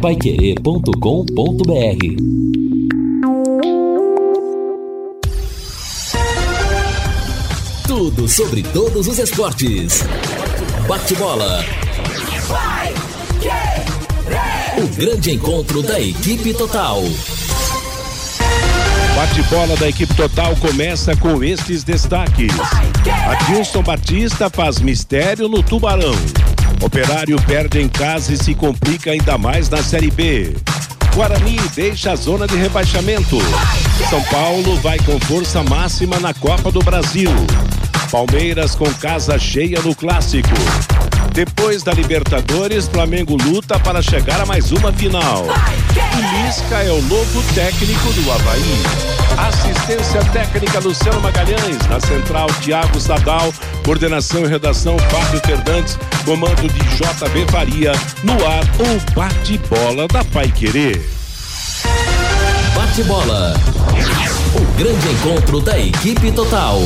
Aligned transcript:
paiquerê.com.br 0.00 0.90
Tudo 7.86 8.26
sobre 8.26 8.62
todos 8.62 9.06
os 9.06 9.18
esportes. 9.18 10.02
Bate-bola. 10.88 11.62
O 14.78 14.88
grande 14.96 15.32
encontro 15.32 15.82
da 15.82 16.00
equipe 16.00 16.54
total. 16.54 17.02
Bate-bola 19.14 19.76
da 19.76 19.88
equipe 19.90 20.14
total 20.14 20.56
começa 20.56 21.14
com 21.16 21.44
estes 21.44 21.84
destaques. 21.84 22.52
Adilson 23.28 23.82
Batista 23.82 24.48
faz 24.48 24.80
mistério 24.80 25.46
no 25.46 25.62
Tubarão. 25.62 26.14
Operário 26.80 27.40
perde 27.42 27.80
em 27.80 27.88
casa 27.88 28.32
e 28.32 28.36
se 28.36 28.54
complica 28.54 29.10
ainda 29.10 29.36
mais 29.36 29.68
na 29.68 29.82
Série 29.82 30.10
B. 30.10 30.54
Guarani 31.14 31.58
deixa 31.74 32.12
a 32.12 32.16
zona 32.16 32.46
de 32.46 32.56
rebaixamento. 32.56 33.38
São 34.08 34.22
Paulo 34.24 34.76
vai 34.76 34.98
com 35.00 35.20
força 35.20 35.62
máxima 35.62 36.18
na 36.18 36.32
Copa 36.32 36.70
do 36.70 36.80
Brasil. 36.80 37.30
Palmeiras 38.10 38.74
com 38.74 38.92
casa 38.94 39.38
cheia 39.38 39.80
no 39.82 39.94
clássico. 39.94 40.48
Depois 41.34 41.82
da 41.82 41.92
Libertadores, 41.92 42.88
Flamengo 42.88 43.36
luta 43.36 43.78
para 43.78 44.00
chegar 44.00 44.40
a 44.40 44.46
mais 44.46 44.72
uma 44.72 44.92
final. 44.92 45.46
Lisca 45.90 46.76
é 46.84 46.92
o 46.92 47.02
novo 47.02 47.42
técnico 47.52 48.12
do 48.12 48.30
Havaí. 48.30 48.82
Assistência 49.48 50.22
técnica 50.32 50.78
Luciano 50.78 51.20
Magalhães, 51.20 51.84
na 51.88 51.98
central 51.98 52.46
Tiago 52.60 53.00
Sadal, 53.00 53.52
coordenação 53.84 54.44
e 54.44 54.46
redação 54.46 54.96
Fábio 54.98 55.40
Fernandes, 55.44 55.98
comando 56.24 56.68
de 56.68 56.80
JB 56.96 57.50
Faria, 57.50 57.92
no 58.22 58.34
ar 58.46 58.62
o 58.78 59.14
bate-bola 59.14 60.06
da 60.06 60.24
Pai 60.26 60.52
Querer. 60.52 61.00
Bate-bola. 62.74 63.54
O 64.54 64.78
grande 64.78 65.08
encontro 65.08 65.60
da 65.60 65.76
equipe 65.76 66.30
total. 66.30 66.80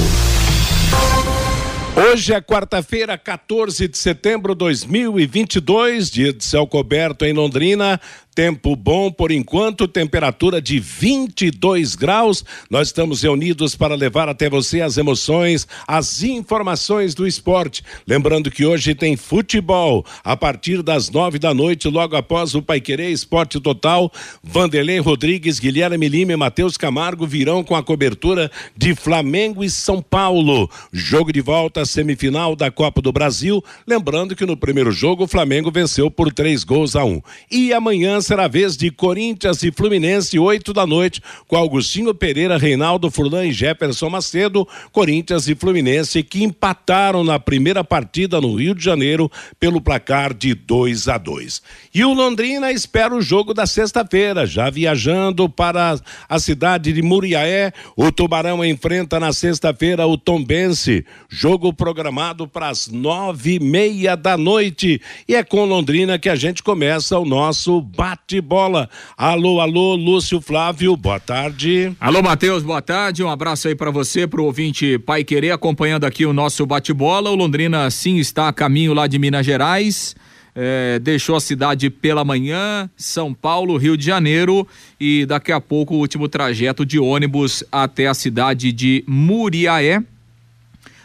Hoje 1.97 2.35
é 2.35 2.41
quarta-feira, 2.41 3.17
14 3.17 3.87
de 3.87 3.97
setembro 3.97 4.53
de 4.53 4.59
2022, 4.59 6.11
dia 6.11 6.33
de 6.33 6.45
céu 6.45 6.67
coberto 6.67 7.25
em 7.25 7.33
Londrina. 7.33 8.01
Tempo 8.35 8.75
bom 8.75 9.13
por 9.13 9.31
enquanto, 9.31 9.87
temperatura 9.87 10.61
de 10.61 10.81
22 10.81 11.95
graus. 11.95 12.45
Nós 12.69 12.89
estamos 12.89 13.23
reunidos 13.23 13.77
para 13.77 13.95
levar 13.95 14.29
até 14.29 14.51
você 14.51 14.81
as 14.81 14.99
emoções, 14.99 15.69
as 15.87 16.21
informações 16.25 17.15
do 17.15 17.29
esporte. 17.29 17.85
Lembrando 18.05 18.51
que 18.51 18.67
hoje 18.67 18.93
tem 18.93 19.17
futebol 19.17 20.05
a 20.25 20.37
partir 20.37 20.83
das 20.83 21.11
nove 21.11 21.39
da 21.39 21.55
noite, 21.55 21.87
logo 21.87 22.17
após 22.17 22.57
o 22.57 22.63
Paiquerê 22.63 23.11
Esporte 23.11 23.61
Total. 23.61 24.11
Vanderlei 24.43 24.99
Rodrigues, 24.99 25.61
Guilherme 25.61 26.09
Lima 26.09 26.33
e 26.33 26.37
Matheus 26.37 26.77
Camargo 26.77 27.29
virão 27.29 27.63
com 27.63 27.77
a 27.77 27.85
cobertura 27.85 28.51
de 28.77 28.97
Flamengo 28.97 29.63
e 29.63 29.71
São 29.71 30.03
Paulo. 30.03 30.69
Jogo 30.93 31.33
de 31.33 31.41
volta, 31.41 31.85
semifinal 31.85 32.57
da 32.57 32.69
Copa 32.69 33.01
do 33.01 33.13
Brasil. 33.13 33.63
Lembrando 33.87 34.35
que 34.35 34.45
no 34.45 34.57
primeiro 34.57 34.91
jogo 34.91 35.23
o 35.23 35.29
Flamengo 35.29 35.71
venceu 35.71 36.11
por 36.11 36.33
três 36.33 36.65
gols 36.65 36.97
a 36.97 37.05
um. 37.05 37.23
E 37.49 37.73
amanhã 37.73 38.24
será 38.25 38.49
vez 38.49 38.77
de 38.77 38.91
Corinthians 38.91 39.63
e 39.63 39.71
Fluminense, 39.71 40.39
8 40.39 40.73
da 40.73 40.87
noite, 40.87 41.23
com 41.47 41.57
Augustinho 41.57 42.15
Pereira, 42.15 42.59
Reinaldo 42.59 43.11
Furlan 43.11 43.47
e 43.47 43.53
Jefferson 43.53 44.11
Macedo. 44.11 44.67
Corinthians 44.91 45.47
e 45.49 45.55
Fluminense 45.55 46.23
que 46.23 46.43
empataram 46.43 47.23
na 47.23 47.39
primeira 47.39 47.85
partida 47.85 48.41
no 48.41 48.57
Rio 48.57 48.75
de 48.75 48.83
Janeiro 48.83 49.31
pelo 49.61 49.81
placar 49.81 50.33
de 50.33 50.55
2 50.55 51.09
a 51.09 51.19
2. 51.19 51.63
E 51.95 52.05
o 52.05 52.15
Londrina 52.15 52.73
espera 52.73 53.15
o 53.15 53.21
jogo 53.21 53.53
da 53.53 53.67
sexta-feira, 53.67 54.47
já 54.47 54.71
viajando 54.71 55.49
para 55.49 56.01
a 56.29 56.39
cidade 56.39 56.93
de 56.93 57.03
Muriaé. 57.03 57.73
O 57.97 58.11
Tubarão 58.11 58.65
enfrenta 58.65 59.21
na 59.21 59.33
sexta-feira 59.33 60.07
o 60.07 60.17
Tombense. 60.17 61.05
Jogo 61.29 61.73
programado 61.73 62.49
para 62.49 62.69
as 62.69 62.89
nove 62.89 63.57
e 63.57 63.61
meia 63.61 64.17
da 64.17 64.37
noite. 64.37 65.01
E 65.29 65.35
é 65.35 65.45
com 65.45 65.65
Londrina 65.65 66.19
que 66.19 66.29
a 66.29 66.37
gente 66.37 66.63
começa 66.63 67.19
o 67.19 67.25
nosso 67.25 67.81
bate 67.81 68.14
bate-bola. 68.15 68.89
Alô, 69.17 69.61
alô, 69.61 69.97
Lúcio 69.97 70.41
Flávio, 70.41 70.97
boa 70.97 71.19
tarde. 71.19 71.93
Alô, 72.01 72.23
Matheus, 72.23 72.63
boa 72.63 72.81
tarde. 72.81 73.25
Um 73.25 73.29
abraço 73.29 73.67
aí 73.67 73.75
para 73.75 73.91
você, 73.91 74.27
pro 74.27 74.45
ouvinte 74.45 74.99
Pai 75.01 75.25
Querer, 75.25 75.51
acompanhando 75.51 76.05
aqui 76.05 76.25
o 76.25 76.33
nosso 76.33 76.65
bate-bola. 76.65 77.31
O 77.31 77.35
Londrina 77.35 77.91
sim 77.91 78.17
está 78.19 78.49
a 78.49 78.53
caminho 78.53 78.95
lá 78.95 79.09
de 79.09 79.19
Minas 79.19 79.45
Gerais. 79.45 80.15
É, 80.55 81.01
deixou 81.01 81.35
a 81.35 81.41
cidade 81.41 81.91
pela 81.91 82.25
manhã, 82.25 82.89
São 82.97 83.35
Paulo, 83.35 83.77
Rio 83.77 83.97
de 83.97 84.07
Janeiro 84.07 84.67
e 85.01 85.27
daqui 85.27 85.51
a 85.51 85.61
pouco 85.61 85.97
o 85.97 85.99
último 85.99 86.29
trajeto 86.29 86.87
de 86.87 87.01
ônibus 87.01 87.65
até 87.73 88.07
a 88.07 88.15
cidade 88.15 88.71
de 88.71 89.03
Muriaé. 89.09 90.01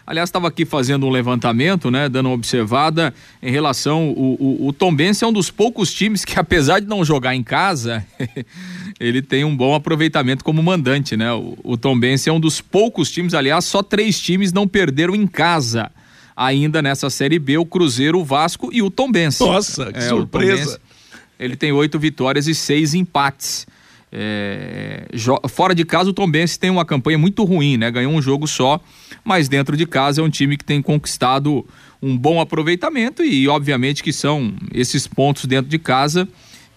Aliás, 0.09 0.27
estava 0.27 0.47
aqui 0.47 0.65
fazendo 0.65 1.05
um 1.05 1.11
levantamento, 1.11 1.91
né, 1.91 2.09
dando 2.09 2.25
uma 2.29 2.33
observada 2.33 3.13
em 3.43 3.51
relação 3.51 4.09
o, 4.09 4.35
o, 4.39 4.67
o 4.69 4.73
Tom 4.73 4.91
Benz 4.91 5.21
é 5.21 5.27
um 5.27 5.31
dos 5.31 5.51
poucos 5.51 5.93
times 5.93 6.25
que 6.25 6.33
apesar 6.39 6.79
de 6.79 6.87
não 6.87 7.05
jogar 7.05 7.35
em 7.35 7.43
casa, 7.43 8.03
ele 8.99 9.21
tem 9.21 9.45
um 9.45 9.55
bom 9.55 9.75
aproveitamento 9.75 10.43
como 10.43 10.63
mandante, 10.63 11.15
né? 11.15 11.31
O, 11.33 11.55
o 11.63 11.77
Tom 11.77 11.99
Benz 11.99 12.25
é 12.25 12.31
um 12.31 12.39
dos 12.39 12.59
poucos 12.59 13.11
times, 13.11 13.35
aliás, 13.35 13.65
só 13.65 13.83
três 13.83 14.19
times 14.19 14.51
não 14.51 14.67
perderam 14.67 15.13
em 15.13 15.27
casa 15.27 15.91
ainda 16.35 16.81
nessa 16.81 17.11
série 17.11 17.37
B, 17.37 17.59
o 17.59 17.65
Cruzeiro, 17.65 18.19
o 18.19 18.25
Vasco 18.25 18.71
e 18.73 18.81
o 18.81 18.89
Tom 18.89 19.11
Benz. 19.11 19.39
Nossa, 19.39 19.93
que 19.93 19.99
é, 19.99 20.09
surpresa! 20.09 20.81
ele 21.39 21.55
tem 21.55 21.71
oito 21.71 21.99
vitórias 21.99 22.47
e 22.47 22.55
seis 22.55 22.95
empates. 22.95 23.67
É, 24.11 25.05
fora 25.47 25.75
de 25.75 25.85
casa, 25.85 26.09
o 26.09 26.13
Tom 26.13 26.29
Benz 26.29 26.57
tem 26.57 26.69
uma 26.69 26.85
campanha 26.85 27.17
muito 27.17 27.43
ruim, 27.43 27.77
né? 27.77 27.91
Ganhou 27.91 28.11
um 28.11 28.21
jogo 28.21 28.47
só, 28.47 28.79
mas 29.23 29.47
dentro 29.47 29.77
de 29.77 29.85
casa 29.85 30.21
é 30.21 30.23
um 30.23 30.29
time 30.29 30.57
que 30.57 30.65
tem 30.65 30.81
conquistado 30.81 31.65
um 32.01 32.17
bom 32.17 32.39
aproveitamento 32.39 33.23
e, 33.23 33.47
obviamente, 33.47 34.01
que 34.01 34.13
são 34.13 34.53
esses 34.73 35.05
pontos 35.05 35.45
dentro 35.45 35.69
de 35.69 35.77
casa 35.77 36.27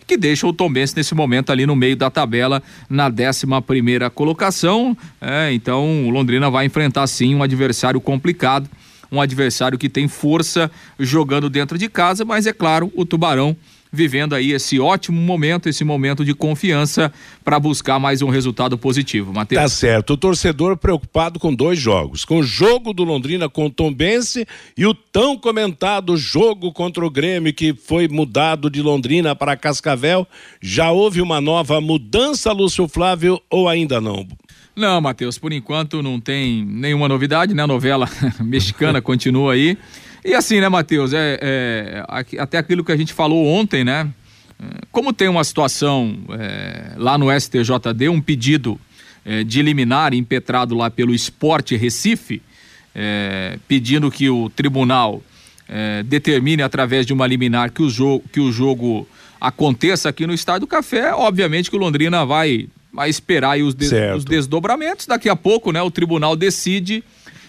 que 0.06 0.16
deixam 0.16 0.50
o 0.50 0.53
Tom 0.53 0.71
Benz 0.71 0.94
nesse 0.94 1.15
momento 1.15 1.50
ali 1.50 1.65
no 1.65 1.76
meio 1.76 1.97
da 1.97 2.10
tabela, 2.10 2.62
na 2.91 3.06
11 3.06 3.47
primeira 3.66 4.10
colocação. 4.10 4.97
É, 5.21 5.53
então, 5.53 6.06
o 6.06 6.10
Londrina 6.10 6.50
vai 6.50 6.66
enfrentar 6.66 7.06
sim 7.06 7.34
um 7.34 7.42
adversário 7.42 8.00
complicado, 8.00 8.69
um 9.10 9.21
adversário 9.21 9.78
que 9.78 9.88
tem 9.88 10.09
força 10.09 10.71
jogando 10.98 11.48
dentro 11.48 11.78
de 11.78 11.88
casa, 11.88 12.25
mas 12.25 12.47
é 12.47 12.53
claro, 12.53 12.92
o 12.94 13.04
Tubarão 13.04 13.56
vivendo 13.92 14.34
aí 14.34 14.53
esse 14.53 14.80
ótimo 14.80 15.20
momento, 15.20 15.69
esse 15.69 15.84
momento 15.84 16.25
de 16.25 16.32
confiança 16.32 17.12
para 17.44 17.60
buscar 17.60 17.98
mais 17.98 18.22
um 18.22 18.30
resultado 18.30 18.78
positivo. 18.78 19.32
Matheus. 19.32 19.60
Tá 19.60 19.69
certo. 19.69 20.14
O 20.14 20.16
torcedor 20.16 20.76
preocupado 20.78 21.38
com 21.38 21.54
dois 21.54 21.78
jogos: 21.78 22.25
com 22.25 22.38
o 22.38 22.42
jogo 22.42 22.94
do 22.94 23.04
Londrina 23.04 23.48
com 23.48 23.66
o 23.66 23.70
Tombense 23.70 24.47
e 24.76 24.86
o 24.86 24.94
tão 24.94 25.36
comentado 25.36 26.16
jogo 26.16 26.72
contra 26.72 27.04
o 27.04 27.10
Grêmio 27.10 27.53
que 27.53 27.75
foi 27.75 28.08
mudado 28.08 28.70
de 28.70 28.80
Londrina 28.80 29.36
para 29.36 29.56
Cascavel. 29.56 30.26
Já 30.60 30.91
houve 30.91 31.20
uma 31.20 31.41
nova 31.41 31.80
mudança, 31.80 32.50
Lúcio 32.53 32.88
Flávio, 32.88 33.41
ou 33.50 33.69
ainda 33.69 34.00
não? 34.00 34.26
Não, 34.74 35.00
Matheus, 35.03 35.36
por 35.36 35.53
enquanto 35.53 36.03
não 36.03 36.19
tem 36.19 36.64
nenhuma 36.64 37.06
novidade, 37.06 37.53
né? 37.53 37.62
A 37.62 37.66
novela 37.66 38.09
mexicana 38.41 39.03
continua 39.03 39.53
aí. 39.53 39.76
E 40.25 40.34
assim, 40.34 40.60
né, 40.60 40.69
Matheus? 40.69 41.12
É, 41.12 41.38
é, 41.43 42.05
até 42.38 42.59
aquilo 42.59 42.84
que 42.84 42.93
a 42.93 42.97
gente 42.97 43.12
falou 43.12 43.47
ontem, 43.47 43.84
né? 43.84 44.09
Como 44.93 45.12
tem 45.12 45.28
uma 45.28 45.43
situação 45.43 46.16
é, 46.38 46.93
lá 46.97 47.19
no 47.19 47.27
STJD, 47.33 48.09
um 48.09 48.21
pedido 48.21 48.78
é, 49.25 49.43
de 49.43 49.62
liminar 49.62 50.15
impetrado 50.15 50.77
lá 50.77 50.91
pelo 50.91 51.15
Esporte 51.15 51.77
Recife, 51.77 52.41
é, 52.94 53.59
pedindo 53.66 54.10
que 54.10 54.28
o 54.28 54.50
tribunal 54.50 55.22
é, 55.69 56.03
determine 56.03 56.62
através 56.62 57.06
de 57.06 57.12
uma 57.12 57.27
liminar 57.27 57.72
que 57.72 57.83
o, 57.83 57.89
jogo, 57.89 58.25
que 58.33 58.41
o 58.41 58.53
jogo 58.53 59.09
aconteça 59.41 60.09
aqui 60.09 60.27
no 60.27 60.34
Estádio 60.34 60.60
do 60.63 60.66
Café, 60.66 61.13
obviamente 61.13 61.71
que 61.71 61.77
o 61.77 61.78
Londrina 61.78 62.25
vai, 62.25 62.68
vai 62.92 63.09
esperar 63.09 63.59
os, 63.59 63.75
de, 63.75 63.86
os 64.15 64.25
desdobramentos. 64.25 65.07
Daqui 65.07 65.28
a 65.28 65.34
pouco, 65.36 65.72
né, 65.72 65.83
o 65.83 65.91
tribunal 65.91 66.36
decide 66.36 67.03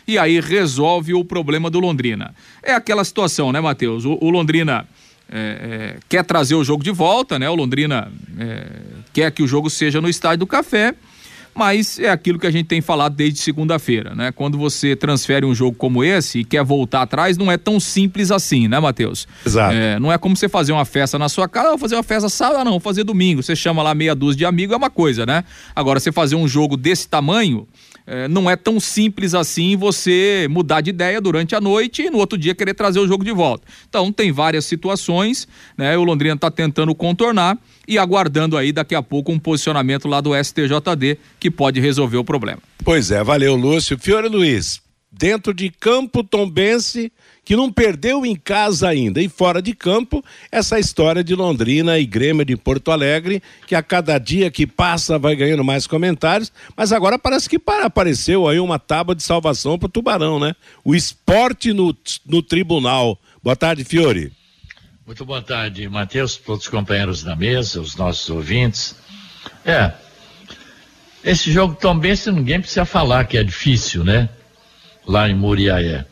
e 0.08 0.18
aí 0.18 0.40
resolve 0.40 1.14
o 1.14 1.24
problema 1.24 1.70
do 1.70 1.80
Londrina. 1.80 2.34
É 2.62 2.74
aquela 2.74 3.04
situação, 3.04 3.52
né, 3.52 3.62
Matheus? 3.62 4.06
O, 4.06 4.18
o 4.22 4.30
Londrina 4.30 4.88
é, 5.30 5.38
é, 5.38 6.00
quer 6.08 6.24
trazer 6.24 6.56
o 6.56 6.64
jogo 6.64 6.84
de 6.84 6.92
volta, 6.92 7.40
né? 7.40 7.50
O 7.50 7.56
Londrina 7.56 8.12
é, 8.38 8.68
quer 9.12 9.32
que 9.32 9.42
o 9.42 9.48
jogo 9.48 9.70
seja 9.70 10.02
no 10.02 10.10
Estádio 10.10 10.40
do 10.40 10.48
Café, 10.48 10.94
mas 11.56 12.00
é 12.00 12.10
aquilo 12.10 12.40
que 12.40 12.48
a 12.48 12.52
gente 12.52 12.66
tem 12.66 12.82
falado 12.82 13.16
desde 13.16 13.40
segunda-feira, 13.40 14.16
né? 14.16 14.32
Quando 14.32 14.58
você 14.58 14.96
transfere 14.96 15.46
um 15.46 15.54
jogo 15.54 15.78
como 15.78 16.04
esse 16.04 16.40
e 16.40 16.44
quer 16.44 16.64
voltar 16.64 17.04
atrás, 17.04 17.38
não 17.38 17.52
é 17.52 17.58
tão 17.58 17.80
simples 17.80 18.32
assim, 18.32 18.68
né, 18.68 18.80
Matheus? 18.80 19.28
Exato. 19.46 19.74
É, 19.74 20.00
não 20.00 20.12
é 20.12 20.18
como 20.18 20.36
você 20.36 20.50
fazer 20.50 20.72
uma 20.72 20.86
festa 20.86 21.18
na 21.20 21.30
sua 21.30 21.48
casa, 21.48 21.78
fazer 21.78 21.96
uma 21.96 22.04
festa 22.04 22.28
sábado, 22.28 22.64
não, 22.66 22.80
fazer 22.80 23.04
domingo. 23.04 23.42
Você 23.42 23.56
chama 23.56 23.84
lá 23.84 23.94
meia 23.94 24.16
dúzia 24.16 24.40
de 24.40 24.46
amigos, 24.46 24.74
é 24.74 24.78
uma 24.78 24.90
coisa, 24.90 25.26
né? 25.26 25.44
Agora, 25.76 26.00
você 26.00 26.12
fazer 26.12 26.36
um 26.36 26.48
jogo 26.48 26.76
desse 26.76 27.08
tamanho, 27.08 27.68
é, 28.06 28.28
não 28.28 28.50
é 28.50 28.56
tão 28.56 28.80
simples 28.80 29.34
assim 29.34 29.76
você 29.76 30.48
mudar 30.50 30.82
de 30.82 30.90
ideia 30.90 31.22
durante 31.22 31.56
a 31.56 31.62
noite 31.62 32.04
e 32.04 32.10
no 32.10 32.18
outro 32.18 32.38
dia 32.38 32.54
querer 32.54 32.74
trazer 32.74 33.00
o 33.00 33.08
jogo 33.08 33.24
de 33.24 33.32
volta. 33.32 33.66
Então 33.88 34.12
tem 34.12 34.32
várias 34.32 34.66
situações, 34.66 35.48
né? 35.78 35.98
O 35.98 36.04
Londrina 36.04 36.36
está 36.36 36.52
tentando 36.52 36.94
contornar 36.94 37.58
e 37.88 37.98
aguardando 37.98 38.58
aí 38.58 38.72
daqui 38.72 38.96
a 38.96 39.02
pouco 39.02 39.32
um 39.32 39.40
posicionamento 39.40 40.08
lá 40.08 40.22
do 40.22 40.32
STJD 40.36 41.18
que 41.40 41.50
pode 41.50 41.80
resolver 41.80 42.18
o 42.18 42.24
problema. 42.24 42.60
Pois 42.84 43.12
é, 43.12 43.24
valeu 43.24 43.56
Lúcio. 43.56 43.98
Fiore 43.98 44.28
Luiz, 44.28 44.82
dentro 45.12 45.54
de 45.54 45.70
campo 45.70 46.24
tombense 46.24 47.12
que 47.46 47.56
não 47.56 47.72
perdeu 47.72 48.26
em 48.26 48.36
casa 48.36 48.88
ainda. 48.88 49.22
E 49.22 49.28
fora 49.28 49.62
de 49.62 49.74
campo, 49.74 50.24
essa 50.52 50.80
história 50.80 51.24
de 51.24 51.36
Londrina 51.36 52.00
e 52.00 52.06
Grêmio 52.06 52.46
de 52.46 52.56
Porto 52.56 52.92
Alegre, 52.92 53.42
que 53.68 53.76
a 53.76 53.84
cada 53.84 54.18
dia 54.18 54.50
que 54.50 54.66
passa 54.66 55.20
vai 55.20 55.36
ganhando 55.36 55.64
mais 55.64 55.86
comentários, 55.86 56.52
mas 56.76 56.92
agora 56.92 57.20
parece 57.20 57.50
que 57.50 57.62
apareceu 57.84 58.48
aí 58.48 58.60
uma 58.60 58.80
tábua 58.80 59.16
de 59.16 59.24
salvação 59.24 59.78
para 59.78 59.88
o 59.88 59.90
Tubarão, 59.90 60.40
né? 60.40 60.56
O 60.84 60.96
esporte 60.96 61.74
no, 61.74 61.96
no 62.26 62.42
tribunal. 62.42 63.20
Boa 63.44 63.56
tarde, 63.56 63.84
Fiore. 63.84 64.32
Muito 65.06 65.26
boa 65.26 65.42
tarde, 65.42 65.88
Matheus, 65.90 66.38
todos 66.38 66.64
os 66.64 66.70
companheiros 66.70 67.24
da 67.24 67.36
mesa, 67.36 67.82
os 67.82 67.96
nossos 67.98 68.30
ouvintes. 68.30 68.96
É, 69.66 69.92
esse 71.24 71.52
jogo 71.52 71.76
também, 71.76 72.16
se 72.16 72.32
ninguém 72.32 72.60
precisa 72.60 72.86
falar 72.86 73.26
que 73.26 73.38
é 73.38 73.44
difícil, 73.44 74.04
né? 74.04 74.30
Lá 75.06 75.30
em 75.30 75.36
Muriaé. 75.36 76.06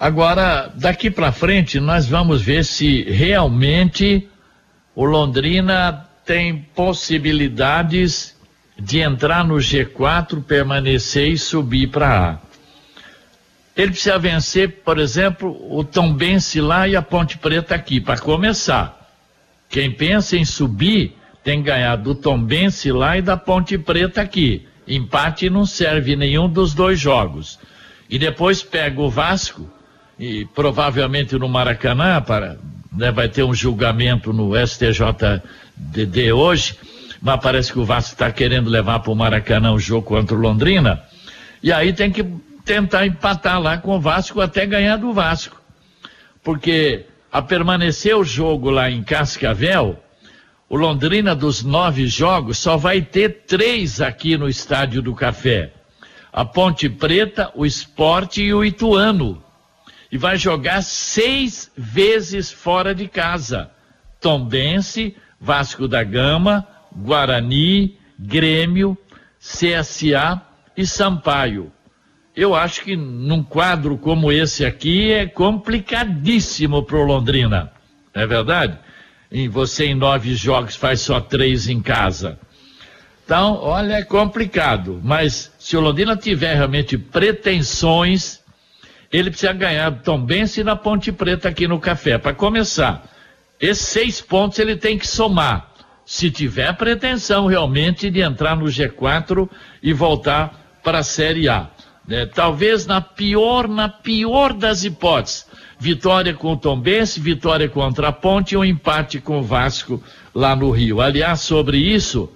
Agora, 0.00 0.72
daqui 0.76 1.10
para 1.10 1.30
frente, 1.30 1.78
nós 1.78 2.08
vamos 2.08 2.40
ver 2.40 2.64
se 2.64 3.02
realmente 3.02 4.26
o 4.94 5.04
Londrina 5.04 6.08
tem 6.24 6.56
possibilidades 6.74 8.34
de 8.78 9.00
entrar 9.00 9.44
no 9.44 9.56
G4, 9.56 10.42
permanecer 10.42 11.28
e 11.28 11.36
subir 11.36 11.88
para 11.88 12.30
A. 12.30 12.38
Ele 13.76 13.90
precisa 13.90 14.18
vencer, 14.18 14.80
por 14.82 14.98
exemplo, 14.98 15.54
o 15.70 15.84
Tombense 15.84 16.62
lá 16.62 16.88
e 16.88 16.96
a 16.96 17.02
Ponte 17.02 17.36
Preta 17.36 17.74
aqui, 17.74 18.00
para 18.00 18.18
começar. 18.18 19.06
Quem 19.68 19.92
pensa 19.92 20.34
em 20.34 20.46
subir 20.46 21.14
tem 21.44 21.58
que 21.58 21.68
ganhar 21.68 21.96
do 21.96 22.14
Tombense 22.14 22.90
lá 22.90 23.18
e 23.18 23.22
da 23.22 23.36
Ponte 23.36 23.76
Preta 23.76 24.22
aqui. 24.22 24.66
Empate 24.88 25.50
não 25.50 25.66
serve 25.66 26.16
nenhum 26.16 26.48
dos 26.48 26.72
dois 26.72 26.98
jogos. 26.98 27.58
E 28.08 28.18
depois 28.18 28.62
pega 28.62 28.98
o 28.98 29.10
Vasco 29.10 29.70
e 30.20 30.44
provavelmente 30.44 31.34
no 31.38 31.48
Maracanã, 31.48 32.20
para, 32.20 32.58
né, 32.92 33.10
vai 33.10 33.26
ter 33.26 33.42
um 33.42 33.54
julgamento 33.54 34.34
no 34.34 34.52
STJD 34.54 36.30
hoje, 36.34 36.76
mas 37.22 37.40
parece 37.40 37.72
que 37.72 37.78
o 37.78 37.86
Vasco 37.86 38.12
está 38.12 38.30
querendo 38.30 38.68
levar 38.68 39.00
para 39.00 39.10
o 39.10 39.16
Maracanã 39.16 39.72
o 39.72 39.78
jogo 39.78 40.06
contra 40.06 40.36
o 40.36 40.38
Londrina, 40.38 41.02
e 41.62 41.72
aí 41.72 41.94
tem 41.94 42.12
que 42.12 42.22
tentar 42.66 43.06
empatar 43.06 43.58
lá 43.58 43.78
com 43.78 43.96
o 43.96 44.00
Vasco 44.00 44.42
até 44.42 44.66
ganhar 44.66 44.98
do 44.98 45.10
Vasco. 45.14 45.58
Porque 46.44 47.06
a 47.32 47.40
permanecer 47.40 48.14
o 48.14 48.22
jogo 48.22 48.68
lá 48.68 48.90
em 48.90 49.02
Cascavel, 49.02 49.98
o 50.68 50.76
Londrina 50.76 51.34
dos 51.34 51.62
nove 51.62 52.06
jogos 52.06 52.58
só 52.58 52.76
vai 52.76 53.00
ter 53.00 53.44
três 53.46 54.02
aqui 54.02 54.36
no 54.36 54.50
Estádio 54.50 55.00
do 55.00 55.14
Café. 55.14 55.72
A 56.30 56.44
Ponte 56.44 56.90
Preta, 56.90 57.50
o 57.54 57.64
Esporte 57.64 58.42
e 58.42 58.52
o 58.52 58.62
Ituano 58.62 59.42
e 60.10 60.18
vai 60.18 60.36
jogar 60.36 60.82
seis 60.82 61.70
vezes 61.76 62.50
fora 62.50 62.94
de 62.94 63.06
casa. 63.06 63.70
Tombense, 64.20 65.16
Vasco 65.40 65.86
da 65.86 66.02
Gama, 66.02 66.66
Guarani, 66.94 67.96
Grêmio, 68.18 68.96
CSA 69.38 70.42
e 70.76 70.84
Sampaio. 70.84 71.72
Eu 72.36 72.54
acho 72.54 72.82
que 72.82 72.96
num 72.96 73.42
quadro 73.42 73.96
como 73.96 74.30
esse 74.30 74.64
aqui 74.64 75.12
é 75.12 75.26
complicadíssimo 75.26 76.82
para 76.84 76.96
o 76.96 77.04
Londrina, 77.04 77.72
não 78.14 78.22
é 78.22 78.26
verdade? 78.26 78.78
E 79.30 79.48
você 79.48 79.86
em 79.86 79.94
nove 79.94 80.34
jogos 80.34 80.76
faz 80.76 81.00
só 81.00 81.20
três 81.20 81.68
em 81.68 81.80
casa. 81.80 82.38
Então, 83.24 83.58
olha, 83.62 83.94
é 83.94 84.02
complicado. 84.02 85.00
Mas 85.04 85.52
se 85.56 85.76
o 85.76 85.80
Londrina 85.80 86.16
tiver 86.16 86.54
realmente 86.56 86.98
pretensões 86.98 88.39
ele 89.12 89.30
precisa 89.30 89.52
ganhar 89.52 89.90
do 89.90 90.02
Tombense 90.02 90.62
na 90.62 90.76
Ponte 90.76 91.10
Preta 91.10 91.48
aqui 91.48 91.66
no 91.66 91.80
Café. 91.80 92.16
Para 92.16 92.32
começar, 92.32 93.04
esses 93.60 93.86
seis 93.86 94.20
pontos 94.20 94.58
ele 94.58 94.76
tem 94.76 94.96
que 94.96 95.06
somar. 95.06 95.68
Se 96.06 96.30
tiver 96.30 96.72
pretensão 96.76 97.46
realmente 97.46 98.10
de 98.10 98.20
entrar 98.20 98.56
no 98.56 98.66
G4 98.66 99.48
e 99.82 99.92
voltar 99.92 100.80
para 100.82 100.98
a 100.98 101.02
Série 101.02 101.48
A. 101.48 101.68
Né? 102.06 102.26
Talvez 102.26 102.86
na 102.86 103.00
pior, 103.00 103.68
na 103.68 103.88
pior 103.88 104.52
das 104.52 104.84
hipóteses, 104.84 105.46
vitória 105.78 106.34
com 106.34 106.52
o 106.52 106.56
Tombense, 106.56 107.20
vitória 107.20 107.68
contra 107.68 108.08
a 108.08 108.12
Ponte 108.12 108.54
e 108.54 108.56
um 108.56 108.64
empate 108.64 109.20
com 109.20 109.38
o 109.38 109.42
Vasco 109.42 110.02
lá 110.34 110.56
no 110.56 110.70
Rio. 110.70 111.00
Aliás, 111.00 111.40
sobre 111.40 111.78
isso, 111.78 112.30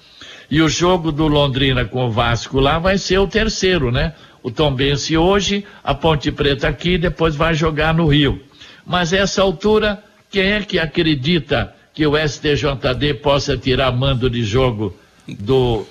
E 0.50 0.60
o 0.60 0.69
jogo 0.69 1.12
do 1.12 1.28
Londrina 1.28 1.84
com 1.84 2.06
o 2.06 2.10
Vasco 2.10 2.58
lá 2.58 2.81
vai 2.81 2.98
ser 2.98 3.19
o 3.19 3.28
terceiro, 3.28 3.92
né? 3.92 4.12
O 4.42 4.50
Tombense 4.50 5.16
hoje, 5.16 5.64
a 5.84 5.94
Ponte 5.94 6.32
Preta 6.32 6.66
aqui, 6.66 6.98
depois 6.98 7.37
vai 7.37 7.54
jogar 7.54 7.94
no 7.94 8.08
Rio. 8.08 8.42
Mas 8.84 9.12
essa 9.12 9.40
altura, 9.40 10.02
quem 10.28 10.50
é 10.50 10.60
que 10.60 10.81
acredita 10.81 11.72
que 11.94 12.04
o 12.04 12.16
STJD 12.16 13.14
possa 13.22 13.56
tirar 13.56 13.92
mando 13.92 14.28
de 14.28 14.42
jogo 14.42 14.96
do, 15.28 15.87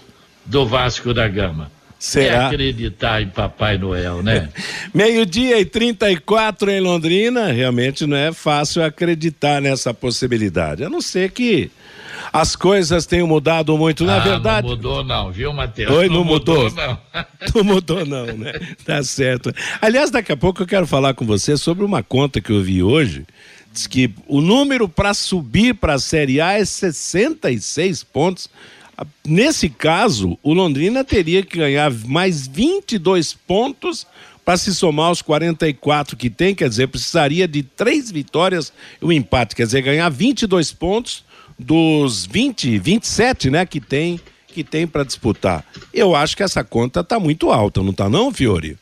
do 0.46 0.66
Vasco 0.66 1.13
da 1.13 1.29
Gama? 1.29 1.72
Será? 2.00 2.44
É 2.44 2.46
acreditar 2.46 3.22
em 3.22 3.27
Papai 3.27 3.77
Noel, 3.77 4.24
né? 4.24 4.48
Meio-dia 4.94 5.60
e 5.60 5.65
34 5.65 6.72
em 6.72 6.79
Londrina, 6.79 7.51
realmente 7.51 8.08
não 8.08 8.15
é 8.15 8.32
fácil 8.32 8.82
acreditar 8.82 9.62
nessa 9.62 9.94
possibilidade. 9.94 10.86
A 10.86 10.89
não 10.89 11.01
ser 11.01 11.32
que 11.32 11.70
as 12.32 12.56
coisas 12.56 13.06
tenham 13.06 13.27
mudado 13.27 13.77
muito, 13.77 14.06
na 14.06 14.15
é 14.15 14.20
ah, 14.20 14.24
verdade. 14.24 14.68
Não 14.68 14.75
mudou, 14.75 15.03
não, 15.03 15.32
viu, 15.32 15.51
Matheus? 15.51 15.91
Oi, 15.91 16.08
não, 16.08 16.15
não 16.15 16.24
mudou, 16.24 16.63
mudou, 16.63 16.88
não. 16.88 16.98
não 17.53 17.63
mudou, 17.65 18.06
não, 18.06 18.25
né? 18.27 18.53
Tá 18.86 19.03
certo. 19.03 19.53
Aliás, 19.82 20.10
daqui 20.10 20.32
a 20.32 20.38
pouco 20.38 20.63
eu 20.63 20.68
quero 20.68 20.88
falar 20.88 21.13
com 21.13 21.25
você 21.25 21.58
sobre 21.58 21.84
uma 21.84 22.01
conta 22.01 22.39
que 22.39 22.51
eu 22.51 22.62
vi 22.62 22.82
hoje. 22.82 23.25
Diz 23.74 23.88
que 23.88 24.13
o 24.25 24.39
número 24.39 24.88
para 24.88 25.13
subir 25.13 25.75
para 25.75 25.96
a 25.96 26.00
Série 26.00 26.39
A 26.39 26.53
é 26.53 26.63
66 26.63 28.03
pontos 28.03 28.50
Nesse 29.25 29.70
caso, 29.70 30.38
o 30.44 30.53
Londrina 30.53 31.03
teria 31.03 31.44
que 31.44 31.58
ganhar 31.58 31.91
mais 32.06 32.48
22 32.48 33.34
pontos 33.34 34.06
para 34.44 34.58
se 34.58 34.74
somar 34.74 35.08
aos 35.08 35.22
44 35.22 36.18
que 36.18 36.29
tem, 36.29 36.56
quer 36.56 36.70
dizer, 36.70 36.88
precisaria 36.88 37.48
de 37.48 37.62
três 37.62 38.10
vitórias 38.10 38.74
e 39.01 39.06
um 39.06 39.12
empate, 39.12 39.56
quer 39.56 39.65
dizer, 39.65 39.82
ganhar 39.82 40.10
22 40.10 40.72
pontos 40.72 41.24
dos 41.58 42.25
20, 42.25 42.79
27, 42.79 43.50
né, 43.50 43.65
que 43.65 43.79
tem 43.79 44.20
que 44.48 44.63
tem 44.63 44.88
para 44.88 45.03
disputar. 45.03 45.63
Eu 45.94 46.15
acho 46.15 46.36
que 46.36 46.41
essa 46.41 46.63
conta 46.63 47.01
está 47.01 47.20
muito 47.20 47.51
alta, 47.51 47.84
não 47.84 47.91
está 47.91 48.10
não, 48.10 48.34
Fiore? 48.34 48.77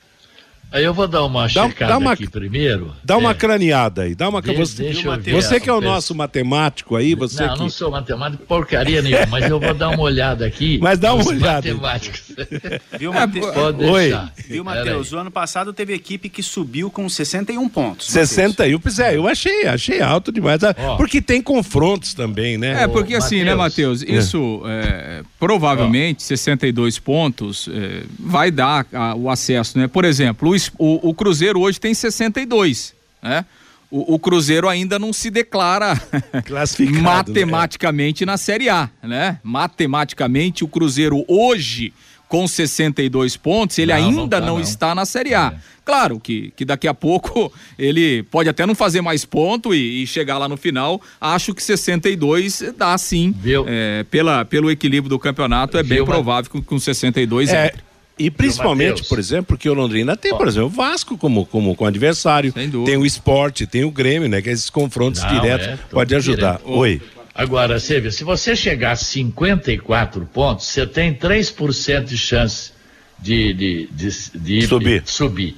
Aí 0.71 0.83
eu 0.83 0.93
vou 0.93 1.07
dar 1.07 1.23
uma 1.23 1.43
dá, 1.43 1.49
checada 1.49 1.93
dá 1.93 1.97
uma, 1.97 2.11
aqui 2.11 2.29
primeiro. 2.29 2.93
Dá 3.03 3.13
é. 3.13 3.17
uma 3.17 3.33
craneada 3.33 4.03
aí, 4.03 4.13
dá 4.13 4.27
uma 4.27 4.41
de, 4.41 4.53
você, 4.53 4.83
deixa 4.83 5.07
eu 5.07 5.19
ver, 5.19 5.33
você 5.33 5.59
que 5.59 5.69
é 5.69 5.73
o 5.73 5.79
nosso 5.79 6.13
matemático 6.13 6.95
aí, 6.95 7.15
você 7.15 7.45
Não, 7.45 7.53
que... 7.53 7.59
não 7.59 7.69
sou 7.69 7.89
matemático 7.89 8.43
porcaria 8.45 9.01
nenhuma, 9.01 9.25
mas 9.27 9.49
eu 9.49 9.59
vou 9.59 9.73
dar 9.73 9.89
uma 9.89 10.01
olhada 10.01 10.45
aqui. 10.45 10.77
Mas 10.87 10.99
dá 10.99 11.13
uma 11.13 11.25
olhada. 11.25 11.73
Matemáticos. 11.73 12.23
Viu, 12.99 13.11
Mate... 13.11 13.39
é, 13.39 13.51
Pode 13.51 13.83
Oi. 13.83 14.13
Viu, 14.47 14.63
Matheus? 14.63 15.11
O 15.11 15.17
ano 15.17 15.31
passado 15.31 15.73
teve 15.73 15.93
equipe 15.93 16.29
que 16.29 16.43
subiu 16.43 16.89
com 16.89 17.07
61 17.07 17.67
pontos. 17.69 18.07
61, 18.07 18.79
pois 18.79 18.99
é, 18.99 19.15
eu 19.15 19.27
achei, 19.27 19.65
achei 19.65 20.01
alto 20.01 20.31
demais. 20.31 20.61
Oh. 20.63 20.97
Porque 20.97 21.21
tem 21.21 21.41
confrontos 21.41 22.13
também, 22.13 22.57
né? 22.57 22.83
É, 22.83 22.87
porque 22.87 23.15
assim, 23.15 23.43
né, 23.43 23.55
Matheus? 23.55 24.03
Isso 24.03 24.61
é, 24.65 25.23
provavelmente, 25.39 26.19
oh. 26.19 26.27
62 26.27 26.99
pontos 26.99 27.69
é, 27.71 28.03
vai 28.19 28.51
dar 28.51 28.85
a, 28.93 29.15
o 29.15 29.29
acesso, 29.29 29.77
né? 29.77 29.87
Por 29.87 30.05
exemplo, 30.05 30.49
o, 30.49 30.55
o, 30.77 31.09
o 31.09 31.13
Cruzeiro 31.13 31.59
hoje 31.59 31.79
tem 31.79 31.93
62, 31.93 32.93
né? 33.21 33.45
o, 33.89 34.15
o, 34.15 34.19
Cruzeiro 34.19 34.67
ainda 34.67 34.99
não 34.99 35.13
se 35.13 35.29
declara 35.29 35.95
Classificado, 36.45 37.31
né? 37.31 37.45
matematicamente 37.45 38.25
na 38.25 38.37
Série 38.37 38.69
A, 38.69 38.89
né? 39.01 39.39
Matematicamente, 39.43 40.63
o 40.63 40.67
Cruzeiro 40.67 41.23
hoje, 41.27 41.93
com 42.27 42.47
62 42.47 43.37
pontos, 43.37 43.77
ele 43.79 43.93
não, 43.93 43.99
ainda 43.99 44.17
não, 44.17 44.27
tá, 44.27 44.39
não, 44.41 44.47
não, 44.47 44.59
está 44.59 44.93
na 44.93 45.05
Série 45.05 45.33
A. 45.33 45.53
É. 45.55 45.77
Claro 45.85 46.19
que, 46.19 46.51
que 46.53 46.65
daqui 46.65 46.85
a 46.85 46.93
pouco 46.93 47.51
ele 47.79 48.23
pode 48.23 48.49
até 48.49 48.65
não 48.65 48.75
fazer 48.75 48.99
mais 48.99 49.23
ponto 49.23 49.73
e, 49.73 50.03
e 50.03 50.07
chegar 50.07 50.37
lá 50.37 50.49
no 50.49 50.57
final. 50.57 51.01
Acho 51.19 51.53
que 51.53 51.63
62 51.63 52.73
dá 52.77 52.97
sim. 52.97 53.33
É, 53.65 54.05
pela, 54.11 54.43
pelo 54.43 54.69
equilíbrio 54.69 55.09
do 55.09 55.17
campeonato, 55.17 55.77
é 55.77 55.83
Viu, 55.83 55.95
bem 55.95 56.05
provável 56.05 56.51
que 56.51 56.61
com 56.61 56.77
62 56.77 57.53
é, 57.53 57.67
entre. 57.67 57.86
E 58.19 58.31
principalmente, 58.31 59.03
por 59.03 59.19
exemplo, 59.19 59.45
porque 59.45 59.69
o 59.69 59.73
Londrina 59.73 60.17
tem, 60.17 60.35
por 60.35 60.47
exemplo, 60.47 60.67
o 60.67 60.71
Vasco 60.71 61.17
como, 61.17 61.45
como, 61.45 61.75
como 61.75 61.87
adversário, 61.87 62.51
tem 62.51 62.97
o 62.97 63.05
esporte, 63.05 63.67
tem 63.67 63.83
o 63.83 63.91
Grêmio, 63.91 64.27
né? 64.27 64.41
Que 64.41 64.49
esses 64.49 64.69
confrontos 64.69 65.21
Não, 65.21 65.29
diretos 65.29 65.67
é, 65.67 65.77
pode 65.91 66.15
ajudar. 66.15 66.57
Direto. 66.57 66.71
Oi. 66.71 67.01
Agora, 67.33 67.79
Silvia, 67.79 68.09
se 68.09 68.23
você 68.23 68.55
chegar 68.55 68.93
a 68.93 68.95
54 68.95 70.25
pontos, 70.33 70.65
você 70.65 70.87
tem 70.87 71.13
3% 71.13 72.05
de 72.05 72.17
chance 72.17 72.71
de, 73.19 73.53
de, 73.53 73.89
de, 73.91 74.09
de 74.33 74.67
subir. 74.67 75.03
subir. 75.05 75.55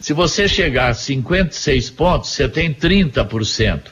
Se 0.00 0.14
você 0.14 0.48
chegar 0.48 0.88
a 0.88 0.94
56 0.94 1.90
pontos, 1.90 2.30
você 2.30 2.48
tem 2.48 2.72
30%. 2.72 3.82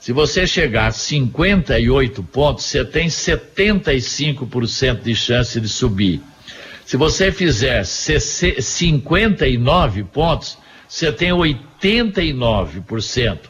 Se 0.00 0.12
você 0.12 0.46
chegar 0.46 0.86
a 0.86 0.90
58 0.90 2.22
pontos, 2.22 2.64
você 2.64 2.82
tem 2.84 3.08
75% 3.08 5.02
de 5.02 5.14
chance 5.14 5.60
de 5.60 5.68
subir. 5.68 6.22
Se 6.88 6.96
você 6.96 7.30
fizer 7.30 7.84
59 7.84 10.04
pontos, 10.04 10.56
você 10.88 11.12
tem 11.12 11.32
89%. 11.32 13.40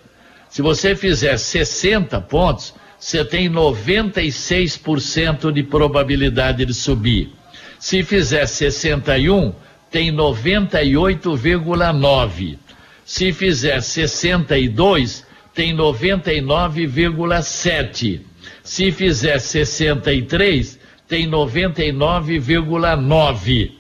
Se 0.49 0.61
você 0.61 0.97
fizer 0.97 1.37
60 1.37 2.21
pontos, 2.23 2.75
você 2.99 3.25
tem 3.25 3.49
96% 3.49 5.53
de 5.53 5.63
probabilidade 5.63 6.67
de 6.67 6.75
subir. 6.75 7.33
Se 7.79 8.03
fizer 8.03 8.45
61, 8.45 9.55
tem 9.89 10.13
98,9. 10.13 12.59
Se 13.05 13.33
fizer 13.33 13.81
62, 13.81 15.25
tem 15.55 15.77
99,7. 15.77 18.21
Se 18.65 18.91
fizer 18.91 19.39
63, 19.39 20.78
tem 21.09 21.29
99,9. 21.29 23.73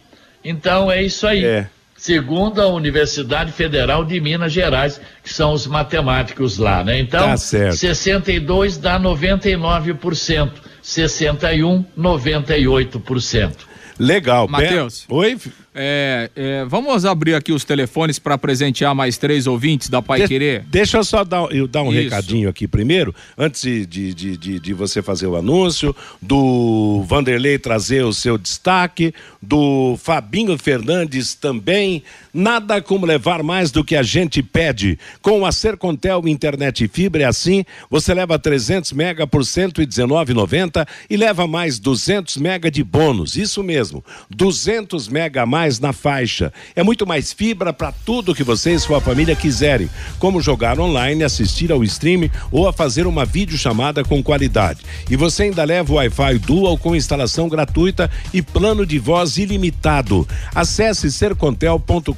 Então 0.42 0.90
é 0.90 1.00
isso 1.02 1.26
aí. 1.26 1.44
É. 1.44 1.68
Segundo 1.96 2.62
a 2.62 2.68
Universidade 2.68 3.52
Federal 3.52 4.02
de 4.04 4.18
Minas 4.20 4.52
Gerais, 4.52 5.00
que 5.22 5.32
são 5.32 5.52
os 5.52 5.66
matemáticos 5.66 6.56
lá, 6.56 6.82
né? 6.84 7.00
Então, 7.00 7.30
tá 7.30 7.36
62 7.36 8.78
dá 8.78 9.00
99%, 9.00 10.52
61, 10.80 11.84
98%. 11.98 13.52
Legal. 13.98 14.46
Matheus. 14.46 15.04
Oi? 15.08 15.36
É, 15.80 16.28
é, 16.34 16.64
vamos 16.64 17.04
abrir 17.04 17.34
aqui 17.34 17.52
os 17.52 17.64
telefones 17.64 18.18
para 18.18 18.36
presentear 18.36 18.96
mais 18.96 19.16
três 19.16 19.46
ouvintes 19.46 19.88
da 19.88 20.02
Pai 20.02 20.22
de, 20.22 20.26
Querer. 20.26 20.64
Deixa 20.66 20.96
eu 20.96 21.04
só 21.04 21.22
dar, 21.22 21.52
eu 21.52 21.68
dar 21.68 21.84
um 21.84 21.92
Isso. 21.92 22.02
recadinho 22.02 22.48
aqui 22.48 22.66
primeiro, 22.66 23.14
antes 23.36 23.62
de, 23.62 23.86
de, 23.86 24.36
de, 24.36 24.58
de, 24.58 24.74
você 24.74 25.00
fazer 25.00 25.28
o 25.28 25.36
anúncio, 25.36 25.94
do 26.20 27.04
Vanderlei 27.06 27.60
trazer 27.60 28.02
o 28.02 28.12
seu 28.12 28.36
destaque, 28.36 29.14
do 29.40 29.96
Fabinho 30.02 30.58
Fernandes 30.58 31.34
também. 31.34 32.02
Nada 32.34 32.82
como 32.82 33.06
levar 33.06 33.44
mais 33.44 33.70
do 33.70 33.84
que 33.84 33.94
a 33.94 34.02
gente 34.02 34.42
pede. 34.42 34.98
Com 35.22 35.46
a 35.46 35.52
Sercontel 35.52 36.26
Internet 36.26 36.84
e 36.84 36.88
Fibra 36.88 37.22
é 37.22 37.26
assim, 37.26 37.64
você 37.88 38.12
leva 38.12 38.36
300 38.36 38.92
mega 38.92 39.26
por 39.26 39.42
119,90 39.42 40.86
e 41.08 41.16
leva 41.16 41.46
mais 41.46 41.78
200 41.78 42.36
mega 42.38 42.68
de 42.68 42.82
bônus. 42.82 43.36
Isso 43.36 43.62
mesmo, 43.62 44.04
200 44.28 45.08
mega 45.08 45.42
a 45.42 45.46
mais 45.46 45.67
mais 45.68 45.78
na 45.78 45.92
faixa. 45.92 46.50
É 46.74 46.82
muito 46.82 47.06
mais 47.06 47.30
fibra 47.32 47.74
para 47.74 47.92
tudo 47.92 48.34
que 48.34 48.42
você 48.42 48.72
e 48.72 48.78
sua 48.78 49.00
família 49.00 49.36
quiserem, 49.36 49.90
como 50.18 50.40
jogar 50.40 50.80
online, 50.80 51.22
assistir 51.22 51.70
ao 51.70 51.84
stream 51.84 52.30
ou 52.50 52.66
a 52.66 52.72
fazer 52.72 53.06
uma 53.06 53.26
videochamada 53.26 54.02
com 54.02 54.22
qualidade. 54.22 54.80
E 55.10 55.16
você 55.16 55.44
ainda 55.44 55.62
leva 55.64 55.92
o 55.92 55.96
Wi-Fi 55.96 56.38
Dual 56.38 56.78
com 56.78 56.96
instalação 56.96 57.48
gratuita 57.48 58.10
e 58.32 58.40
plano 58.40 58.86
de 58.86 58.98
voz 58.98 59.36
ilimitado. 59.36 60.26
Acesse 60.54 61.12
sercontel.com.br 61.12 62.14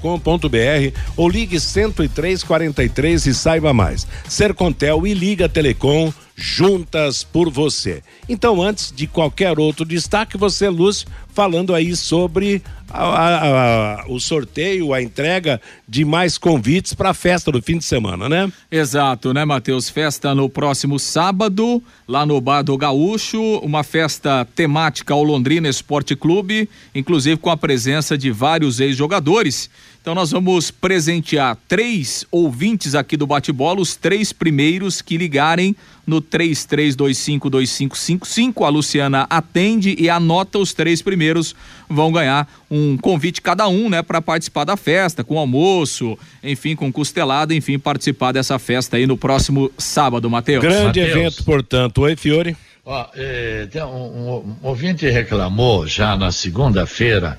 ou 1.16 1.28
ligue 1.28 1.58
10343 1.58 3.26
e 3.26 3.34
saiba 3.34 3.72
mais. 3.72 4.06
Sercontel 4.28 5.06
e 5.06 5.14
Liga 5.14 5.48
Telecom 5.48 6.12
juntas 6.40 7.22
por 7.22 7.50
você. 7.50 8.02
Então, 8.28 8.62
antes 8.62 8.90
de 8.90 9.06
qualquer 9.06 9.58
outro 9.58 9.84
destaque, 9.84 10.38
você, 10.38 10.68
Lúcio, 10.70 11.06
falando 11.34 11.74
aí 11.74 11.94
sobre 11.94 12.62
a, 12.90 13.04
a, 13.04 14.02
a, 14.02 14.04
o 14.08 14.18
sorteio, 14.18 14.92
a 14.92 15.02
entrega 15.02 15.60
de 15.88 16.04
mais 16.04 16.36
convites 16.36 16.92
para 16.92 17.10
a 17.10 17.14
festa 17.14 17.50
do 17.50 17.62
fim 17.62 17.78
de 17.78 17.84
semana, 17.84 18.28
né? 18.28 18.52
Exato, 18.70 19.32
né, 19.32 19.44
Matheus? 19.44 19.88
Festa 19.88 20.34
no 20.34 20.48
próximo 20.48 20.98
sábado, 20.98 21.82
lá 22.06 22.26
no 22.26 22.40
Bar 22.40 22.62
do 22.62 22.76
Gaúcho, 22.76 23.58
uma 23.58 23.82
festa 23.82 24.46
temática 24.54 25.14
ao 25.14 25.22
Londrina 25.22 25.68
Esporte 25.68 26.16
Clube, 26.16 26.68
inclusive 26.94 27.36
com 27.36 27.50
a 27.50 27.56
presença 27.56 28.18
de 28.18 28.30
vários 28.30 28.80
ex-jogadores. 28.80 29.70
Então 30.00 30.14
nós 30.14 30.30
vamos 30.30 30.70
presentear 30.70 31.58
três 31.68 32.24
ouvintes 32.30 32.94
aqui 32.94 33.18
do 33.18 33.26
bate-bola, 33.26 33.82
os 33.82 33.96
três 33.96 34.32
primeiros 34.32 35.02
que 35.02 35.18
ligarem 35.18 35.76
no 36.06 36.22
33252555. 36.22 38.64
A 38.64 38.70
Luciana 38.70 39.26
atende 39.28 39.94
e 39.98 40.08
anota 40.08 40.58
os 40.58 40.72
três 40.72 41.02
primeiros 41.02 41.54
vão 41.86 42.10
ganhar 42.10 42.50
um 42.70 42.96
convite 42.96 43.42
cada 43.42 43.68
um, 43.68 43.90
né, 43.90 44.02
para 44.02 44.22
participar 44.22 44.64
da 44.64 44.74
festa, 44.74 45.22
com 45.22 45.38
almoço, 45.38 46.18
enfim, 46.42 46.74
com 46.74 46.90
costelada, 46.90 47.54
enfim, 47.54 47.78
participar 47.78 48.32
dessa 48.32 48.58
festa 48.58 48.96
aí 48.96 49.06
no 49.06 49.18
próximo 49.18 49.70
sábado, 49.76 50.30
Matheus. 50.30 50.62
Grande 50.62 51.00
Mateus. 51.00 51.10
evento, 51.10 51.44
portanto. 51.44 52.00
Oi, 52.00 52.16
Fiore. 52.16 52.56
Ó, 52.86 53.06
é, 53.14 53.68
um, 53.84 53.86
um, 53.86 54.56
um 54.62 54.68
ouvinte 54.68 55.06
reclamou 55.10 55.86
já 55.86 56.16
na 56.16 56.32
segunda-feira 56.32 57.38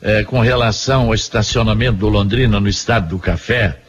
é, 0.00 0.22
com 0.24 0.40
relação 0.40 1.06
ao 1.06 1.14
estacionamento 1.14 1.98
do 1.98 2.08
Londrina 2.08 2.60
no 2.60 2.68
estado 2.68 3.08
do 3.08 3.18
Café, 3.18 3.80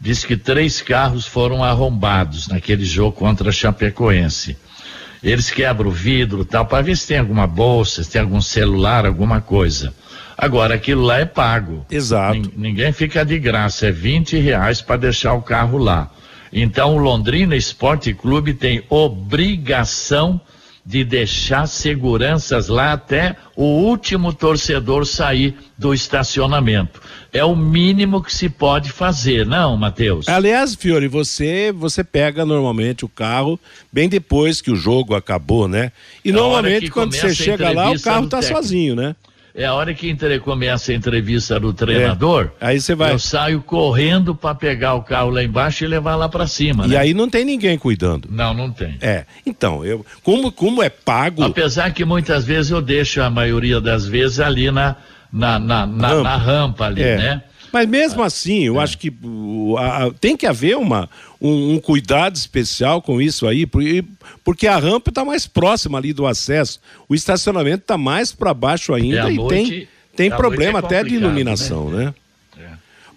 diz 0.00 0.24
que 0.24 0.36
três 0.36 0.80
carros 0.80 1.26
foram 1.26 1.64
arrombados 1.64 2.48
naquele 2.48 2.84
jogo 2.84 3.12
contra 3.12 3.48
a 3.48 3.52
Chapecoense. 3.52 4.56
Eles 5.22 5.50
quebram 5.50 5.88
o 5.88 5.92
vidro 5.92 6.44
tal, 6.44 6.64
para 6.66 6.82
ver 6.82 6.96
se 6.96 7.08
tem 7.08 7.18
alguma 7.18 7.46
bolsa, 7.46 8.04
se 8.04 8.10
tem 8.10 8.20
algum 8.20 8.40
celular, 8.40 9.04
alguma 9.04 9.40
coisa. 9.40 9.92
Agora, 10.36 10.74
aquilo 10.74 11.02
lá 11.02 11.18
é 11.18 11.24
pago. 11.24 11.84
Exato. 11.90 12.52
ninguém 12.56 12.92
fica 12.92 13.24
de 13.24 13.38
graça, 13.40 13.88
é 13.88 13.90
20 13.90 14.38
reais 14.38 14.80
para 14.80 14.96
deixar 14.96 15.34
o 15.34 15.42
carro 15.42 15.78
lá. 15.78 16.08
Então, 16.52 16.94
o 16.94 16.98
Londrina 16.98 17.56
Esporte 17.56 18.14
Clube 18.14 18.54
tem 18.54 18.84
obrigação 18.88 20.34
de 20.34 20.48
deixar 21.04 21.66
seguranças 21.66 22.68
lá 22.68 22.92
até 22.92 23.36
o 23.54 23.64
último 23.64 24.32
torcedor 24.32 25.06
sair 25.06 25.54
do 25.76 25.92
estacionamento. 25.92 27.00
É 27.32 27.44
o 27.44 27.54
mínimo 27.54 28.22
que 28.22 28.32
se 28.32 28.48
pode 28.48 28.90
fazer, 28.90 29.44
não, 29.44 29.76
Matheus? 29.76 30.28
Aliás, 30.28 30.74
Fiore, 30.74 31.08
você 31.08 31.72
você 31.72 32.02
pega 32.02 32.44
normalmente 32.46 33.04
o 33.04 33.08
carro 33.08 33.60
bem 33.92 34.08
depois 34.08 34.60
que 34.62 34.70
o 34.70 34.76
jogo 34.76 35.14
acabou, 35.14 35.68
né? 35.68 35.92
E 36.24 36.32
normalmente 36.32 36.90
quando 36.90 37.14
você 37.14 37.34
chega 37.34 37.70
lá, 37.70 37.90
o 37.90 38.00
carro 38.00 38.24
está 38.24 38.40
sozinho, 38.40 38.94
né? 38.94 39.14
É 39.58 39.64
a 39.64 39.74
hora 39.74 39.92
que 39.92 40.08
entre, 40.08 40.38
começa 40.38 40.92
a 40.92 40.94
entrevista 40.94 41.58
do 41.58 41.72
treinador. 41.72 42.52
É. 42.60 42.66
Aí 42.68 42.80
você 42.80 42.94
vai. 42.94 43.12
Eu 43.12 43.18
saio 43.18 43.60
correndo 43.60 44.32
para 44.32 44.54
pegar 44.54 44.94
o 44.94 45.02
carro 45.02 45.30
lá 45.30 45.42
embaixo 45.42 45.82
e 45.84 45.88
levar 45.88 46.14
lá 46.14 46.28
para 46.28 46.46
cima. 46.46 46.86
E 46.86 46.90
né? 46.90 46.96
aí 46.96 47.12
não 47.12 47.28
tem 47.28 47.44
ninguém 47.44 47.76
cuidando. 47.76 48.28
Não, 48.30 48.54
não 48.54 48.70
tem. 48.70 48.96
É. 49.00 49.24
Então, 49.44 49.84
eu, 49.84 50.06
como, 50.22 50.52
como 50.52 50.80
é 50.80 50.88
pago. 50.88 51.42
Apesar 51.42 51.92
que 51.92 52.04
muitas 52.04 52.44
vezes 52.44 52.70
eu 52.70 52.80
deixo 52.80 53.20
a 53.20 53.28
maioria 53.28 53.80
das 53.80 54.06
vezes 54.06 54.38
ali 54.38 54.70
na, 54.70 54.94
na, 55.32 55.58
na, 55.58 55.86
na 55.86 56.08
rampa, 56.08 56.22
na 56.22 56.36
rampa 56.36 56.84
ali, 56.86 57.02
é. 57.02 57.16
né? 57.16 57.42
Mas 57.72 57.88
mesmo 57.88 58.22
assim, 58.22 58.64
eu 58.64 58.80
é. 58.80 58.84
acho 58.84 58.98
que 58.98 59.08
uh, 59.10 59.76
a, 59.76 60.10
tem 60.20 60.36
que 60.36 60.46
haver 60.46 60.76
uma, 60.76 61.08
um, 61.40 61.74
um, 61.74 61.78
cuidado 61.78 62.36
especial 62.36 63.02
com 63.02 63.20
isso 63.20 63.46
aí, 63.46 63.66
porque, 63.66 64.04
porque 64.44 64.66
a 64.66 64.78
rampa 64.78 65.10
está 65.10 65.24
mais 65.24 65.46
próxima 65.46 65.98
ali 65.98 66.12
do 66.12 66.26
acesso. 66.26 66.80
O 67.08 67.14
estacionamento 67.14 67.82
está 67.82 67.98
mais 67.98 68.32
para 68.32 68.54
baixo 68.54 68.94
ainda 68.94 69.30
e, 69.30 69.34
e 69.34 69.36
noite, 69.36 69.88
tem, 70.14 70.28
tem 70.30 70.30
problema 70.30 70.78
é 70.78 70.84
até 70.84 71.04
de 71.04 71.14
iluminação, 71.14 71.90
né? 71.90 72.06
né? 72.06 72.14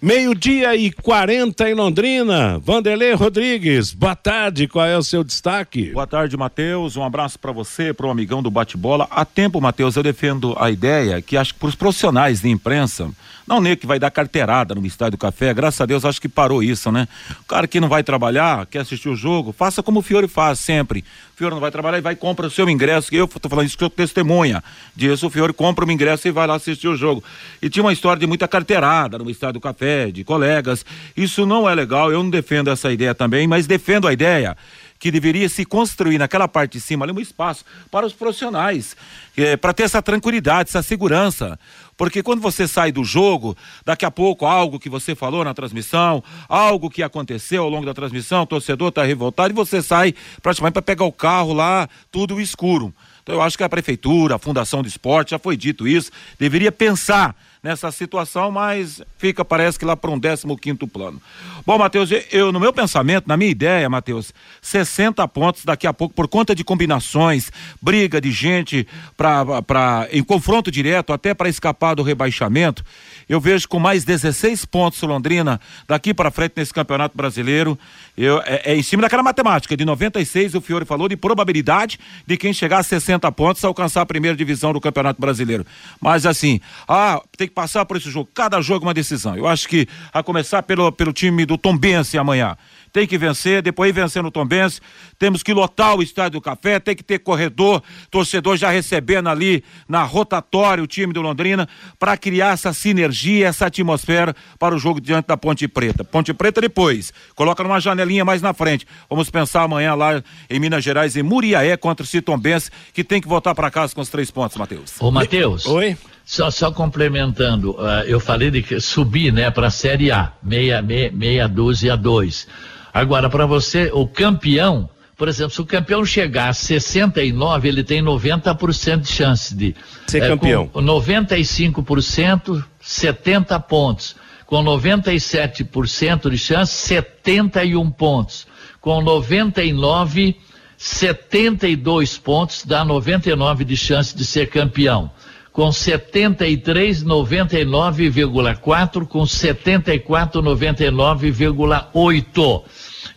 Meio-dia 0.01 0.75
e 0.75 0.91
40 0.91 1.69
em 1.69 1.75
Londrina. 1.75 2.57
Vanderlei 2.57 3.13
Rodrigues, 3.13 3.93
boa 3.93 4.15
tarde, 4.15 4.67
qual 4.67 4.83
é 4.83 4.97
o 4.97 5.03
seu 5.03 5.23
destaque? 5.23 5.91
Boa 5.91 6.07
tarde, 6.07 6.35
Matheus. 6.35 6.97
Um 6.97 7.03
abraço 7.03 7.37
para 7.37 7.51
você, 7.51 7.93
para 7.93 8.07
o 8.07 8.09
amigão 8.09 8.41
do 8.41 8.49
bate-bola. 8.49 9.07
Há 9.11 9.23
tempo, 9.23 9.61
Matheus, 9.61 9.95
eu 9.95 10.01
defendo 10.01 10.55
a 10.59 10.71
ideia 10.71 11.21
que 11.21 11.37
acho 11.37 11.53
que 11.53 11.59
para 11.59 11.69
os 11.69 11.75
profissionais 11.75 12.41
de 12.41 12.49
imprensa, 12.49 13.11
não 13.47 13.59
nem 13.59 13.75
que 13.75 13.85
vai 13.85 13.99
dar 13.99 14.11
carteirada 14.11 14.75
no 14.75 14.85
Estádio 14.85 15.11
do 15.11 15.17
Café, 15.17 15.53
graças 15.53 15.81
a 15.81 15.85
Deus 15.85 16.05
acho 16.05 16.21
que 16.21 16.29
parou 16.29 16.63
isso, 16.63 16.91
né? 16.91 17.07
O 17.41 17.45
cara 17.45 17.67
que 17.67 17.79
não 17.79 17.89
vai 17.89 18.03
trabalhar, 18.03 18.65
quer 18.65 18.79
assistir 18.79 19.09
o 19.09 19.15
jogo, 19.15 19.51
faça 19.51 19.81
como 19.81 19.99
o 19.99 20.01
Fiore 20.01 20.27
faz 20.27 20.59
sempre. 20.59 21.03
O 21.33 21.37
Fiore 21.37 21.53
não 21.53 21.61
vai 21.61 21.71
trabalhar 21.71 21.97
e 21.97 22.01
vai 22.01 22.15
compra 22.15 22.47
o 22.47 22.51
seu 22.51 22.69
ingresso, 22.69 23.13
eu 23.13 23.27
tô 23.27 23.49
falando 23.49 23.67
isso 23.67 23.77
que 23.77 23.83
eu 23.83 23.89
testemunha 23.89 24.63
disso, 24.95 25.27
o 25.27 25.29
Fiore 25.29 25.53
compra 25.53 25.85
o 25.85 25.91
ingresso 25.91 26.27
e 26.27 26.31
vai 26.31 26.47
lá 26.47 26.55
assistir 26.55 26.87
o 26.87 26.95
jogo. 26.95 27.23
E 27.61 27.69
tinha 27.69 27.83
uma 27.83 27.93
história 27.93 28.19
de 28.19 28.27
muita 28.27 28.47
carteirada 28.47 29.17
no 29.17 29.29
Estádio 29.29 29.53
do 29.53 29.61
Café, 29.61 30.11
de 30.11 30.23
colegas. 30.23 30.85
Isso 31.15 31.45
não 31.45 31.69
é 31.69 31.73
legal, 31.73 32.11
eu 32.11 32.21
não 32.23 32.29
defendo 32.29 32.69
essa 32.69 32.91
ideia 32.91 33.15
também, 33.15 33.47
mas 33.47 33.67
defendo 33.67 34.07
a 34.07 34.13
ideia 34.13 34.55
que 35.01 35.09
deveria 35.09 35.49
se 35.49 35.65
construir 35.65 36.19
naquela 36.19 36.47
parte 36.47 36.73
de 36.73 36.79
cima 36.79 37.03
ali 37.03 37.11
um 37.11 37.19
espaço 37.19 37.65
para 37.89 38.05
os 38.05 38.13
profissionais, 38.13 38.95
é, 39.35 39.57
para 39.57 39.73
ter 39.73 39.81
essa 39.81 39.99
tranquilidade, 39.99 40.69
essa 40.69 40.83
segurança. 40.83 41.59
Porque 42.01 42.23
quando 42.23 42.41
você 42.41 42.67
sai 42.67 42.91
do 42.91 43.03
jogo, 43.03 43.55
daqui 43.85 44.05
a 44.05 44.09
pouco 44.09 44.47
algo 44.47 44.79
que 44.79 44.89
você 44.89 45.13
falou 45.13 45.45
na 45.45 45.53
transmissão, 45.53 46.23
algo 46.49 46.89
que 46.89 47.03
aconteceu 47.03 47.61
ao 47.61 47.69
longo 47.69 47.85
da 47.85 47.93
transmissão, 47.93 48.41
o 48.41 48.47
torcedor 48.47 48.89
está 48.89 49.03
revoltado 49.03 49.53
e 49.53 49.55
você 49.55 49.83
sai 49.83 50.15
praticamente 50.41 50.73
para 50.73 50.81
pegar 50.81 51.05
o 51.05 51.11
carro 51.11 51.53
lá, 51.53 51.87
tudo 52.11 52.41
escuro. 52.41 52.91
Então 53.21 53.35
eu 53.35 53.41
acho 53.43 53.55
que 53.55 53.63
a 53.63 53.69
prefeitura, 53.69 54.33
a 54.33 54.39
Fundação 54.39 54.81
do 54.81 54.87
Esporte, 54.87 55.29
já 55.29 55.37
foi 55.37 55.55
dito 55.55 55.87
isso, 55.87 56.09
deveria 56.39 56.71
pensar 56.71 57.35
nessa 57.63 57.91
situação, 57.91 58.49
mas 58.49 59.03
fica, 59.19 59.45
parece 59.45 59.77
que 59.77 59.85
lá 59.85 59.95
para 59.95 60.09
um 60.09 60.19
15 60.19 60.47
quinto 60.59 60.87
plano. 60.87 61.21
Bom, 61.63 61.77
Matheus, 61.77 62.09
eu, 62.31 62.51
no 62.51 62.59
meu 62.59 62.73
pensamento, 62.73 63.27
na 63.27 63.37
minha 63.37 63.51
ideia, 63.51 63.87
Matheus, 63.87 64.33
60 64.63 65.27
pontos 65.27 65.63
daqui 65.63 65.85
a 65.85 65.93
pouco, 65.93 66.15
por 66.15 66.27
conta 66.27 66.55
de 66.55 66.63
combinações, 66.63 67.51
briga 67.79 68.19
de 68.19 68.31
gente 68.31 68.87
para 69.15 70.07
em 70.11 70.23
confronto 70.23 70.71
direto, 70.71 71.13
até 71.13 71.35
para 71.35 71.49
escapar 71.49 71.93
do 71.93 72.01
rebaixamento, 72.01 72.83
eu 73.29 73.39
vejo 73.39 73.67
com 73.69 73.79
mais 73.79 74.03
16 74.03 74.65
pontos 74.65 74.99
Londrina 75.03 75.61
daqui 75.87 76.13
para 76.13 76.31
frente 76.31 76.53
nesse 76.57 76.73
campeonato 76.73 77.15
brasileiro. 77.15 77.77
Eu, 78.17 78.41
é, 78.43 78.61
é, 78.65 78.75
em 78.75 78.83
cima 78.83 79.03
daquela 79.03 79.23
matemática 79.23 79.77
de 79.77 79.85
96, 79.85 80.55
o 80.55 80.61
Fiore 80.61 80.83
falou 80.83 81.07
de 81.07 81.15
probabilidade 81.15 81.99
de 82.25 82.37
quem 82.37 82.51
chegar 82.53 82.79
a 82.79 82.83
60 82.83 83.31
pontos 83.31 83.63
alcançar 83.63 84.01
a 84.01 84.05
primeira 84.05 84.35
divisão 84.35 84.73
do 84.73 84.81
campeonato 84.81 85.21
brasileiro. 85.21 85.65
Mas 86.01 86.25
assim, 86.25 86.59
ah, 86.87 87.21
tem 87.37 87.47
que 87.47 87.50
passar 87.53 87.85
por 87.85 87.97
esse 87.97 88.09
jogo. 88.09 88.29
Cada 88.33 88.61
jogo 88.61 88.85
é 88.85 88.87
uma 88.87 88.93
decisão. 88.93 89.35
Eu 89.35 89.47
acho 89.47 89.67
que 89.67 89.87
a 90.13 90.23
começar 90.23 90.63
pelo, 90.63 90.91
pelo 90.91 91.13
time 91.13 91.45
do 91.45 91.57
Tombense 91.57 92.17
amanhã 92.17 92.57
tem 92.91 93.07
que 93.07 93.17
vencer, 93.17 93.61
depois 93.61 93.93
vencendo 93.93 94.27
o 94.27 94.31
Tombense, 94.31 94.81
temos 95.17 95.41
que 95.41 95.53
lotar 95.53 95.95
o 95.95 96.03
Estádio 96.03 96.39
do 96.39 96.41
Café, 96.41 96.79
tem 96.79 96.95
que 96.95 97.03
ter 97.03 97.19
corredor, 97.19 97.81
torcedor 98.09 98.57
já 98.57 98.69
recebendo 98.69 99.29
ali 99.29 99.63
na 99.87 100.03
rotatória 100.03 100.83
o 100.83 100.87
time 100.87 101.13
do 101.13 101.21
Londrina, 101.21 101.67
para 101.97 102.17
criar 102.17 102.53
essa 102.53 102.73
sinergia, 102.73 103.47
essa 103.47 103.67
atmosfera 103.67 104.35
para 104.59 104.75
o 104.75 104.79
jogo 104.79 104.99
diante 104.99 105.27
da 105.27 105.37
Ponte 105.37 105.67
Preta. 105.67 106.03
Ponte 106.03 106.33
Preta 106.33 106.59
depois, 106.59 107.13
coloca 107.35 107.63
numa 107.63 107.79
janelinha 107.79 108.25
mais 108.25 108.41
na 108.41 108.53
frente. 108.53 108.85
Vamos 109.09 109.29
pensar 109.29 109.63
amanhã 109.63 109.93
lá 109.95 110.21
em 110.49 110.59
Minas 110.59 110.83
Gerais, 110.83 111.15
em 111.15 111.23
Muriaé 111.23 111.77
contra 111.77 112.03
o 112.03 112.07
Citombense, 112.07 112.69
que 112.93 113.03
tem 113.03 113.21
que 113.21 113.27
voltar 113.27 113.55
para 113.55 113.71
casa 113.71 113.95
com 113.95 114.01
os 114.01 114.09
três 114.09 114.29
pontos, 114.29 114.57
Matheus. 114.57 114.99
Ô, 114.99 115.11
Matheus. 115.11 115.65
Oi. 115.65 115.97
Só, 116.31 116.49
só 116.49 116.71
complementando, 116.71 117.71
uh, 117.71 118.05
eu 118.07 118.17
falei 118.17 118.49
de 118.49 118.79
subir 118.79 119.33
né, 119.33 119.51
para 119.51 119.67
a 119.67 119.69
Série 119.69 120.13
A, 120.13 120.31
meia, 120.41 120.81
meia, 120.81 121.11
meia 121.11 121.45
dúzia 121.45 121.91
a 121.91 121.95
dois. 121.97 122.47
Agora, 122.93 123.29
para 123.29 123.45
você, 123.45 123.91
o 123.93 124.07
campeão, 124.07 124.89
por 125.17 125.27
exemplo, 125.27 125.51
se 125.53 125.59
o 125.59 125.65
campeão 125.65 126.05
chegar 126.05 126.47
a 126.47 126.53
69, 126.53 127.67
ele 127.67 127.83
tem 127.83 128.01
90% 128.01 129.01
de 129.01 129.09
chance 129.09 129.53
de 129.53 129.75
ser 130.07 130.23
é, 130.23 130.27
campeão. 130.29 130.67
Com 130.69 130.81
95%, 130.81 132.63
70 132.79 133.59
pontos. 133.59 134.15
Com 134.45 134.63
97% 134.63 136.29
de 136.29 136.37
chance, 136.37 136.71
71 136.71 137.91
pontos. 137.91 138.47
Com 138.79 139.01
99, 139.01 140.37
72 140.77 142.17
pontos, 142.17 142.63
dá 142.63 142.85
99 142.85 143.65
de 143.65 143.75
chance 143.75 144.15
de 144.15 144.23
ser 144.23 144.47
campeão 144.47 145.11
com 145.51 145.71
73, 145.71 147.03
99,4, 147.03 149.07
com 149.07 149.25
74, 149.25 150.39
99,8. 150.41 152.63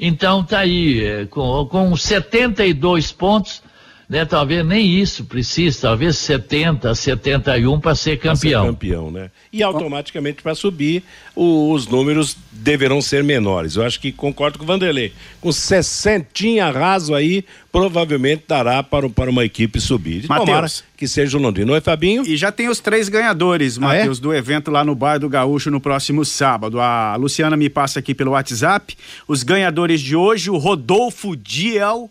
Então 0.00 0.42
tá 0.42 0.60
aí, 0.60 1.04
é, 1.04 1.26
com, 1.26 1.66
com 1.66 1.94
72 1.96 3.12
pontos, 3.12 3.62
né? 4.08 4.24
Talvez 4.24 4.64
nem 4.64 4.86
isso 4.86 5.24
precisa, 5.24 5.82
talvez 5.82 6.16
70, 6.18 6.94
71 6.94 7.80
para 7.80 7.94
ser 7.94 8.18
campeão. 8.18 8.62
Pra 8.62 8.72
ser 8.72 8.72
campeão, 8.72 9.10
né? 9.10 9.30
E 9.52 9.62
automaticamente 9.62 10.42
para 10.42 10.54
subir 10.54 11.02
o, 11.34 11.72
os 11.72 11.86
números 11.86 12.36
deverão 12.52 13.00
ser 13.00 13.22
menores. 13.22 13.76
Eu 13.76 13.84
acho 13.84 14.00
que 14.00 14.12
concordo 14.12 14.58
com 14.58 14.64
o 14.64 14.66
Vanderlei. 14.66 15.12
Com 15.40 15.52
60 15.52 16.24
raso 16.72 17.14
aí, 17.14 17.44
provavelmente 17.70 18.44
dará 18.46 18.82
para, 18.82 19.08
para 19.08 19.30
uma 19.30 19.44
equipe 19.44 19.80
subir. 19.80 20.26
Mateus. 20.28 20.84
que 20.96 21.08
seja 21.08 21.36
o 21.36 21.40
Londrina. 21.40 21.72
Oi, 21.72 21.80
Fabinho? 21.80 22.22
E 22.26 22.36
já 22.36 22.52
tem 22.52 22.68
os 22.68 22.80
três 22.80 23.08
ganhadores, 23.08 23.76
Matheus, 23.78 24.18
ah, 24.18 24.20
é? 24.20 24.22
do 24.22 24.34
evento 24.34 24.70
lá 24.70 24.84
no 24.84 24.94
Bar 24.94 25.18
do 25.18 25.28
Gaúcho 25.28 25.70
no 25.70 25.80
próximo 25.80 26.24
sábado. 26.24 26.80
A 26.80 27.16
Luciana 27.16 27.56
me 27.56 27.68
passa 27.68 27.98
aqui 27.98 28.14
pelo 28.14 28.32
WhatsApp. 28.32 28.96
Os 29.26 29.42
ganhadores 29.42 30.00
de 30.00 30.16
hoje, 30.16 30.50
o 30.50 30.56
Rodolfo 30.56 31.36
Diel 31.36 32.10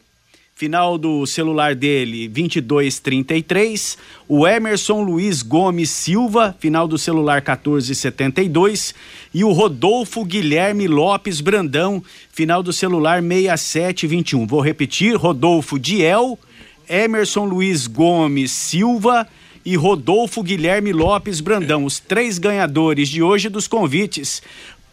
final 0.64 0.98
do 0.98 1.26
celular 1.26 1.76
dele 1.76 2.26
2233, 2.30 3.98
o 4.30 4.48
Emerson 4.48 5.02
Luiz 5.02 5.42
Gomes 5.42 5.90
Silva, 5.90 6.56
final 6.58 6.88
do 6.88 6.98
celular 6.98 7.42
1472 7.42 8.96
e 9.34 9.44
o 9.44 9.52
Rodolfo 9.52 10.24
Guilherme 10.24 10.88
Lopes 10.88 11.42
Brandão, 11.42 12.02
final 12.32 12.64
do 12.64 12.72
celular 12.72 13.22
6721. 13.22 14.48
Vou 14.48 14.62
repetir, 14.62 15.18
Rodolfo 15.18 15.78
Diel, 15.78 16.40
Emerson 16.88 17.44
Luiz 17.44 17.86
Gomes 17.86 18.54
Silva 18.54 19.28
e 19.66 19.76
Rodolfo 19.76 20.42
Guilherme 20.42 20.94
Lopes 20.94 21.42
Brandão, 21.42 21.84
os 21.84 22.00
três 22.00 22.40
ganhadores 22.40 23.10
de 23.10 23.22
hoje 23.22 23.50
dos 23.50 23.68
convites 23.68 24.42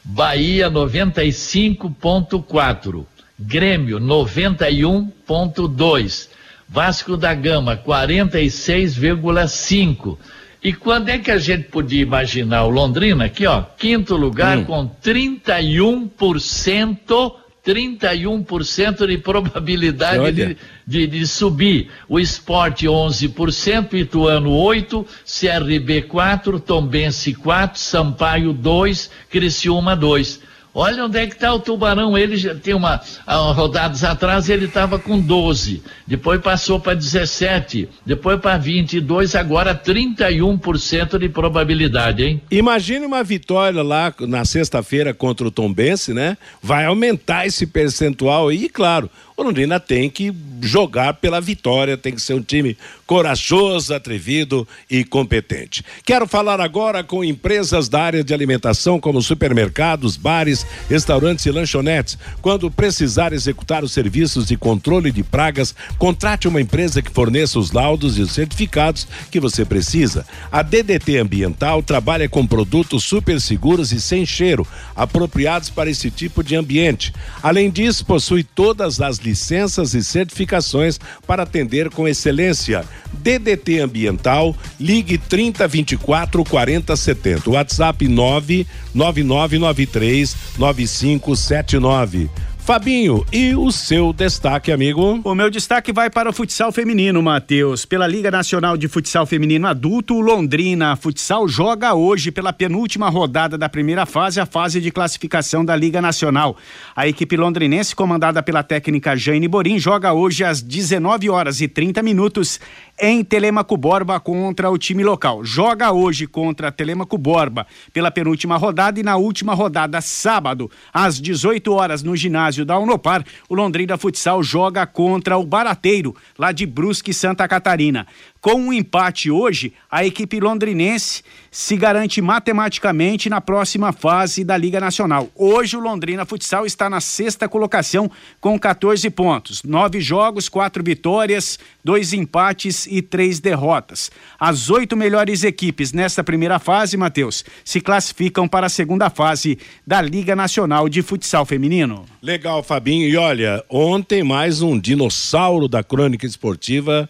Bahia 0.05 0.71
95.4. 0.71 3.07
Grêmio 3.39 3.99
91.2. 3.99 6.29
Vasco 6.69 7.17
da 7.17 7.33
Gama 7.35 7.77
46,5. 7.77 10.19
E 10.63 10.73
quando 10.73 11.09
é 11.09 11.19
que 11.19 11.31
a 11.31 11.39
gente 11.39 11.69
podia 11.69 12.03
imaginar 12.03 12.65
o 12.65 12.69
Londrina 12.69 13.27
aqui, 13.27 13.47
ó, 13.47 13.63
quinto 13.63 14.17
lugar 14.17 14.59
hum. 14.59 14.65
com 14.65 14.91
31% 15.03 17.33
31% 17.69 19.07
de 19.07 19.19
probabilidade 19.19 20.33
de, 20.33 20.57
de, 20.87 21.07
de, 21.07 21.27
subir. 21.27 21.91
O 22.09 22.19
esporte 22.19 22.87
11%, 22.87 23.93
Ituano 23.93 24.51
8%, 24.51 25.05
CRB 25.27 26.09
4%, 26.09 26.61
Tombense 26.61 27.35
4%, 27.35 27.77
Sampaio 27.77 28.55
2%, 28.55 29.11
Criciúma 29.29 29.95
2%. 29.95 30.48
Olha 30.81 31.07
onde 31.07 31.19
é 31.19 31.27
que 31.27 31.35
está 31.35 31.53
o 31.53 31.59
Tubarão. 31.59 32.17
Ele 32.17 32.37
já 32.37 32.55
tem 32.55 32.73
uma, 32.73 33.01
uma 33.27 33.53
rodadas 33.53 34.05
atrás 34.05 34.49
ele 34.49 34.67
estava 34.67 34.97
com 34.97 35.19
12, 35.19 35.83
depois 36.07 36.41
passou 36.41 36.79
para 36.79 36.95
17, 36.95 37.89
depois 38.07 38.41
para 38.41 38.57
22, 38.57 39.35
agora 39.35 39.75
31% 39.75 41.19
de 41.19 41.29
probabilidade, 41.29 42.23
hein? 42.23 42.41
Imagine 42.49 43.05
uma 43.05 43.25
vitória 43.25 43.83
lá 43.83 44.15
na 44.21 44.45
sexta-feira 44.45 45.13
contra 45.13 45.49
o 45.49 45.51
Tombense, 45.51 46.15
né? 46.15 46.39
Vai 46.63 46.85
aumentar 46.85 47.45
esse 47.45 47.67
percentual 47.67 48.53
e, 48.53 48.69
claro, 48.69 49.11
o 49.39 49.45
Londrina 49.45 49.79
tem 49.79 50.11
que 50.11 50.35
jogar 50.61 51.15
pela 51.15 51.41
vitória, 51.41 51.97
tem 51.97 52.13
que 52.13 52.21
ser 52.21 52.35
um 52.35 52.43
time 52.43 52.77
corajoso, 53.07 53.95
atrevido 53.95 54.67
e 54.91 55.05
competente. 55.05 55.85
Quero 56.05 56.27
falar 56.27 56.61
agora 56.61 57.05
com 57.05 57.23
empresas 57.23 57.89
da 57.89 58.03
área 58.03 58.25
de 58.25 58.35
alimentação, 58.35 58.99
como 58.99 59.23
supermercados, 59.23 60.17
bares, 60.17 60.67
restaurantes 60.91 61.47
e 61.47 61.53
lanchonetes. 61.53 62.19
Quando 62.43 62.69
precisar 62.69 63.33
executar 63.33 63.85
os 63.85 63.93
serviços 63.93 64.49
de 64.49 64.57
controle 64.57 65.13
de 65.13 65.23
pragas, 65.23 65.73
contrate 65.99 66.49
uma 66.49 66.61
empresa 66.61 67.01
que 67.01 67.11
forneça 67.11 67.61
os 67.61 67.71
laudos 67.71 68.19
e 68.19 68.23
os 68.23 68.33
certificados 68.33 69.07
que 69.31 69.39
você 69.39 69.65
precisa. 69.65 70.27
A 70.51 70.63
DDT 70.63 71.17
Ambiental 71.17 71.81
trabalha 71.81 72.29
com 72.29 72.45
produtos 72.45 73.05
super 73.05 73.41
seguros 73.41 73.93
e 73.93 74.01
sem 74.01 74.27
cheiro, 74.27 74.67
apropriados 74.97 75.71
para 75.71 75.89
esse 75.89 76.11
tipo 76.11 76.43
de 76.43 76.57
ambiente. 76.57 77.15
Além 77.41 77.71
disso, 77.71 78.05
possui 78.05 78.43
todas 78.43 79.01
as 79.01 79.28
licenças 79.29 79.95
e 79.95 80.03
certificações 80.03 80.99
para 81.27 81.43
atender 81.43 81.91
com 81.91 82.09
excelência. 82.09 82.83
DDT 83.13 83.81
Ambiental, 83.81 84.57
ligue 84.81 85.19
3024 85.19 86.43
4070. 86.45 87.51
WhatsApp 87.51 88.09
99993 88.09 90.35
9579. 90.59 92.31
Fabinho, 92.69 93.25
e 93.33 93.55
o 93.55 93.73
seu 93.73 94.13
destaque, 94.13 94.71
amigo? 94.71 95.23
O 95.25 95.35
meu 95.35 95.49
destaque 95.49 95.91
vai 95.91 96.11
para 96.11 96.29
o 96.29 96.35
futsal 96.35 96.71
feminino, 96.71 97.23
Matheus. 97.23 97.87
Pela 97.87 98.07
Liga 98.07 98.31
Nacional 98.31 98.77
de 98.77 98.87
Futsal 98.87 99.25
Feminino 99.25 99.67
Adulto, 99.67 100.21
Londrina 100.21 100.95
Futsal 100.95 101.49
joga 101.49 101.95
hoje 101.95 102.31
pela 102.31 102.53
penúltima 102.53 103.09
rodada 103.09 103.57
da 103.57 103.71
primeira 103.71 104.05
fase, 104.05 104.39
a 104.39 104.45
fase 104.45 104.83
de 104.83 104.91
classificação 104.91 105.65
da 105.65 105.75
Liga 105.75 106.03
Nacional. 106.03 106.59
A 106.95 107.09
equipe 107.09 107.39
londrinense, 107.39 107.97
comandada 107.97 108.43
pela 108.43 108.63
técnica 108.63 109.17
Jane 109.17 109.49
Borim, 109.49 109.79
joga 109.79 110.13
hoje 110.13 110.45
às 110.45 110.61
19 110.61 111.31
horas 111.31 111.63
e 111.63 111.69
30 111.69 112.03
minutos 112.03 112.61
em 113.01 113.23
Telemaco 113.23 113.77
Borba 113.77 114.19
contra 114.19 114.71
o 114.71 114.79
time 114.79 115.05
local. 115.05 115.45
Joga 115.45 115.93
hoje 115.93 116.27
contra 116.27 116.73
Telemaco 116.73 117.17
Borba 117.17 117.67
pela 117.93 118.11
penúltima 118.11 118.57
rodada 118.57 118.99
e 118.99 119.03
na 119.03 119.17
última 119.17 119.55
rodada, 119.55 120.01
sábado, 120.01 120.71
às 120.93 121.21
18 121.21 121.73
horas, 121.73 122.03
no 122.03 122.17
ginásio 122.17 122.65
da 122.65 122.79
Unopar, 122.79 123.25
o 123.49 123.55
Londrina 123.55 123.97
Futsal 123.97 124.43
joga 124.43 124.87
contra 124.87 125.37
o 125.39 125.45
Barateiro, 125.45 126.15
lá 126.39 126.53
de 126.53 126.67
Brusque, 126.67 127.15
Santa 127.15 127.47
Catarina. 127.47 128.07
Com 128.41 128.55
um 128.55 128.73
empate 128.73 129.31
hoje, 129.31 129.73
a 129.91 130.05
equipe 130.05 130.39
londrinense 130.39 131.25
se 131.51 131.77
garante 131.77 132.23
matematicamente 132.23 133.29
na 133.29 133.41
próxima 133.41 133.93
fase 133.93 134.45
da 134.45 134.57
Liga 134.57 134.79
Nacional. 134.79 135.29
Hoje 135.35 135.77
o 135.77 135.81
Londrina 135.81 136.25
Futsal 136.25 136.65
está 136.65 136.89
na 136.89 137.01
sexta 137.01 137.49
colocação 137.49 138.09
com 138.41 138.57
14 138.57 139.11
pontos, 139.11 139.65
nove 139.65 140.01
jogos, 140.01 140.49
quatro 140.49 140.85
vitórias, 140.85 141.59
dois 141.83 142.13
empates 142.13 142.87
e 142.91 143.03
três 143.03 143.41
derrotas. 143.41 144.11
As 144.39 144.71
oito 144.71 144.97
melhores 144.97 145.45
equipes 145.45 145.93
nesta 145.93 146.25
primeira 146.25 146.59
fase, 146.59 146.97
Matheus, 146.97 147.45
se 147.65 147.81
classificam 147.81 148.49
para 148.49 148.67
a 148.67 148.71
segunda 148.71 149.11
fase 149.11 149.59
da 149.87 150.01
Liga 150.01 150.35
Nacional 150.35 150.89
de 150.89 151.03
Futsal 151.03 151.45
Feminino. 151.45 152.05
Legal, 152.23 152.63
Fabinho. 152.63 153.09
E 153.09 153.17
olha, 153.17 153.65
ontem 153.69 154.23
mais 154.23 154.63
um 154.63 154.79
dinossauro 154.79 155.69
da 155.69 155.83
crônica 155.83 156.27
esportiva 156.27 157.09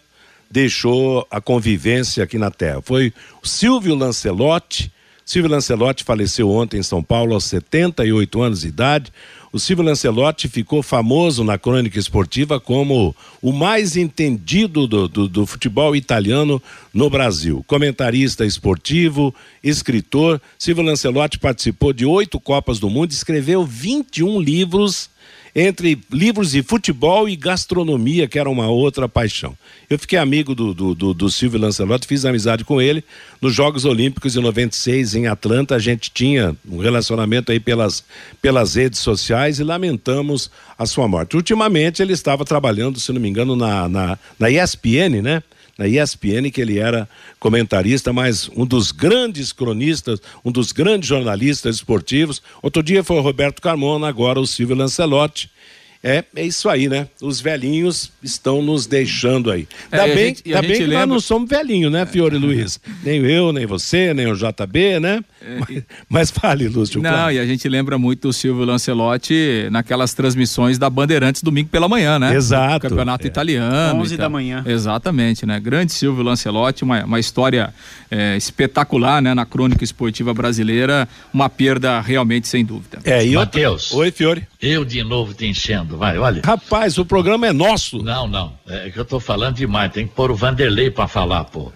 deixou 0.49 1.27
a 1.29 1.39
convivência 1.39 2.23
aqui 2.23 2.37
na 2.37 2.49
Terra. 2.49 2.81
Foi 2.81 3.13
Silvio 3.43 3.95
Lancelotti. 3.95 4.91
Silvio 5.23 5.51
Lancelotti 5.51 6.03
faleceu 6.03 6.49
ontem 6.49 6.79
em 6.79 6.83
São 6.83 7.03
Paulo 7.03 7.35
aos 7.35 7.45
78 7.45 8.41
anos 8.41 8.61
de 8.61 8.67
idade. 8.67 9.13
O 9.51 9.57
Silvio 9.57 9.83
Lancelotti 9.83 10.47
ficou 10.47 10.83
famoso 10.83 11.43
na 11.43 11.57
crônica 11.57 11.97
esportiva 11.97 12.59
como 12.59 13.15
o 13.41 13.51
mais 13.51 13.97
entendido 13.97 14.85
do, 14.85 15.07
do, 15.07 15.27
do, 15.27 15.45
futebol 15.47 15.95
italiano 15.95 16.61
no 16.93 17.09
Brasil. 17.09 17.63
Comentarista 17.65 18.45
esportivo, 18.45 19.33
escritor. 19.63 20.39
Silvio 20.57 20.83
Lancelotti 20.83 21.39
participou 21.39 21.91
de 21.91 22.05
oito 22.05 22.39
Copas 22.39 22.79
do 22.79 22.91
Mundo, 22.91 23.11
escreveu 23.11 23.65
21 23.65 24.39
livros 24.39 25.09
entre 25.55 25.99
livros 26.11 26.51
de 26.51 26.61
futebol 26.61 27.27
e 27.27 27.35
gastronomia, 27.35 28.27
que 28.27 28.39
era 28.39 28.49
uma 28.49 28.67
outra 28.67 29.07
paixão. 29.09 29.57
Eu 29.89 29.97
fiquei 29.97 30.19
amigo 30.19 30.53
do, 30.53 30.73
do, 30.73 30.95
do, 30.95 31.13
do 31.13 31.29
Silvio 31.29 31.59
Lancelotti, 31.59 32.07
fiz 32.07 32.25
amizade 32.25 32.63
com 32.63 32.81
ele 32.81 33.03
nos 33.41 33.53
Jogos 33.53 33.85
Olímpicos 33.85 34.33
de 34.33 34.39
96 34.39 35.15
em 35.15 35.27
Atlanta. 35.27 35.75
A 35.75 35.79
gente 35.79 36.11
tinha 36.11 36.55
um 36.69 36.77
relacionamento 36.77 37.51
aí 37.51 37.59
pelas, 37.59 38.03
pelas 38.41 38.75
redes 38.75 38.99
sociais 38.99 39.59
e 39.59 39.63
lamentamos 39.63 40.51
a 40.77 40.85
sua 40.85 41.07
morte. 41.07 41.35
Ultimamente 41.35 42.01
ele 42.01 42.13
estava 42.13 42.45
trabalhando, 42.45 42.99
se 42.99 43.11
não 43.11 43.19
me 43.19 43.29
engano, 43.29 43.55
na, 43.55 43.89
na, 43.89 44.19
na 44.37 44.49
ESPN, 44.49 45.21
né? 45.21 45.43
Na 45.79 45.87
ESPN, 45.87 46.51
que 46.51 46.59
ele 46.59 46.77
era 46.77 47.07
comentarista, 47.39 48.11
mas 48.11 48.49
um 48.53 48.65
dos 48.65 48.91
grandes 48.91 49.53
cronistas, 49.53 50.19
um 50.43 50.51
dos 50.51 50.73
grandes 50.73 51.07
jornalistas 51.07 51.77
esportivos. 51.77 52.41
Outro 52.61 52.83
dia 52.83 53.01
foi 53.01 53.15
o 53.15 53.21
Roberto 53.21 53.61
Carmona, 53.61 54.09
agora 54.09 54.41
o 54.41 54.45
Silvio 54.45 54.75
Lancelotti. 54.75 55.49
É, 56.01 56.23
é 56.33 56.45
isso 56.45 56.69
aí, 56.69 56.87
né? 56.87 57.09
Os 57.21 57.41
velhinhos 57.41 58.09
estão 58.23 58.61
nos 58.61 58.85
deixando 58.85 59.51
aí. 59.51 59.67
Ainda 59.91 60.07
é, 60.07 60.15
bem, 60.15 60.25
gente, 60.27 60.43
ainda 60.45 60.61
bem 60.61 60.71
que 60.71 60.83
lembra... 60.83 60.99
nós 60.99 61.09
não 61.09 61.19
somos 61.19 61.49
velhinhos, 61.49 61.91
né, 61.91 62.05
Fiore 62.05 62.37
é. 62.37 62.39
Luiz? 62.39 62.79
Nem 63.03 63.19
eu, 63.25 63.51
nem 63.51 63.65
você, 63.65 64.13
nem 64.13 64.25
o 64.31 64.33
JB, 64.33 65.01
né? 65.01 65.21
É, 65.41 65.59
mas, 65.59 65.83
mas 66.07 66.31
fale, 66.31 66.69
Lúcio. 66.69 67.01
Não, 67.01 67.09
claro. 67.09 67.33
e 67.33 67.39
a 67.39 67.45
gente 67.45 67.67
lembra 67.67 67.97
muito 67.97 68.29
do 68.29 68.33
Silvio 68.33 68.63
Lancelotti 68.63 69.67
naquelas 69.71 70.13
transmissões 70.13 70.77
da 70.77 70.89
Bandeirantes 70.89 71.43
domingo 71.43 71.67
pela 71.67 71.89
manhã, 71.89 72.17
né? 72.17 72.33
Exato. 72.33 72.87
Campeonato 72.87 73.25
é. 73.25 73.27
italiano. 73.27 73.99
11 73.99 74.15
da 74.15 74.29
manhã. 74.29 74.63
Exatamente, 74.65 75.45
né? 75.45 75.59
Grande 75.59 75.91
Silvio 75.91 76.23
Lancelotti, 76.23 76.83
uma, 76.83 77.03
uma 77.03 77.19
história 77.19 77.73
é, 78.11 78.35
espetacular, 78.35 79.21
né? 79.21 79.33
Na 79.33 79.45
crônica 79.45 79.83
esportiva 79.83 80.33
brasileira, 80.33 81.07
uma 81.33 81.49
perda 81.49 81.99
realmente 82.01 82.47
sem 82.47 82.65
dúvida. 82.65 82.99
É, 83.03 83.25
e 83.25 83.35
Matheus. 83.35 83.91
Oi, 83.91 84.11
Fiore. 84.11 84.47
Eu 84.61 84.83
de 84.83 85.03
novo 85.03 85.33
te 85.33 85.45
enchendo, 85.45 85.97
vai, 85.97 86.17
olha. 86.17 86.41
Rapaz, 86.43 86.97
o 86.97 87.05
programa 87.05 87.47
é 87.47 87.53
nosso. 87.53 88.03
Não, 88.03 88.27
não, 88.27 88.53
é 88.67 88.89
que 88.89 88.99
eu 88.99 89.05
tô 89.05 89.19
falando 89.19 89.55
demais, 89.55 89.91
tem 89.91 90.07
que 90.07 90.13
pôr 90.13 90.31
o 90.31 90.35
Vanderlei 90.35 90.89
pra 90.89 91.07
falar, 91.07 91.45
pô. 91.45 91.71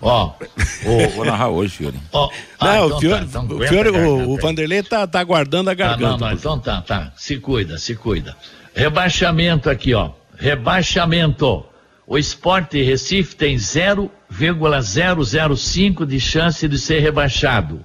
Ó, 0.00 0.32
o... 0.86 1.08
vou 1.10 1.24
narrar 1.24 1.48
hoje, 1.48 1.72
Fiore. 1.72 1.98
Ó, 2.12 2.30
ah, 2.60 2.66
não, 2.66 2.86
então 2.86 2.96
o, 2.96 3.00
Fiore, 3.00 3.20
tá, 3.20 3.26
então 3.26 3.56
o, 3.56 3.66
Fiore, 3.66 3.90
o, 3.90 4.30
o, 4.30 4.36
Vanderlei 4.36 4.82
tá, 4.82 5.06
tá 5.06 5.22
guardando 5.24 5.68
a 5.70 5.74
garganta. 5.74 6.06
Ah, 6.06 6.10
não, 6.10 6.18
não, 6.18 6.32
então 6.32 6.58
tá, 6.58 6.80
tá, 6.80 7.12
se 7.16 7.38
cuida, 7.38 7.78
se 7.78 7.96
cuida. 7.96 8.36
Rebaixamento 8.74 9.68
aqui, 9.68 9.94
ó, 9.94 10.10
rebaixamento. 10.36 11.64
O 12.10 12.16
Esporte 12.16 12.82
Recife 12.82 13.36
tem 13.36 13.58
0,005 13.58 16.06
de 16.06 16.18
chance 16.18 16.66
de 16.66 16.78
ser 16.78 17.00
rebaixado. 17.00 17.84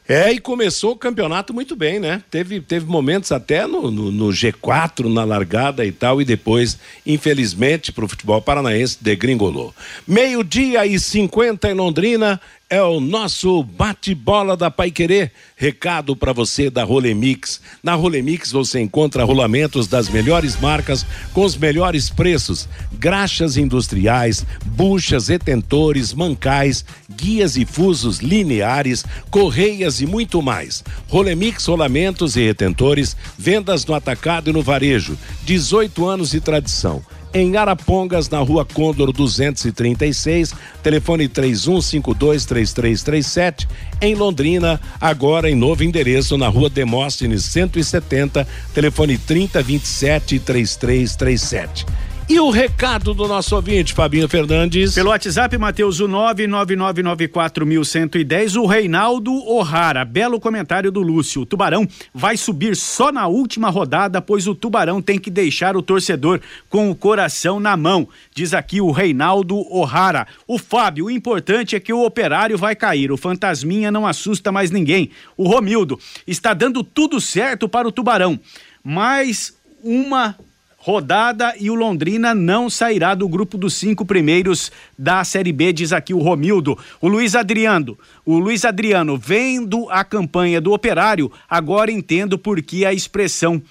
É, 0.09 0.33
e 0.33 0.41
começou 0.41 0.93
o 0.93 0.97
campeonato 0.97 1.55
muito 1.55 1.77
bem, 1.77 2.01
né? 2.01 2.23
Teve, 2.31 2.61
teve 2.61 2.85
momentos 2.87 3.31
até 3.31 3.67
no, 3.67 3.91
no, 3.91 4.11
no 4.11 4.29
G4, 4.29 5.13
na 5.13 5.25
largada 5.25 5.87
e 5.87 5.93
tal, 5.93 6.21
e 6.21 6.25
depois, 6.25 6.77
infelizmente, 7.07 7.93
para 7.93 8.05
o 8.05 8.09
futebol 8.09 8.43
paranaense, 8.43 8.99
degringolou. 9.01 9.73
Meio-dia 10.07 10.85
e 10.85 10.99
50 10.99 11.71
em 11.71 11.75
Londrina, 11.75 12.41
é 12.73 12.83
o 12.83 13.01
nosso 13.01 13.63
bate-bola 13.63 14.57
da 14.57 14.71
Pai 14.71 14.91
Querer. 14.91 15.31
Recado 15.55 16.17
para 16.17 16.33
você 16.33 16.71
da 16.71 16.83
Rolemix. 16.83 17.61
Na 17.83 17.93
Rolemix 17.93 18.51
você 18.51 18.81
encontra 18.81 19.25
rolamentos 19.25 19.87
das 19.87 20.09
melhores 20.09 20.59
marcas 20.59 21.05
com 21.35 21.45
os 21.45 21.55
melhores 21.55 22.09
preços: 22.09 22.67
graxas 22.95 23.59
industriais, 23.59 24.47
buchas, 24.65 25.29
retentores, 25.29 26.15
mancais, 26.15 26.83
guias 27.15 27.59
e 27.59 27.67
fusos 27.67 28.21
lineares, 28.21 29.05
correias 29.31 30.01
e 30.01 30.07
muito 30.07 30.41
mais. 30.41 30.83
Rolemix 31.09 31.67
rolamentos 31.67 32.37
e 32.37 32.47
retentores, 32.47 33.15
vendas 33.37 33.85
no 33.85 33.93
atacado 33.93 34.49
e 34.49 34.53
no 34.55 34.63
varejo. 34.63 35.19
18 35.45 36.07
anos 36.07 36.31
de 36.31 36.41
tradição 36.41 37.05
em 37.35 37.57
Arapongas, 37.57 38.29
na 38.29 38.41
rua 38.41 38.65
Condor 38.65 39.13
236, 39.13 40.55
telefone 40.83 41.29
31523337. 41.29 43.69
Em 44.01 44.15
Londrina, 44.15 44.81
agora 45.01 45.51
em 45.51 45.55
novo 45.55 45.85
endereço, 45.85 46.37
na 46.37 46.49
rua 46.49 46.71
Demóstenes 46.71 47.45
170, 47.45 48.47
telefone 48.75 49.17
3027 49.19 50.39
3337. 50.39 51.87
E 52.29 52.39
o 52.39 52.51
recado 52.51 53.13
do 53.13 53.27
nosso 53.27 53.57
ouvinte, 53.57 53.93
Fabinho 53.93 54.29
Fernandes. 54.29 54.95
Pelo 54.95 55.11
WhatsApp, 55.11 55.59
Matheus, 55.59 55.99
o 56.01 56.07
99994110, 56.09 58.57
o 58.57 58.65
Reinaldo 58.65 59.33
O'Hara. 59.33 60.05
Belo 60.05 60.39
comentário 60.41 60.93
do 60.93 61.03
Lúcio. 61.03 61.43
O 61.43 61.47
Tubarão 61.47 61.85
vai 62.15 62.37
subir 62.37 62.77
só 62.77 63.11
na 63.11 63.27
última 63.27 63.71
rodada, 63.71 64.23
pois 64.23 64.47
o 64.47 64.55
Tubarão 64.55 65.03
tem 65.03 65.19
que 65.19 65.31
deixar 65.31 65.77
o 65.77 65.83
torcedor 65.83 66.41
com 66.71 66.89
o 66.91 66.95
coração 66.95 67.59
na 67.59 67.77
mão. 67.77 68.09
Diz 68.35 68.55
aqui 68.55 68.81
o 68.81 68.93
Reinaldo 68.93 69.57
O'Hara. 69.71 70.27
O 70.47 70.59
Fábio, 70.59 71.07
o 71.07 71.11
importante 71.11 71.75
é 71.77 71.81
que 71.81 71.93
o 71.93 72.05
operário 72.05 72.57
vai 72.57 72.77
cair. 72.77 73.11
O 73.11 73.19
fantasminha 73.19 73.91
não 73.91 74.07
assusta 74.07 74.53
mais 74.53 74.71
ninguém. 74.71 75.11
O 75.37 75.49
Romildo 75.49 75.99
está 76.27 76.55
dando 76.55 76.85
tudo 76.85 77.21
certo 77.21 77.69
para 77.69 77.89
o 77.89 77.93
Tubarão. 77.93 78.39
Mais 78.83 79.55
uma 79.83 80.37
rodada 80.85 81.55
e 81.61 81.71
o 81.71 81.77
Londrina 81.77 82.35
não 82.35 82.69
sairá 82.69 83.15
do 83.15 83.29
grupo 83.29 83.57
dos 83.57 83.75
cinco 83.75 84.05
primeiros 84.05 84.73
da 84.99 85.23
Série 85.23 85.53
B, 85.53 85.73
diz 85.73 85.93
aqui 85.93 86.13
o 86.13 86.19
Romildo. 86.19 86.77
O 87.01 87.07
Luiz 87.07 87.37
Adriano, 87.37 87.97
o 88.27 88.37
Luiz 88.37 88.65
Adriano, 88.65 89.17
vendo 89.17 89.89
a 89.89 90.03
campanha 90.03 90.61
do 90.61 90.73
Operário, 90.73 91.31
agora 91.49 91.93
entendo 91.93 92.37
por 92.37 92.61
que 92.61 92.85
a 92.85 92.93
expressão 92.93 93.63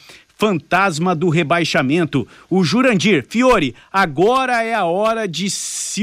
fantasma 0.42 1.14
do 1.14 1.30
rebaixamento. 1.30 2.28
O 2.50 2.64
Jurandir, 2.64 3.24
Fiore, 3.30 3.76
agora 3.94 4.64
é 4.64 4.74
a 4.74 4.86
hora 4.86 5.28
de 5.28 5.48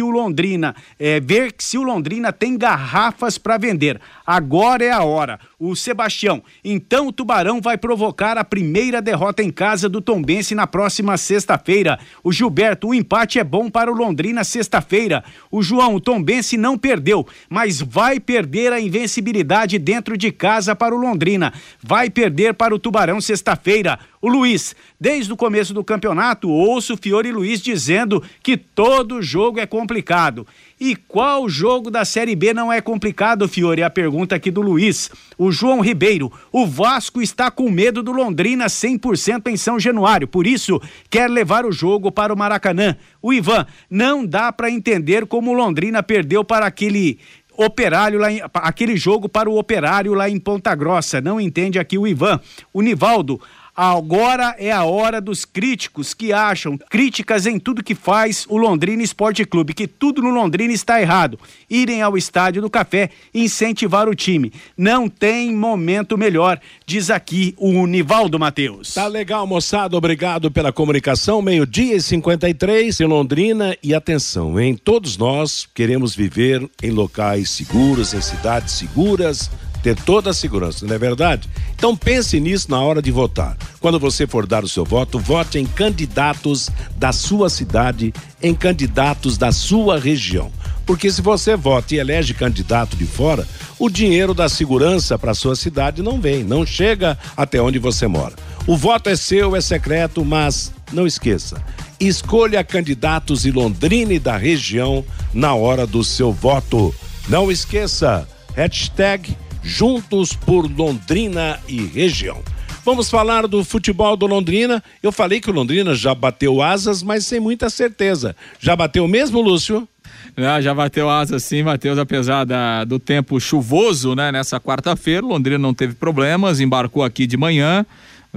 o 0.01 0.11
Londrina 0.11 0.77
é, 0.97 1.19
ver 1.19 1.53
se 1.59 1.77
o 1.77 1.83
Londrina 1.83 2.33
tem 2.33 2.57
garrafas 2.57 3.37
para 3.37 3.59
vender. 3.59 4.01
Agora 4.25 4.85
é 4.85 4.93
a 4.93 5.03
hora. 5.03 5.41
O 5.59 5.75
Sebastião, 5.75 6.43
então 6.63 7.09
o 7.09 7.13
Tubarão 7.13 7.61
vai 7.61 7.77
provocar 7.77 8.39
a 8.39 8.45
primeira 8.45 9.03
derrota 9.03 9.43
em 9.43 9.51
casa 9.51 9.89
do 9.89 10.01
Tombense 10.01 10.55
na 10.55 10.69
próxima 10.69 11.17
sexta-feira. 11.17 11.99
O 12.23 12.31
Gilberto, 12.31 12.89
o 12.89 12.95
empate 12.95 13.41
é 13.41 13.45
bom 13.45 13.69
para 13.69 13.91
o 13.91 13.95
Londrina 13.95 14.45
sexta-feira. 14.45 15.25
O 15.51 15.63
João, 15.63 15.97
o 15.97 16.01
Tombense 16.01 16.57
não 16.57 16.79
perdeu, 16.79 17.27
mas 17.49 17.81
vai 17.81 18.21
perder 18.21 18.73
a 18.73 18.81
invencibilidade 18.81 19.81
dentro 19.81 20.17
de 20.17 20.31
casa 20.31 20.77
para 20.77 20.95
o 20.95 20.99
Londrina. 20.99 21.53
Vai 21.83 22.09
perder 22.09 22.55
para 22.55 22.75
o 22.75 22.79
Tubarão 22.79 23.21
sexta-feira. 23.21 23.99
O 24.21 24.28
Luiz, 24.29 24.77
desde 25.01 25.33
o 25.33 25.37
começo 25.37 25.75
do 25.75 25.83
campeonato, 25.83 26.49
ouço 26.49 26.95
o 26.95 26.97
Fiore 26.97 27.33
Luiz 27.33 27.61
dizendo 27.61 28.23
que 28.43 28.57
todo 28.57 29.23
jogo 29.23 29.59
é 29.59 29.67
complicado. 29.67 30.47
E 30.81 30.95
qual 30.95 31.49
jogo 31.49 31.91
da 31.91 32.05
Série 32.05 32.37
B 32.37 32.55
não 32.55 32.73
é 32.73 32.81
complicado, 32.81 33.49
Fiore? 33.49 33.83
A 33.83 33.91
pergunta 33.91 34.37
aqui 34.37 34.51
do 34.51 34.61
Luiz. 34.61 35.11
O 35.37 35.51
João 35.51 35.81
Ribeiro, 35.81 36.33
o 36.53 36.67
Vasco 36.67 37.21
está 37.21 37.51
com 37.51 37.71
medo 37.71 38.03
do 38.03 38.13
Londrina 38.13 38.67
100% 38.67 39.49
em 39.49 39.57
São 39.57 39.81
Januário, 39.81 40.29
por 40.29 40.47
isso 40.47 40.81
quer 41.11 41.29
levar 41.29 41.67
o 41.67 41.73
jogo 41.73 42.13
para 42.13 42.33
o 42.33 42.37
Maracanã. 42.39 42.97
O 43.21 43.33
Ivan, 43.33 43.67
não 43.91 44.25
dá 44.25 44.53
para 44.53 44.71
entender 44.71 45.27
como 45.27 45.51
o 45.51 45.55
Londrina 45.55 46.03
perdeu 46.03 46.45
para 46.45 46.67
aquele 46.67 47.19
operário 47.59 48.21
lá 48.21 48.31
em, 48.31 48.41
aquele 48.55 48.97
jogo 48.97 49.29
para 49.29 49.51
o 49.51 49.59
operário 49.59 50.15
lá 50.15 50.31
em 50.31 50.39
Ponta 50.39 50.73
Grossa. 50.77 51.21
Não 51.21 51.41
entende 51.41 51.79
aqui 51.79 51.99
o 51.99 52.07
Ivan. 52.07 52.41
O 52.73 52.81
Nivaldo, 52.81 53.41
Agora 53.81 54.57
é 54.59 54.73
a 54.73 54.83
hora 54.83 55.21
dos 55.21 55.45
críticos 55.45 56.13
que 56.13 56.33
acham 56.33 56.77
críticas 56.91 57.47
em 57.47 57.61
tudo 57.61 57.81
que 57.81 57.95
faz 57.95 58.45
o 58.49 58.57
Londrina 58.57 59.05
Esporte 59.05 59.45
Clube, 59.45 59.73
que 59.73 59.87
tudo 59.87 60.21
no 60.21 60.31
Londrina 60.31 60.73
está 60.73 61.01
errado. 61.01 61.39
Irem 61.71 62.03
ao 62.03 62.19
estádio 62.19 62.61
do 62.61 62.69
Café 62.69 63.09
incentivar 63.33 64.09
o 64.09 64.17
time. 64.17 64.53
Não 64.77 65.09
tem 65.09 65.55
momento 65.55 66.19
melhor, 66.19 66.61
diz 66.85 67.09
aqui 67.09 67.55
o 67.57 67.87
Nivaldo 67.87 68.37
Matheus. 68.37 68.95
Tá 68.95 69.07
legal, 69.07 69.47
moçada. 69.47 69.97
Obrigado 69.97 70.51
pela 70.51 70.73
comunicação. 70.73 71.41
Meio-dia 71.41 71.95
e 71.95 72.03
53 72.03 72.99
em 72.99 73.07
Londrina. 73.07 73.77
E 73.81 73.95
atenção, 73.95 74.59
hein? 74.59 74.77
Todos 74.77 75.17
nós 75.17 75.69
queremos 75.73 76.17
viver 76.17 76.69
em 76.83 76.91
locais 76.91 77.51
seguros, 77.51 78.13
em 78.13 78.21
cidades 78.21 78.75
seguras 78.75 79.49
ter 79.83 79.97
toda 79.97 80.31
a 80.31 80.35
segurança, 80.35 80.87
não 80.87 80.95
é 80.95 80.99
verdade? 80.99 81.49
Então 81.79 81.97
pense 81.97 82.41
nisso 82.41 82.69
na 82.69 82.81
hora 82.81 83.01
de 83.01 83.13
votar. 83.13 83.57
Quando 83.79 84.01
você 84.01 84.27
for 84.27 84.45
dar 84.45 84.65
o 84.65 84.69
seu 84.69 84.85
voto, 84.85 85.17
vote 85.17 85.61
em 85.61 85.65
candidatos 85.65 86.69
da 86.97 87.13
sua 87.13 87.49
cidade, 87.49 88.13
em 88.43 88.53
candidatos 88.53 89.39
da 89.39 89.53
sua 89.53 89.97
região. 89.97 90.51
Porque 90.85 91.09
se 91.09 91.23
você 91.23 91.55
vota 91.55 91.95
e 91.95 91.99
elege 91.99 92.35
candidato 92.35 92.97
de 92.97 93.07
fora, 93.07 93.47
o 93.79 93.89
dinheiro 93.89 94.35
da 94.35 94.49
segurança 94.49 95.17
para 95.17 95.35
sua 95.35 95.55
cidade 95.55 96.03
não 96.03 96.21
vem, 96.21 96.43
não 96.43 96.67
chega 96.67 97.17
até 97.37 97.63
onde 97.63 97.79
você 97.79 98.09
mora. 98.09 98.35
O 98.67 98.77
voto 98.77 99.09
é 99.09 99.15
seu, 99.15 99.55
é 99.55 99.61
secreto, 99.61 100.25
mas 100.25 100.73
não 100.93 101.07
esqueça, 101.07 101.63
escolha 102.01 102.65
candidatos 102.65 103.43
de 103.43 103.53
Londrina 103.53 104.15
e 104.15 104.19
da 104.19 104.37
região 104.37 105.05
na 105.33 105.55
hora 105.55 105.87
do 105.87 106.03
seu 106.03 106.33
voto. 106.33 106.93
Não 107.29 107.53
esqueça, 107.53 108.29
hashtag 108.57 109.37
Juntos 109.69 110.33
por 110.33 110.67
Londrina 110.67 111.61
e 111.69 111.85
região. 111.85 112.43
Vamos 112.87 113.11
falar 113.11 113.47
do 113.47 113.63
futebol 113.63 114.17
do 114.17 114.27
Londrina. 114.27 114.83
Eu 115.03 115.13
falei 115.13 115.43
que 115.43 115.51
o 115.51 115.53
Londrina 115.53 115.95
já 115.95 116.15
bateu 116.15 116.63
asas, 116.63 117.03
mas 117.03 117.27
sem 117.27 117.39
muita 117.39 117.69
certeza. 117.69 118.35
Já 118.59 118.75
bateu 118.75 119.07
mesmo, 119.07 119.43
Lúcio? 119.43 119.87
Ah, 120.35 120.59
já 120.63 120.75
bateu 120.75 121.11
asas 121.11 121.45
sim, 121.45 121.63
Matheus, 121.63 121.99
apesar 121.99 122.47
da, 122.47 122.83
do 122.85 122.99
tempo 122.99 123.39
chuvoso, 123.39 124.15
né? 124.15 124.33
Nessa 124.33 124.59
quarta-feira, 124.59 125.27
Londrina 125.27 125.59
não 125.59 125.75
teve 125.75 125.93
problemas, 125.93 126.61
embarcou 126.61 127.05
aqui 127.05 127.27
de 127.27 127.37
manhã, 127.37 127.85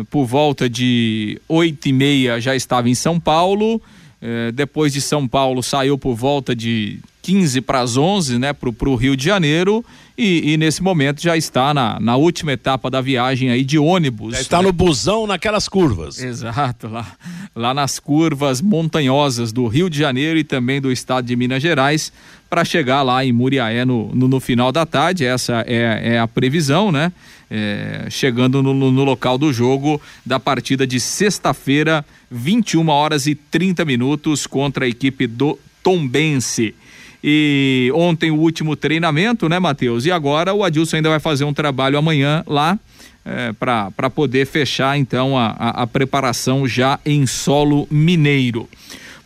por 0.10 0.26
volta 0.26 0.70
de 0.70 1.40
oito 1.48 1.88
e 1.88 1.94
meia 1.94 2.42
já 2.42 2.58
estava 2.58 2.90
em 2.90 2.96
São 2.96 3.18
Paulo, 3.18 3.82
eh, 4.22 4.52
depois 4.52 4.92
de 4.92 5.00
São 5.00 5.26
Paulo 5.26 5.64
saiu 5.64 5.98
por 5.98 6.14
volta 6.14 6.54
de 6.54 7.00
15 7.22 7.62
para 7.62 7.80
as 7.80 7.96
11, 7.96 8.38
né, 8.38 8.52
para 8.52 8.90
o 8.90 8.96
Rio 8.96 9.16
de 9.16 9.24
Janeiro 9.24 9.86
e, 10.22 10.54
e, 10.54 10.58
nesse 10.58 10.84
momento 10.84 11.20
já 11.20 11.36
está 11.36 11.74
na, 11.74 12.00
na 12.00 12.16
última 12.16 12.52
etapa 12.52 12.92
da 12.92 13.02
viagem 13.02 13.50
aí 13.50 13.64
de 13.64 13.80
ônibus. 13.80 14.36
Já 14.36 14.42
está 14.42 14.58
né? 14.58 14.64
no 14.66 14.72
busão 14.72 15.26
naquelas 15.26 15.68
curvas. 15.68 16.22
Exato, 16.22 16.88
lá, 16.88 17.08
lá 17.56 17.74
nas 17.74 18.00
curvas 18.00 18.62
montanhosas 18.62 19.52
do 19.52 19.66
Rio 19.66 19.90
de 19.90 19.98
Janeiro 19.98 20.38
e 20.38 20.44
também 20.44 20.80
do 20.80 20.92
estado 20.92 21.26
de 21.26 21.36
Minas 21.36 21.64
Gerais 21.64 22.14
para 22.52 22.64
chegar 22.64 23.02
lá 23.02 23.26
em 23.26 23.32
Muriaé 23.32 23.84
no, 23.84 24.14
no, 24.14 24.28
no, 24.28 24.40
final 24.40 24.72
da 24.72 24.86
tarde, 24.86 25.26
essa 25.26 25.64
é, 25.66 26.16
é 26.16 26.20
a 26.20 26.28
previsão, 26.28 26.92
né? 26.92 27.12
É, 27.50 28.08
chegando 28.10 28.62
no, 28.62 28.74
no, 28.74 29.04
local 29.04 29.38
do 29.38 29.52
jogo 29.52 30.02
da 30.26 30.40
partida 30.40 30.86
de 30.86 31.00
sexta-feira, 31.00 32.06
21 32.30 32.88
horas 32.90 33.26
e 33.26 33.36
30 33.36 33.84
minutos 33.86 34.46
contra 34.46 34.86
a 34.86 34.88
equipe 34.88 35.26
do 35.26 35.58
Tombense. 35.82 36.76
E 37.24 37.92
ontem 37.94 38.32
o 38.32 38.36
último 38.36 38.76
treinamento, 38.76 39.48
né, 39.48 39.60
Matheus? 39.60 40.06
E 40.06 40.12
agora 40.12 40.54
o 40.54 40.64
Adilson 40.64 40.98
ainda 40.98 41.10
vai 41.10 41.20
fazer 41.20 41.44
um 41.44 41.54
trabalho 41.54 41.98
amanhã 41.98 42.44
lá 42.48 42.80
é, 43.24 43.54
para 43.54 44.10
poder 44.10 44.48
fechar 44.48 44.98
então 44.98 45.38
a, 45.38 45.56
a, 45.58 45.84
a, 45.84 45.88
preparação 45.88 46.68
já 46.68 47.00
em 47.06 47.28
solo 47.28 47.88
mineiro. 47.92 48.68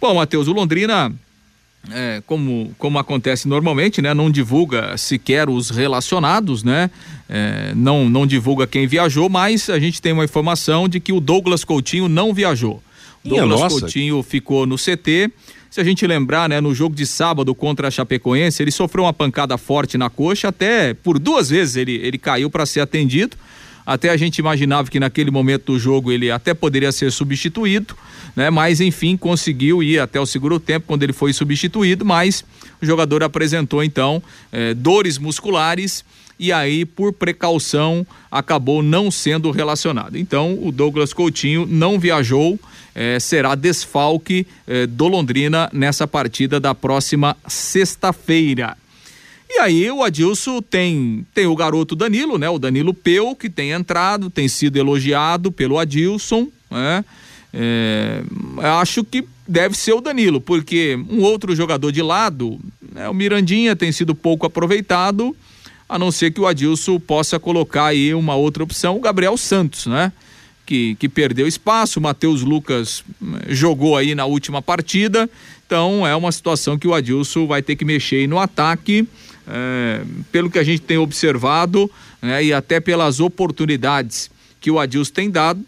Bom, 0.01 0.15
Matheus, 0.15 0.47
o 0.47 0.53
Londrina 0.53 1.13
é, 1.91 2.21
como, 2.25 2.73
como 2.77 2.99
acontece 2.99 3.47
normalmente, 3.47 4.01
né? 4.01 4.13
Não 4.13 4.29
divulga 4.29 4.97
sequer 4.97 5.49
os 5.49 5.69
relacionados, 5.69 6.63
né? 6.63 6.89
É, 7.29 7.73
não, 7.75 8.09
não 8.09 8.25
divulga 8.25 8.67
quem 8.67 8.87
viajou, 8.87 9.29
mas 9.29 9.69
a 9.69 9.79
gente 9.79 10.01
tem 10.01 10.11
uma 10.11 10.25
informação 10.25 10.87
de 10.87 10.99
que 10.99 11.13
o 11.13 11.19
Douglas 11.19 11.63
Coutinho 11.63 12.07
não 12.07 12.33
viajou. 12.33 12.81
Douglas 13.23 13.61
nossa. 13.61 13.79
Coutinho 13.79 14.21
ficou 14.21 14.65
no 14.65 14.75
CT. 14.75 15.31
Se 15.75 15.81
a 15.81 15.83
gente 15.83 16.07
lembrar, 16.07 16.47
né, 16.47 16.61
no 16.61 16.73
jogo 16.73 16.95
de 16.95 17.05
sábado 17.05 17.53
contra 17.53 17.89
a 17.89 17.91
Chapecoense, 17.91 18.63
ele 18.63 18.71
sofreu 18.71 19.03
uma 19.03 19.11
pancada 19.11 19.57
forte 19.57 19.97
na 19.97 20.09
coxa, 20.09 20.47
até 20.47 20.93
por 20.93 21.19
duas 21.19 21.49
vezes 21.49 21.75
ele, 21.75 21.95
ele 21.95 22.17
caiu 22.17 22.49
para 22.49 22.65
ser 22.65 22.79
atendido. 22.79 23.35
Até 23.85 24.09
a 24.09 24.15
gente 24.15 24.37
imaginava 24.37 24.89
que 24.89 25.01
naquele 25.01 25.29
momento 25.29 25.73
do 25.73 25.77
jogo 25.77 26.13
ele 26.13 26.31
até 26.31 26.53
poderia 26.53 26.93
ser 26.93 27.11
substituído, 27.11 27.93
né? 28.37 28.49
Mas 28.49 28.79
enfim, 28.79 29.17
conseguiu 29.17 29.83
ir 29.83 29.99
até 29.99 30.17
o 30.17 30.25
segundo 30.25 30.61
tempo 30.61 30.85
quando 30.87 31.03
ele 31.03 31.11
foi 31.11 31.33
substituído, 31.33 32.05
mas 32.05 32.45
o 32.81 32.85
jogador 32.85 33.21
apresentou 33.21 33.83
então 33.83 34.23
eh, 34.53 34.73
dores 34.73 35.17
musculares 35.17 36.05
e 36.37 36.51
aí, 36.51 36.85
por 36.85 37.13
precaução, 37.13 38.05
acabou 38.29 38.83
não 38.83 39.09
sendo 39.09 39.51
relacionado. 39.51 40.17
Então, 40.17 40.57
o 40.61 40.71
Douglas 40.71 41.13
Coutinho 41.13 41.65
não 41.65 41.99
viajou, 41.99 42.59
eh, 42.93 43.19
será 43.19 43.55
desfalque 43.55 44.45
eh, 44.67 44.85
do 44.85 45.07
Londrina 45.07 45.69
nessa 45.71 46.05
partida 46.05 46.59
da 46.59 46.75
próxima 46.75 47.37
sexta-feira. 47.47 48.77
E 49.49 49.59
aí 49.59 49.89
o 49.89 50.03
Adilson 50.03 50.61
tem, 50.61 51.25
tem 51.33 51.45
o 51.45 51.55
garoto 51.55 51.95
Danilo, 51.95 52.37
né? 52.37 52.49
O 52.49 52.59
Danilo 52.59 52.93
Peu, 52.93 53.35
que 53.35 53.49
tem 53.49 53.71
entrado, 53.71 54.29
tem 54.29 54.47
sido 54.49 54.77
elogiado 54.77 55.51
pelo 55.51 55.79
Adilson, 55.79 56.47
né? 56.69 57.05
É, 57.57 58.21
acho 58.81 59.01
que 59.05 59.25
deve 59.47 59.77
ser 59.77 59.93
o 59.93 60.01
Danilo, 60.01 60.41
porque 60.41 60.99
um 61.09 61.21
outro 61.21 61.55
jogador 61.55 61.89
de 61.89 62.01
lado, 62.01 62.59
né, 62.93 63.07
o 63.07 63.13
Mirandinha 63.13 63.77
tem 63.77 63.93
sido 63.93 64.13
pouco 64.13 64.45
aproveitado, 64.45 65.33
a 65.87 65.99
não 65.99 66.11
ser 66.11 66.31
que 66.31 66.41
o 66.41 66.47
Adilson 66.47 66.99
possa 66.99 67.39
colocar 67.39 67.87
aí 67.87 68.13
uma 68.13 68.35
outra 68.35 68.63
opção, 68.63 68.97
o 68.97 68.99
Gabriel 68.99 69.37
Santos, 69.37 69.85
né? 69.85 70.11
Que, 70.65 70.95
que 70.95 71.07
perdeu 71.07 71.47
espaço, 71.47 71.99
o 71.99 72.01
Matheus 72.01 72.41
Lucas 72.41 73.03
hum, 73.21 73.35
jogou 73.49 73.95
aí 73.95 74.15
na 74.15 74.25
última 74.25 74.63
partida, 74.63 75.29
então 75.65 76.07
é 76.07 76.15
uma 76.15 76.31
situação 76.31 76.77
que 76.77 76.87
o 76.87 76.93
Adilson 76.93 77.45
vai 77.45 77.61
ter 77.61 77.75
que 77.75 77.85
mexer 77.85 78.15
aí 78.15 78.27
no 78.27 78.39
ataque 78.39 79.07
é, 79.47 80.01
pelo 80.31 80.49
que 80.49 80.57
a 80.57 80.63
gente 80.63 80.81
tem 80.81 80.97
observado 80.97 81.89
né, 82.19 82.43
e 82.43 82.51
até 82.51 82.79
pelas 82.79 83.19
oportunidades 83.19 84.31
que 84.59 84.71
o 84.71 84.79
Adilson 84.79 85.13
tem 85.13 85.29
dado, 85.29 85.63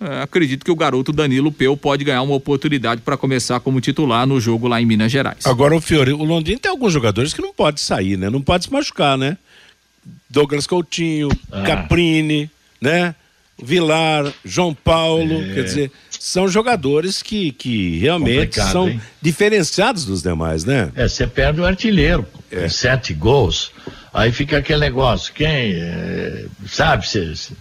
é, 0.00 0.22
acredito 0.22 0.64
que 0.64 0.70
o 0.70 0.76
garoto 0.76 1.12
Danilo 1.12 1.52
Peu 1.52 1.76
pode 1.76 2.02
ganhar 2.04 2.22
uma 2.22 2.34
oportunidade 2.34 3.02
para 3.02 3.16
começar 3.16 3.60
como 3.60 3.80
titular 3.80 4.26
no 4.26 4.40
jogo 4.40 4.66
lá 4.66 4.80
em 4.80 4.86
Minas 4.86 5.12
Gerais. 5.12 5.46
Agora 5.46 5.76
o 5.76 5.80
Fiore, 5.80 6.12
o 6.12 6.24
Londrina 6.24 6.58
tem 6.58 6.70
alguns 6.70 6.92
jogadores 6.92 7.32
que 7.34 7.42
não 7.42 7.52
pode 7.52 7.80
sair, 7.80 8.16
né? 8.16 8.30
Não 8.30 8.40
pode 8.40 8.64
se 8.64 8.72
machucar, 8.72 9.16
né? 9.16 9.36
Douglas 10.28 10.66
Coutinho, 10.66 11.28
ah. 11.50 11.62
Caprini, 11.62 12.50
né? 12.80 13.14
Vilar, 13.62 14.32
João 14.44 14.74
Paulo, 14.74 15.42
é. 15.42 15.54
quer 15.54 15.64
dizer, 15.64 15.92
são 16.08 16.48
jogadores 16.48 17.22
que, 17.22 17.52
que 17.52 17.98
realmente 17.98 18.58
Complicado, 18.58 18.72
são 18.72 18.88
hein? 18.88 19.00
diferenciados 19.20 20.04
dos 20.04 20.22
demais, 20.22 20.64
né? 20.64 20.90
É, 20.94 21.06
você 21.06 21.26
perde 21.26 21.60
o 21.60 21.66
artilheiro, 21.66 22.26
é. 22.50 22.68
sete 22.68 23.12
gols, 23.12 23.70
aí 24.12 24.32
fica 24.32 24.58
aquele 24.58 24.80
negócio, 24.80 25.32
quem, 25.34 25.74
é, 25.74 26.46
sabe, 26.66 27.06
cê, 27.06 27.34
cê, 27.36 27.52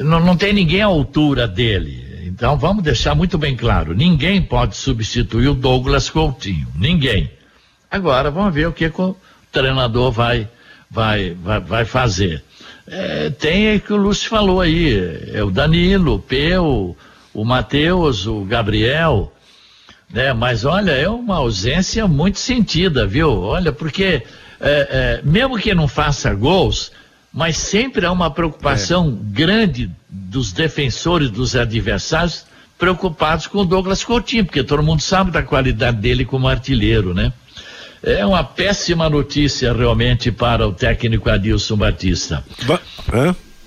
não, 0.00 0.18
não 0.18 0.36
tem 0.36 0.52
ninguém 0.52 0.82
à 0.82 0.86
altura 0.86 1.46
dele. 1.46 2.04
Então 2.26 2.58
vamos 2.58 2.82
deixar 2.82 3.14
muito 3.14 3.38
bem 3.38 3.56
claro, 3.56 3.94
ninguém 3.94 4.42
pode 4.42 4.76
substituir 4.76 5.48
o 5.48 5.54
Douglas 5.54 6.10
Coutinho, 6.10 6.66
ninguém. 6.74 7.30
Agora 7.90 8.30
vamos 8.30 8.52
ver 8.52 8.66
o 8.66 8.72
que, 8.72 8.90
que 8.90 9.00
o 9.00 9.16
treinador 9.52 10.10
vai, 10.10 10.48
vai, 10.94 11.34
vai, 11.34 11.60
vai 11.60 11.84
fazer. 11.84 12.42
É, 12.86 13.30
tem 13.30 13.74
o 13.74 13.80
que 13.80 13.92
o 13.92 13.96
Lúcio 13.96 14.28
falou 14.28 14.60
aí, 14.60 15.28
é 15.32 15.42
o 15.42 15.50
Danilo, 15.50 16.14
o 16.14 16.18
Peu, 16.18 16.96
o 17.34 17.44
Matheus, 17.44 18.26
o 18.26 18.44
Gabriel, 18.44 19.32
né? 20.08 20.32
Mas 20.32 20.64
olha, 20.64 20.92
é 20.92 21.08
uma 21.08 21.36
ausência 21.36 22.06
muito 22.06 22.38
sentida, 22.38 23.06
viu? 23.06 23.40
Olha, 23.40 23.72
porque 23.72 24.22
é, 24.60 25.20
é, 25.20 25.20
mesmo 25.24 25.58
que 25.58 25.74
não 25.74 25.88
faça 25.88 26.32
gols, 26.32 26.92
mas 27.32 27.56
sempre 27.56 28.06
há 28.06 28.12
uma 28.12 28.30
preocupação 28.30 29.08
é. 29.08 29.32
grande 29.32 29.90
dos 30.08 30.52
defensores 30.52 31.30
dos 31.30 31.56
adversários 31.56 32.46
preocupados 32.78 33.48
com 33.48 33.58
o 33.58 33.64
Douglas 33.64 34.04
Coutinho, 34.04 34.44
porque 34.44 34.62
todo 34.62 34.82
mundo 34.82 35.00
sabe 35.00 35.32
da 35.32 35.42
qualidade 35.42 35.96
dele 35.96 36.24
como 36.24 36.46
artilheiro, 36.46 37.12
né? 37.12 37.32
É 38.06 38.24
uma 38.26 38.44
péssima 38.44 39.08
notícia 39.08 39.72
realmente 39.72 40.30
para 40.30 40.68
o 40.68 40.72
técnico 40.72 41.30
Adilson 41.30 41.74
Batista. 41.74 42.44
Va 42.66 42.78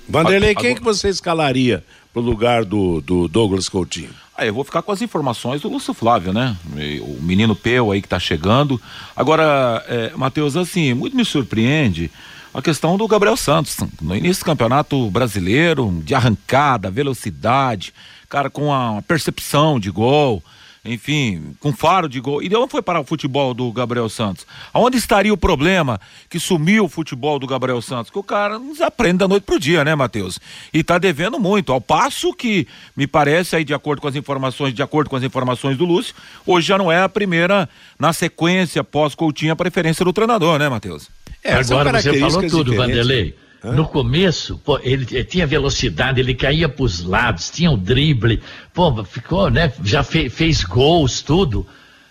Vanderlei, 0.07 0.53
quem 0.53 0.75
que 0.75 0.83
você 0.83 1.09
escalaria 1.09 1.83
pro 2.13 2.21
lugar 2.21 2.63
do, 2.63 3.01
do 3.01 3.27
Douglas 3.27 3.67
Coutinho? 3.67 4.11
Ah, 4.37 4.45
eu 4.45 4.53
vou 4.53 4.63
ficar 4.63 4.83
com 4.83 4.91
as 4.91 5.01
informações 5.01 5.61
do 5.61 5.69
Lúcio 5.69 5.91
Flávio, 5.91 6.31
né? 6.31 6.55
O 7.01 7.17
menino 7.19 7.55
Peu 7.55 7.91
aí 7.91 7.99
que 7.99 8.07
tá 8.07 8.19
chegando. 8.19 8.79
Agora, 9.15 9.83
é, 9.87 10.11
Matheus, 10.15 10.55
assim, 10.55 10.93
muito 10.93 11.17
me 11.17 11.25
surpreende 11.25 12.11
a 12.53 12.61
questão 12.61 12.95
do 12.95 13.07
Gabriel 13.07 13.35
Santos. 13.35 13.75
No 13.99 14.15
início 14.15 14.43
do 14.43 14.45
campeonato 14.45 15.09
brasileiro, 15.09 15.99
de 16.05 16.13
arrancada, 16.13 16.91
velocidade, 16.91 17.91
cara 18.29 18.51
com 18.51 18.71
a 18.71 19.01
percepção 19.01 19.79
de 19.79 19.89
gol 19.89 20.43
enfim, 20.87 21.55
com 21.59 21.73
faro 21.73 22.07
de 22.07 22.19
gol. 22.19 22.41
E 22.41 22.49
de 22.49 22.55
onde 22.55 22.71
foi 22.71 22.81
parar 22.81 23.01
o 23.01 23.03
futebol 23.03 23.53
do 23.53 23.71
Gabriel 23.71 24.07
Santos? 24.09 24.45
Aonde 24.73 24.97
estaria 24.97 25.33
o 25.33 25.37
problema 25.37 25.99
que 26.29 26.39
sumiu 26.39 26.85
o 26.85 26.89
futebol 26.89 27.37
do 27.37 27.45
Gabriel 27.45 27.81
Santos? 27.81 28.09
Que 28.09 28.17
o 28.17 28.23
cara 28.23 28.57
nos 28.57 28.81
aprende 28.81 29.17
da 29.17 29.27
noite 29.27 29.43
pro 29.43 29.59
dia, 29.59 29.83
né, 29.83 29.93
Matheus? 29.95 30.39
E 30.73 30.83
tá 30.83 30.97
devendo 30.97 31.39
muito. 31.39 31.71
Ao 31.71 31.81
passo 31.81 32.33
que, 32.33 32.67
me 32.95 33.05
parece, 33.05 33.55
aí, 33.55 33.63
de 33.63 33.73
acordo 33.73 34.01
com 34.01 34.07
as 34.07 34.15
informações, 34.15 34.73
de 34.73 34.81
acordo 34.81 35.09
com 35.09 35.15
as 35.15 35.23
informações 35.23 35.77
do 35.77 35.85
Lúcio, 35.85 36.15
hoje 36.45 36.67
já 36.67 36.77
não 36.77 36.91
é 36.91 37.01
a 37.01 37.09
primeira, 37.09 37.69
na 37.99 38.13
sequência, 38.13 38.83
pós-Coutinho, 38.83 39.53
a 39.53 39.55
preferência 39.55 40.05
do 40.05 40.13
treinador, 40.13 40.57
né, 40.57 40.69
Matheus? 40.69 41.09
É, 41.43 41.53
Agora 41.53 42.01
você 42.01 42.19
falou 42.19 42.47
tudo, 42.47 42.75
Vanderlei. 42.75 43.35
No 43.63 43.87
começo, 43.87 44.59
pô, 44.63 44.79
ele, 44.83 45.05
ele, 45.11 45.23
tinha 45.23 45.47
velocidade, 45.47 46.19
ele 46.19 46.35
caía 46.35 46.69
para 46.69 46.83
os 46.83 47.03
lados, 47.03 47.49
tinha 47.49 47.71
o 47.71 47.77
drible, 47.77 48.41
pô, 48.73 49.03
ficou, 49.03 49.49
né? 49.49 49.73
Já 49.83 50.03
fe, 50.03 50.29
fez 50.29 50.63
gols, 50.63 51.21
tudo. 51.21 51.65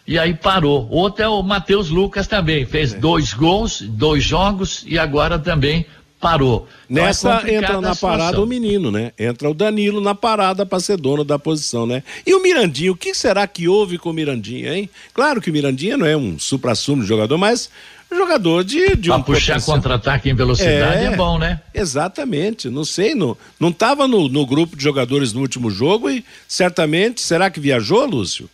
E 0.07 0.19
aí 0.19 0.35
parou. 0.35 0.89
Outro 0.91 1.25
é 1.25 1.29
o 1.29 1.43
Matheus 1.43 1.89
Lucas 1.89 2.27
também, 2.27 2.65
fez 2.65 2.95
é. 2.95 2.99
dois 2.99 3.33
gols, 3.33 3.81
dois 3.81 4.23
jogos 4.23 4.85
e 4.87 4.99
agora 4.99 5.39
também 5.39 5.87
parou. 6.21 6.67
Então 6.89 7.05
Nessa 7.05 7.43
é 7.45 7.55
entra 7.57 7.81
na 7.81 7.95
parada 7.95 8.41
o 8.41 8.47
menino, 8.47 8.91
né? 8.91 9.13
Entra 9.19 9.51
o 9.51 9.55
Danilo 9.55 10.01
na 10.01 10.15
parada 10.15 10.65
para 10.65 10.81
ser 10.81 10.97
dono 10.97 11.25
da 11.25 11.39
posição, 11.39 11.87
né? 11.87 12.03
E 12.27 12.35
o 12.35 12.43
Mirandinho, 12.43 12.93
o 12.93 12.97
que 12.97 13.15
será 13.15 13.47
que 13.47 13.69
houve 13.69 13.99
com 13.99 14.11
o 14.11 14.13
Mirandinho, 14.13 14.73
hein? 14.73 14.89
Claro 15.13 15.41
que 15.41 15.51
o 15.51 15.53
Mirandinho 15.53 15.99
não 15.99 16.07
é 16.07 16.17
um 16.17 16.39
supra-sumo 16.39 17.05
jogador, 17.05 17.37
mas 17.37 17.71
jogador 18.11 18.65
de, 18.65 18.97
de 18.97 19.09
pra 19.09 19.19
um 19.19 19.23
puxar 19.23 19.61
contra-ataque 19.61 20.31
em 20.31 20.35
velocidade 20.35 21.05
é, 21.05 21.13
é, 21.13 21.17
bom, 21.17 21.39
né? 21.39 21.61
Exatamente, 21.75 22.69
não 22.69 22.85
sei, 22.85 23.15
não, 23.15 23.37
não 23.59 23.73
tava 23.73 24.07
no, 24.07 24.29
no 24.29 24.47
grupo 24.47 24.77
de 24.77 24.83
jogadores 24.83 25.33
no 25.33 25.41
último 25.41 25.71
jogo 25.71 26.09
e 26.09 26.25
certamente, 26.47 27.21
será 27.21 27.51
que 27.51 27.61
viajou, 27.61 28.07
Lúcio? 28.07 28.49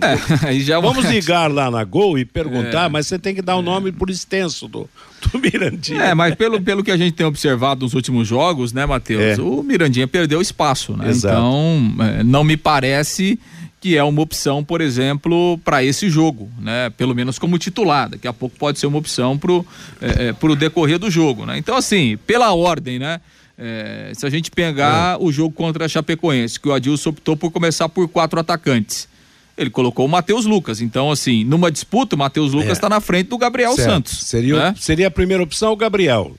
É, 0.00 0.54
já... 0.60 0.78
Vamos 0.78 1.04
ligar 1.06 1.50
lá 1.50 1.70
na 1.70 1.82
Gol 1.82 2.18
e 2.18 2.24
perguntar, 2.24 2.86
é, 2.86 2.88
mas 2.88 3.08
você 3.08 3.18
tem 3.18 3.34
que 3.34 3.42
dar 3.42 3.56
o 3.56 3.58
um 3.58 3.62
nome 3.62 3.90
por 3.90 4.08
extenso 4.08 4.68
do, 4.68 4.88
do 5.32 5.38
Mirandinha. 5.38 6.02
É, 6.02 6.14
mas 6.14 6.34
pelo, 6.36 6.60
pelo 6.60 6.84
que 6.84 6.92
a 6.92 6.96
gente 6.96 7.14
tem 7.14 7.26
observado 7.26 7.84
nos 7.84 7.94
últimos 7.94 8.28
jogos, 8.28 8.72
né, 8.72 8.86
Matheus? 8.86 9.38
É. 9.38 9.42
O 9.42 9.62
Mirandinha 9.62 10.06
perdeu 10.06 10.40
espaço, 10.40 10.96
né? 10.96 11.08
Exato. 11.08 11.34
Então, 11.34 11.94
é, 12.04 12.22
não 12.22 12.44
me 12.44 12.56
parece 12.56 13.38
que 13.80 13.96
é 13.96 14.04
uma 14.04 14.20
opção, 14.20 14.62
por 14.62 14.82
exemplo, 14.82 15.58
para 15.64 15.82
esse 15.82 16.10
jogo, 16.10 16.50
né? 16.60 16.90
Pelo 16.90 17.14
menos 17.14 17.38
como 17.38 17.58
titular. 17.58 18.10
Daqui 18.10 18.28
a 18.28 18.32
pouco 18.32 18.54
pode 18.58 18.78
ser 18.78 18.86
uma 18.86 18.98
opção 18.98 19.38
para 19.38 19.52
o 19.52 19.66
é, 20.00 20.28
é, 20.28 20.32
pro 20.34 20.54
decorrer 20.54 20.98
do 20.98 21.10
jogo, 21.10 21.46
né? 21.46 21.56
Então, 21.56 21.74
assim, 21.74 22.18
pela 22.26 22.52
ordem, 22.52 22.98
né? 22.98 23.20
É, 23.56 24.12
se 24.14 24.26
a 24.26 24.30
gente 24.30 24.50
pegar 24.50 25.14
é. 25.14 25.22
o 25.22 25.32
jogo 25.32 25.54
contra 25.54 25.86
a 25.86 25.88
Chapecoense, 25.88 26.60
que 26.60 26.68
o 26.68 26.72
Adilson 26.72 27.10
optou 27.10 27.36
por 27.36 27.50
começar 27.50 27.88
por 27.88 28.06
quatro 28.06 28.38
atacantes. 28.38 29.08
Ele 29.56 29.70
colocou 29.70 30.06
o 30.06 30.08
Matheus 30.08 30.44
Lucas. 30.44 30.80
Então, 30.80 31.10
assim, 31.10 31.44
numa 31.44 31.70
disputa, 31.70 32.16
o 32.16 32.18
Matheus 32.18 32.52
Lucas 32.52 32.72
está 32.72 32.86
é. 32.86 32.90
na 32.90 33.00
frente 33.00 33.28
do 33.28 33.38
Gabriel 33.38 33.74
certo. 33.74 33.90
Santos. 33.90 34.18
Seria, 34.20 34.56
né? 34.56 34.74
seria 34.78 35.08
a 35.08 35.10
primeira 35.10 35.42
opção 35.42 35.72
o 35.72 35.76
Gabriel. 35.76 36.34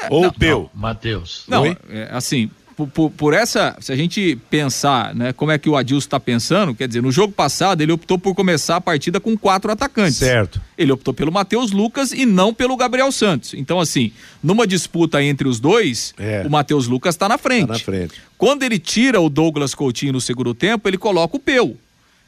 É, 0.00 0.06
Ou 0.10 0.22
não, 0.22 0.28
o 0.28 0.32
Peu. 0.32 0.70
Matheus. 0.74 1.44
Não, 1.48 1.64
assim, 2.10 2.50
por, 2.78 2.86
por, 2.86 3.10
por, 3.10 3.34
essa, 3.34 3.76
se 3.80 3.90
a 3.90 3.96
gente 3.96 4.38
pensar, 4.48 5.12
né, 5.12 5.32
como 5.32 5.50
é 5.50 5.58
que 5.58 5.68
o 5.68 5.74
Adilson 5.74 5.98
está 6.06 6.20
pensando, 6.20 6.72
quer 6.72 6.86
dizer, 6.86 7.02
no 7.02 7.10
jogo 7.10 7.32
passado 7.32 7.80
ele 7.80 7.90
optou 7.90 8.16
por 8.16 8.36
começar 8.36 8.76
a 8.76 8.80
partida 8.80 9.18
com 9.18 9.36
quatro 9.36 9.72
atacantes. 9.72 10.18
Certo. 10.18 10.60
Ele 10.76 10.92
optou 10.92 11.12
pelo 11.12 11.32
Matheus 11.32 11.72
Lucas 11.72 12.12
e 12.12 12.24
não 12.24 12.54
pelo 12.54 12.76
Gabriel 12.76 13.10
Santos. 13.10 13.52
Então, 13.54 13.80
assim, 13.80 14.12
numa 14.40 14.64
disputa 14.64 15.20
entre 15.20 15.48
os 15.48 15.58
dois, 15.58 16.14
é. 16.16 16.44
o 16.46 16.50
Matheus 16.50 16.86
Lucas 16.86 17.16
está 17.16 17.28
na 17.28 17.36
frente. 17.36 17.66
Tá 17.66 17.72
na 17.72 17.78
frente. 17.80 18.14
Quando 18.36 18.62
ele 18.62 18.78
tira 18.78 19.20
o 19.20 19.28
Douglas 19.28 19.74
Coutinho 19.74 20.12
no 20.12 20.20
segundo 20.20 20.54
tempo, 20.54 20.88
ele 20.88 20.96
coloca 20.96 21.36
o 21.36 21.40
Peu. 21.40 21.76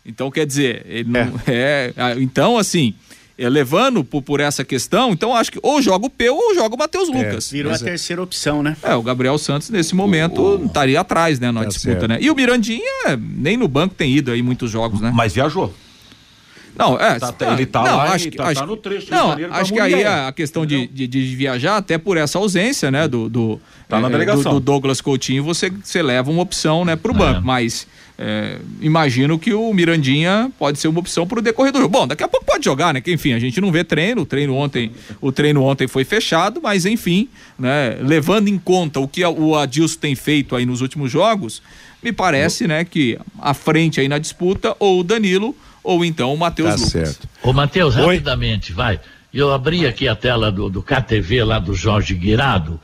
Então, 0.05 0.33
quer 0.33 0.47
dizer, 0.47 0.85
ele 0.85 1.17
é. 1.17 1.25
não 1.25 1.41
é. 1.47 1.93
Então, 2.19 2.59
assim, 2.59 2.93
é, 3.41 3.49
levando 3.49 4.05
por, 4.05 4.21
por, 4.21 4.39
essa 4.39 4.63
questão, 4.63 5.13
então 5.13 5.35
acho 5.35 5.51
que 5.51 5.59
ou 5.63 5.81
joga 5.81 6.07
o 6.07 6.11
Peu 6.11 6.37
ou 6.37 6.55
joga 6.55 6.75
o 6.75 6.79
Matheus 6.79 7.09
é, 7.09 7.13
Lucas. 7.13 7.51
Virou 7.51 7.73
a 7.73 7.79
terceira 7.79 8.23
opção, 8.23 8.63
né? 8.63 8.77
É, 8.83 8.95
o 8.95 9.03
Gabriel 9.03 9.39
Santos 9.39 9.71
nesse 9.71 9.95
momento 9.95 10.63
estaria 10.67 11.01
atrás, 11.01 11.41
né, 11.41 11.51
na 11.51 11.61
tá 11.61 11.69
disputa, 11.69 12.01
certo. 12.01 12.09
né? 12.09 12.19
E 12.21 12.31
o 12.31 12.35
Mirandinha 12.35 13.17
nem 13.19 13.57
no 13.57 13.67
banco 13.67 13.95
tem 13.95 14.13
ido 14.13 14.31
aí 14.31 14.43
muitos 14.43 14.71
jogos, 14.71 15.01
né? 15.01 15.11
Mas 15.15 15.33
viajou. 15.33 15.75
Não, 16.77 16.99
é. 16.99 17.19
Tá, 17.19 17.33
tá, 17.33 17.53
ele 17.53 17.67
tá 17.67 17.83
não, 17.83 17.97
lá 17.97 18.13
acho, 18.13 18.29
e 18.29 18.31
tá, 18.31 18.49
acho, 18.49 18.61
tá 18.61 18.67
no 18.67 18.77
trecho. 18.77 19.11
Não, 19.11 19.33
acho 19.51 19.73
que 19.73 19.81
aí 19.81 20.05
a 20.05 20.33
questão 20.33 20.65
de, 20.65 20.87
de, 20.87 21.07
de, 21.07 21.37
viajar, 21.37 21.77
até 21.77 21.99
por 21.99 22.17
essa 22.17 22.39
ausência, 22.39 22.91
né, 22.91 23.09
do, 23.09 23.29
do, 23.29 23.61
tá 23.89 24.01
na 24.01 24.09
é, 24.09 24.11
delegação. 24.11 24.53
do, 24.53 24.61
do 24.61 24.65
Douglas 24.65 25.01
Coutinho, 25.01 25.43
você, 25.43 25.71
você 25.71 26.03
leva 26.03 26.31
uma 26.31 26.43
opção, 26.43 26.85
né, 26.85 26.97
pro 26.97 27.13
banco. 27.13 27.41
É. 27.41 27.45
Mas 27.45 27.87
é, 28.23 28.59
imagino 28.83 29.39
que 29.39 29.55
o 29.55 29.73
Mirandinha 29.73 30.53
pode 30.59 30.79
ser 30.79 30.89
uma 30.89 31.01
opção 31.01 31.27
para 31.27 31.39
o 31.39 31.43
decorrer 31.43 31.73
do 31.73 31.79
jogo. 31.79 31.89
Bom, 31.89 32.07
daqui 32.07 32.23
a 32.23 32.29
pouco 32.29 32.45
pode 32.45 32.63
jogar, 32.63 32.93
né? 32.93 33.01
Que 33.01 33.11
enfim, 33.11 33.33
a 33.33 33.39
gente 33.39 33.59
não 33.63 33.73
vê 33.73 33.83
treino, 33.83 34.21
o 34.21 34.27
treino 34.27 34.55
ontem, 34.55 34.93
o 35.23 35.33
treino 35.33 35.63
ontem 35.63 35.89
foi 35.89 36.05
fechado, 36.05 36.61
mas 36.63 36.85
enfim, 36.85 37.31
né? 37.59 37.97
Levando 38.03 38.49
em 38.49 38.59
conta 38.59 39.01
o 39.01 39.09
que 39.09 39.25
o 39.25 39.57
Adilson 39.57 39.99
tem 39.99 40.15
feito 40.15 40.55
aí 40.55 40.67
nos 40.67 40.83
últimos 40.83 41.11
jogos, 41.11 41.63
me 42.03 42.13
parece, 42.13 42.67
né, 42.67 42.85
que 42.85 43.19
à 43.39 43.55
frente 43.55 44.01
aí 44.01 44.09
na 44.09 44.19
disputa 44.19 44.77
ou 44.79 45.01
o 45.01 45.05
Danilo 45.05 45.57
ou 45.83 46.05
então 46.05 46.35
o 46.35 46.37
Matheus 46.37 46.69
tá 46.69 46.75
Lucas. 46.75 46.91
Certo. 46.91 47.29
Ô 47.43 47.55
Matheus, 47.55 47.95
rapidamente, 47.95 48.71
vai. 48.71 49.01
Eu 49.33 49.51
abri 49.51 49.87
aqui 49.87 50.07
a 50.07 50.15
tela 50.15 50.53
do, 50.53 50.69
do 50.69 50.83
KTV 50.83 51.43
lá 51.45 51.59
do 51.59 51.75
Jorge 51.75 52.15
Guirado. 52.15 52.79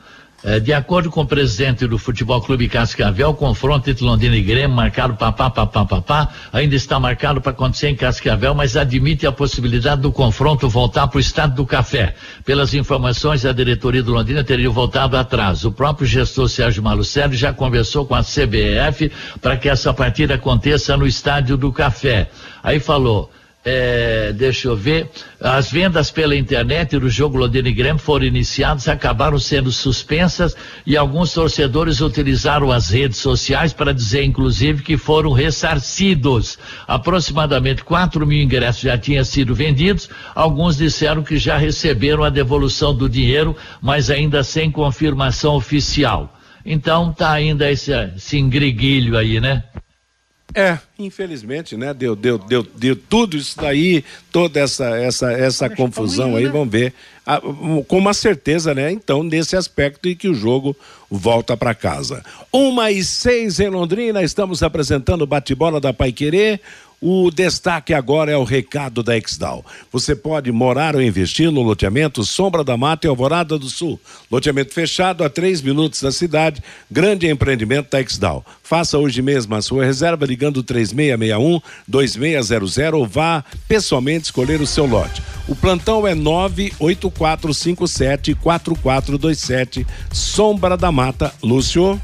É, 0.49 0.61
de 0.61 0.71
acordo 0.71 1.11
com 1.11 1.19
o 1.19 1.27
presidente 1.27 1.85
do 1.85 1.97
Futebol 1.97 2.41
Clube 2.41 2.69
Cascavel, 2.69 3.31
o 3.31 3.33
confronto 3.33 3.89
entre 3.89 4.05
Londrina 4.05 4.37
e 4.37 4.41
Grêmio, 4.41 4.73
marcado 4.73 5.13
papá, 5.13 5.49
papá, 5.49 5.83
papá, 5.83 6.29
ainda 6.53 6.73
está 6.73 6.97
marcado 6.97 7.41
para 7.41 7.51
acontecer 7.51 7.89
em 7.89 7.95
Cascavel, 7.97 8.55
mas 8.55 8.77
admite 8.77 9.27
a 9.27 9.31
possibilidade 9.33 10.03
do 10.03 10.09
confronto 10.09 10.69
voltar 10.69 11.05
para 11.09 11.17
o 11.17 11.19
estado 11.19 11.53
do 11.53 11.65
café. 11.65 12.15
Pelas 12.45 12.73
informações, 12.73 13.45
a 13.45 13.51
diretoria 13.51 14.01
do 14.01 14.13
Londrina 14.13 14.41
teria 14.41 14.69
voltado 14.69 15.17
atrás. 15.17 15.65
O 15.65 15.71
próprio 15.73 16.07
gestor 16.07 16.47
Sérgio 16.47 16.81
Malucelli 16.81 17.35
já 17.35 17.51
conversou 17.51 18.05
com 18.05 18.15
a 18.15 18.23
CBF 18.23 19.11
para 19.41 19.57
que 19.57 19.67
essa 19.67 19.93
partida 19.93 20.35
aconteça 20.35 20.95
no 20.95 21.05
estádio 21.05 21.57
do 21.57 21.73
café. 21.73 22.29
Aí 22.63 22.79
falou, 22.79 23.29
é, 23.69 24.31
deixa 24.31 24.69
eu 24.69 24.77
ver, 24.77 25.09
as 25.41 25.69
vendas 25.69 26.09
pela 26.09 26.33
internet 26.33 26.97
do 26.97 27.09
jogo 27.09 27.37
Londrina 27.37 27.67
e 27.67 27.73
Grêmio 27.73 27.99
foram 27.99 28.23
iniciadas, 28.23 28.87
acabaram 28.87 29.37
sendo 29.37 29.73
suspensas 29.73 30.55
e 30.85 30.95
alguns 30.95 31.33
torcedores 31.33 31.99
utilizaram 31.99 32.71
as 32.71 32.89
redes 32.89 33.17
sociais 33.17 33.73
para 33.73 33.93
dizer, 33.93 34.23
inclusive, 34.23 34.83
que 34.83 34.95
foram 34.95 35.33
ressarcidos. 35.33 36.57
Aproximadamente 36.87 37.83
4 37.83 38.25
mil 38.25 38.41
ingressos 38.41 38.83
já 38.83 38.97
tinham 38.97 39.25
sido 39.25 39.53
vendidos, 39.53 40.09
alguns 40.33 40.77
disseram 40.77 41.21
que 41.21 41.37
já 41.37 41.57
receberam 41.57 42.23
a 42.23 42.29
devolução 42.29 42.95
do 42.95 43.09
dinheiro, 43.09 43.53
mas 43.81 44.09
ainda 44.09 44.45
sem 44.45 44.71
confirmação 44.71 45.55
oficial. 45.55 46.33
Então 46.65 47.11
tá 47.11 47.31
ainda 47.31 47.69
esse, 47.69 47.91
esse 48.15 48.37
ingriguilho 48.37 49.17
aí, 49.17 49.41
né? 49.41 49.61
É, 50.55 50.79
infelizmente, 50.97 51.75
né? 51.75 51.93
Deu, 51.93 52.15
deu, 52.15 52.37
deu, 52.37 52.63
deu 52.63 52.95
tudo 52.95 53.35
isso 53.37 53.57
daí, 53.57 54.03
toda 54.31 54.59
essa, 54.59 54.97
essa, 54.97 55.31
essa 55.31 55.69
confusão 55.69 56.35
aí, 56.35 56.45
né? 56.45 56.49
vamos 56.49 56.69
ver. 56.69 56.93
Ah, 57.25 57.41
com 57.87 57.97
uma 57.97 58.13
certeza, 58.13 58.73
né? 58.73 58.91
Então, 58.91 59.21
nesse 59.21 59.55
aspecto 59.55 60.07
e 60.07 60.15
que 60.15 60.29
o 60.29 60.33
jogo 60.33 60.75
volta 61.11 61.57
para 61.57 61.75
casa. 61.75 62.23
Uma 62.51 62.89
e 62.89 63.03
seis 63.03 63.59
em 63.59 63.69
Londrina, 63.69 64.23
estamos 64.23 64.63
apresentando 64.63 65.23
o 65.23 65.27
bate-bola 65.27 65.81
da 65.81 65.93
Pai 65.93 66.11
Querer. 66.11 66.61
O 66.99 67.29
destaque 67.29 67.93
agora 67.93 68.31
é 68.31 68.37
o 68.37 68.43
recado 68.43 69.03
da 69.03 69.15
Exdal. 69.15 69.63
Você 69.91 70.15
pode 70.15 70.51
morar 70.51 70.95
ou 70.95 71.01
investir 71.01 71.51
no 71.51 71.61
loteamento 71.61 72.23
Sombra 72.23 72.63
da 72.63 72.75
Mata 72.75 73.05
e 73.05 73.09
Alvorada 73.09 73.55
do 73.55 73.69
Sul. 73.69 73.99
Loteamento 74.31 74.73
fechado 74.73 75.23
a 75.23 75.29
três 75.29 75.61
minutos 75.61 76.01
da 76.01 76.11
cidade. 76.11 76.59
Grande 76.89 77.27
empreendimento 77.27 77.91
da 77.91 78.01
Exdal. 78.01 78.43
Faça 78.63 78.97
hoje 78.97 79.21
mesmo 79.21 79.53
a 79.53 79.61
sua 79.61 79.85
reserva 79.85 80.25
ligando 80.25 80.63
3661 80.63 81.61
2600 81.87 82.93
ou 82.93 83.05
vá 83.05 83.45
pessoalmente 83.67 84.25
escolher 84.25 84.59
o 84.59 84.65
seu 84.65 84.87
lote. 84.87 85.21
O 85.47 85.55
plantão 85.55 86.07
é 86.07 86.15
98457 86.15 88.33
4427 88.33 89.85
Sombra 90.11 90.75
da 90.75 90.91
Mata. 90.91 91.31
Lúcio. 91.43 92.01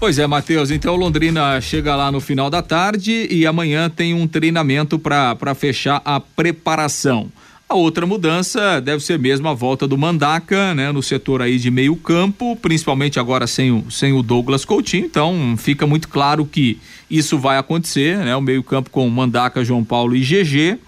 Pois 0.00 0.16
é, 0.16 0.26
Matheus. 0.28 0.70
Então 0.70 0.94
Londrina 0.94 1.60
chega 1.60 1.96
lá 1.96 2.12
no 2.12 2.20
final 2.20 2.48
da 2.48 2.62
tarde 2.62 3.26
e 3.30 3.44
amanhã 3.44 3.90
tem 3.90 4.14
um 4.14 4.28
treinamento 4.28 4.96
para 4.96 5.54
fechar 5.56 6.00
a 6.04 6.20
preparação. 6.20 7.32
A 7.68 7.74
outra 7.74 8.06
mudança 8.06 8.80
deve 8.80 9.02
ser 9.04 9.18
mesmo 9.18 9.48
a 9.48 9.54
volta 9.54 9.88
do 9.88 9.98
Mandaca, 9.98 10.72
né, 10.72 10.92
no 10.92 11.02
setor 11.02 11.42
aí 11.42 11.58
de 11.58 11.70
meio 11.70 11.96
campo, 11.96 12.56
principalmente 12.56 13.18
agora 13.18 13.46
sem 13.46 13.72
o, 13.72 13.90
sem 13.90 14.12
o 14.12 14.22
Douglas 14.22 14.64
Coutinho. 14.64 15.04
Então 15.04 15.56
fica 15.58 15.84
muito 15.84 16.08
claro 16.08 16.46
que 16.46 16.78
isso 17.10 17.36
vai 17.36 17.58
acontecer, 17.58 18.18
né, 18.18 18.36
o 18.36 18.40
meio 18.40 18.62
campo 18.62 18.90
com 18.90 19.06
Mandaca, 19.10 19.64
João 19.64 19.84
Paulo 19.84 20.14
e 20.14 20.20
GG. 20.20 20.78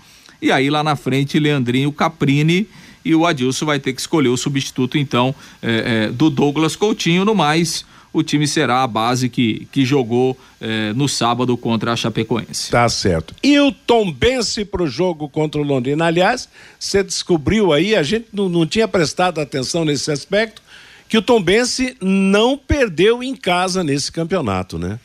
E 0.41 0.53
aí 0.53 0.71
lá 0.71 0.85
na 0.85 0.95
frente 0.95 1.39
Leandrinho 1.39 1.91
Caprini 1.91 2.67
e 3.05 3.15
o 3.15 3.27
Adilson 3.27 3.67
vai 3.67 3.81
ter 3.81 3.93
que 3.93 4.01
escolher 4.01 4.29
o 4.29 4.37
substituto 4.37 4.97
então 4.97 5.35
é, 5.61 6.07
é, 6.07 6.13
do 6.13 6.31
Douglas 6.31 6.77
Coutinho. 6.77 7.25
No 7.25 7.35
mais, 7.35 7.85
o 8.13 8.23
time 8.23 8.47
será 8.47 8.83
a 8.83 8.87
base 8.87 9.29
que, 9.29 9.67
que 9.71 9.85
jogou 9.85 10.37
eh, 10.61 10.93
no 10.95 11.09
sábado 11.09 11.57
contra 11.57 11.93
a 11.93 11.97
Chapecoense. 11.97 12.71
Tá 12.71 12.89
certo. 12.89 13.35
E 13.43 13.59
o 13.61 13.71
Tom 13.71 14.11
Bense 14.11 14.65
pro 14.65 14.87
jogo 14.87 15.29
contra 15.29 15.61
o 15.61 15.65
Londrina? 15.65 16.07
Aliás, 16.07 16.49
você 16.79 17.03
descobriu 17.03 17.73
aí, 17.73 17.95
a 17.95 18.03
gente 18.03 18.27
não, 18.33 18.49
não 18.49 18.67
tinha 18.67 18.89
prestado 18.89 19.41
atenção 19.41 19.85
nesse 19.85 20.11
aspecto, 20.11 20.61
que 21.09 21.19
o 21.19 21.23
Tom 21.23 21.43
Bense 21.43 21.97
não 22.01 22.57
perdeu 22.57 23.23
em 23.23 23.35
casa 23.35 23.83
nesse 23.83 24.11
campeonato, 24.11 24.79
né? 24.79 24.99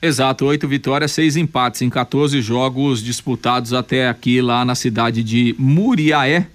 Exato, 0.00 0.46
oito 0.46 0.68
vitórias, 0.68 1.10
seis 1.10 1.36
empates 1.36 1.82
em 1.82 1.90
14 1.90 2.40
jogos 2.40 3.02
disputados 3.02 3.72
até 3.72 4.08
aqui 4.08 4.40
lá 4.40 4.64
na 4.64 4.76
cidade 4.76 5.24
de 5.24 5.56
Muriaé. 5.58 6.46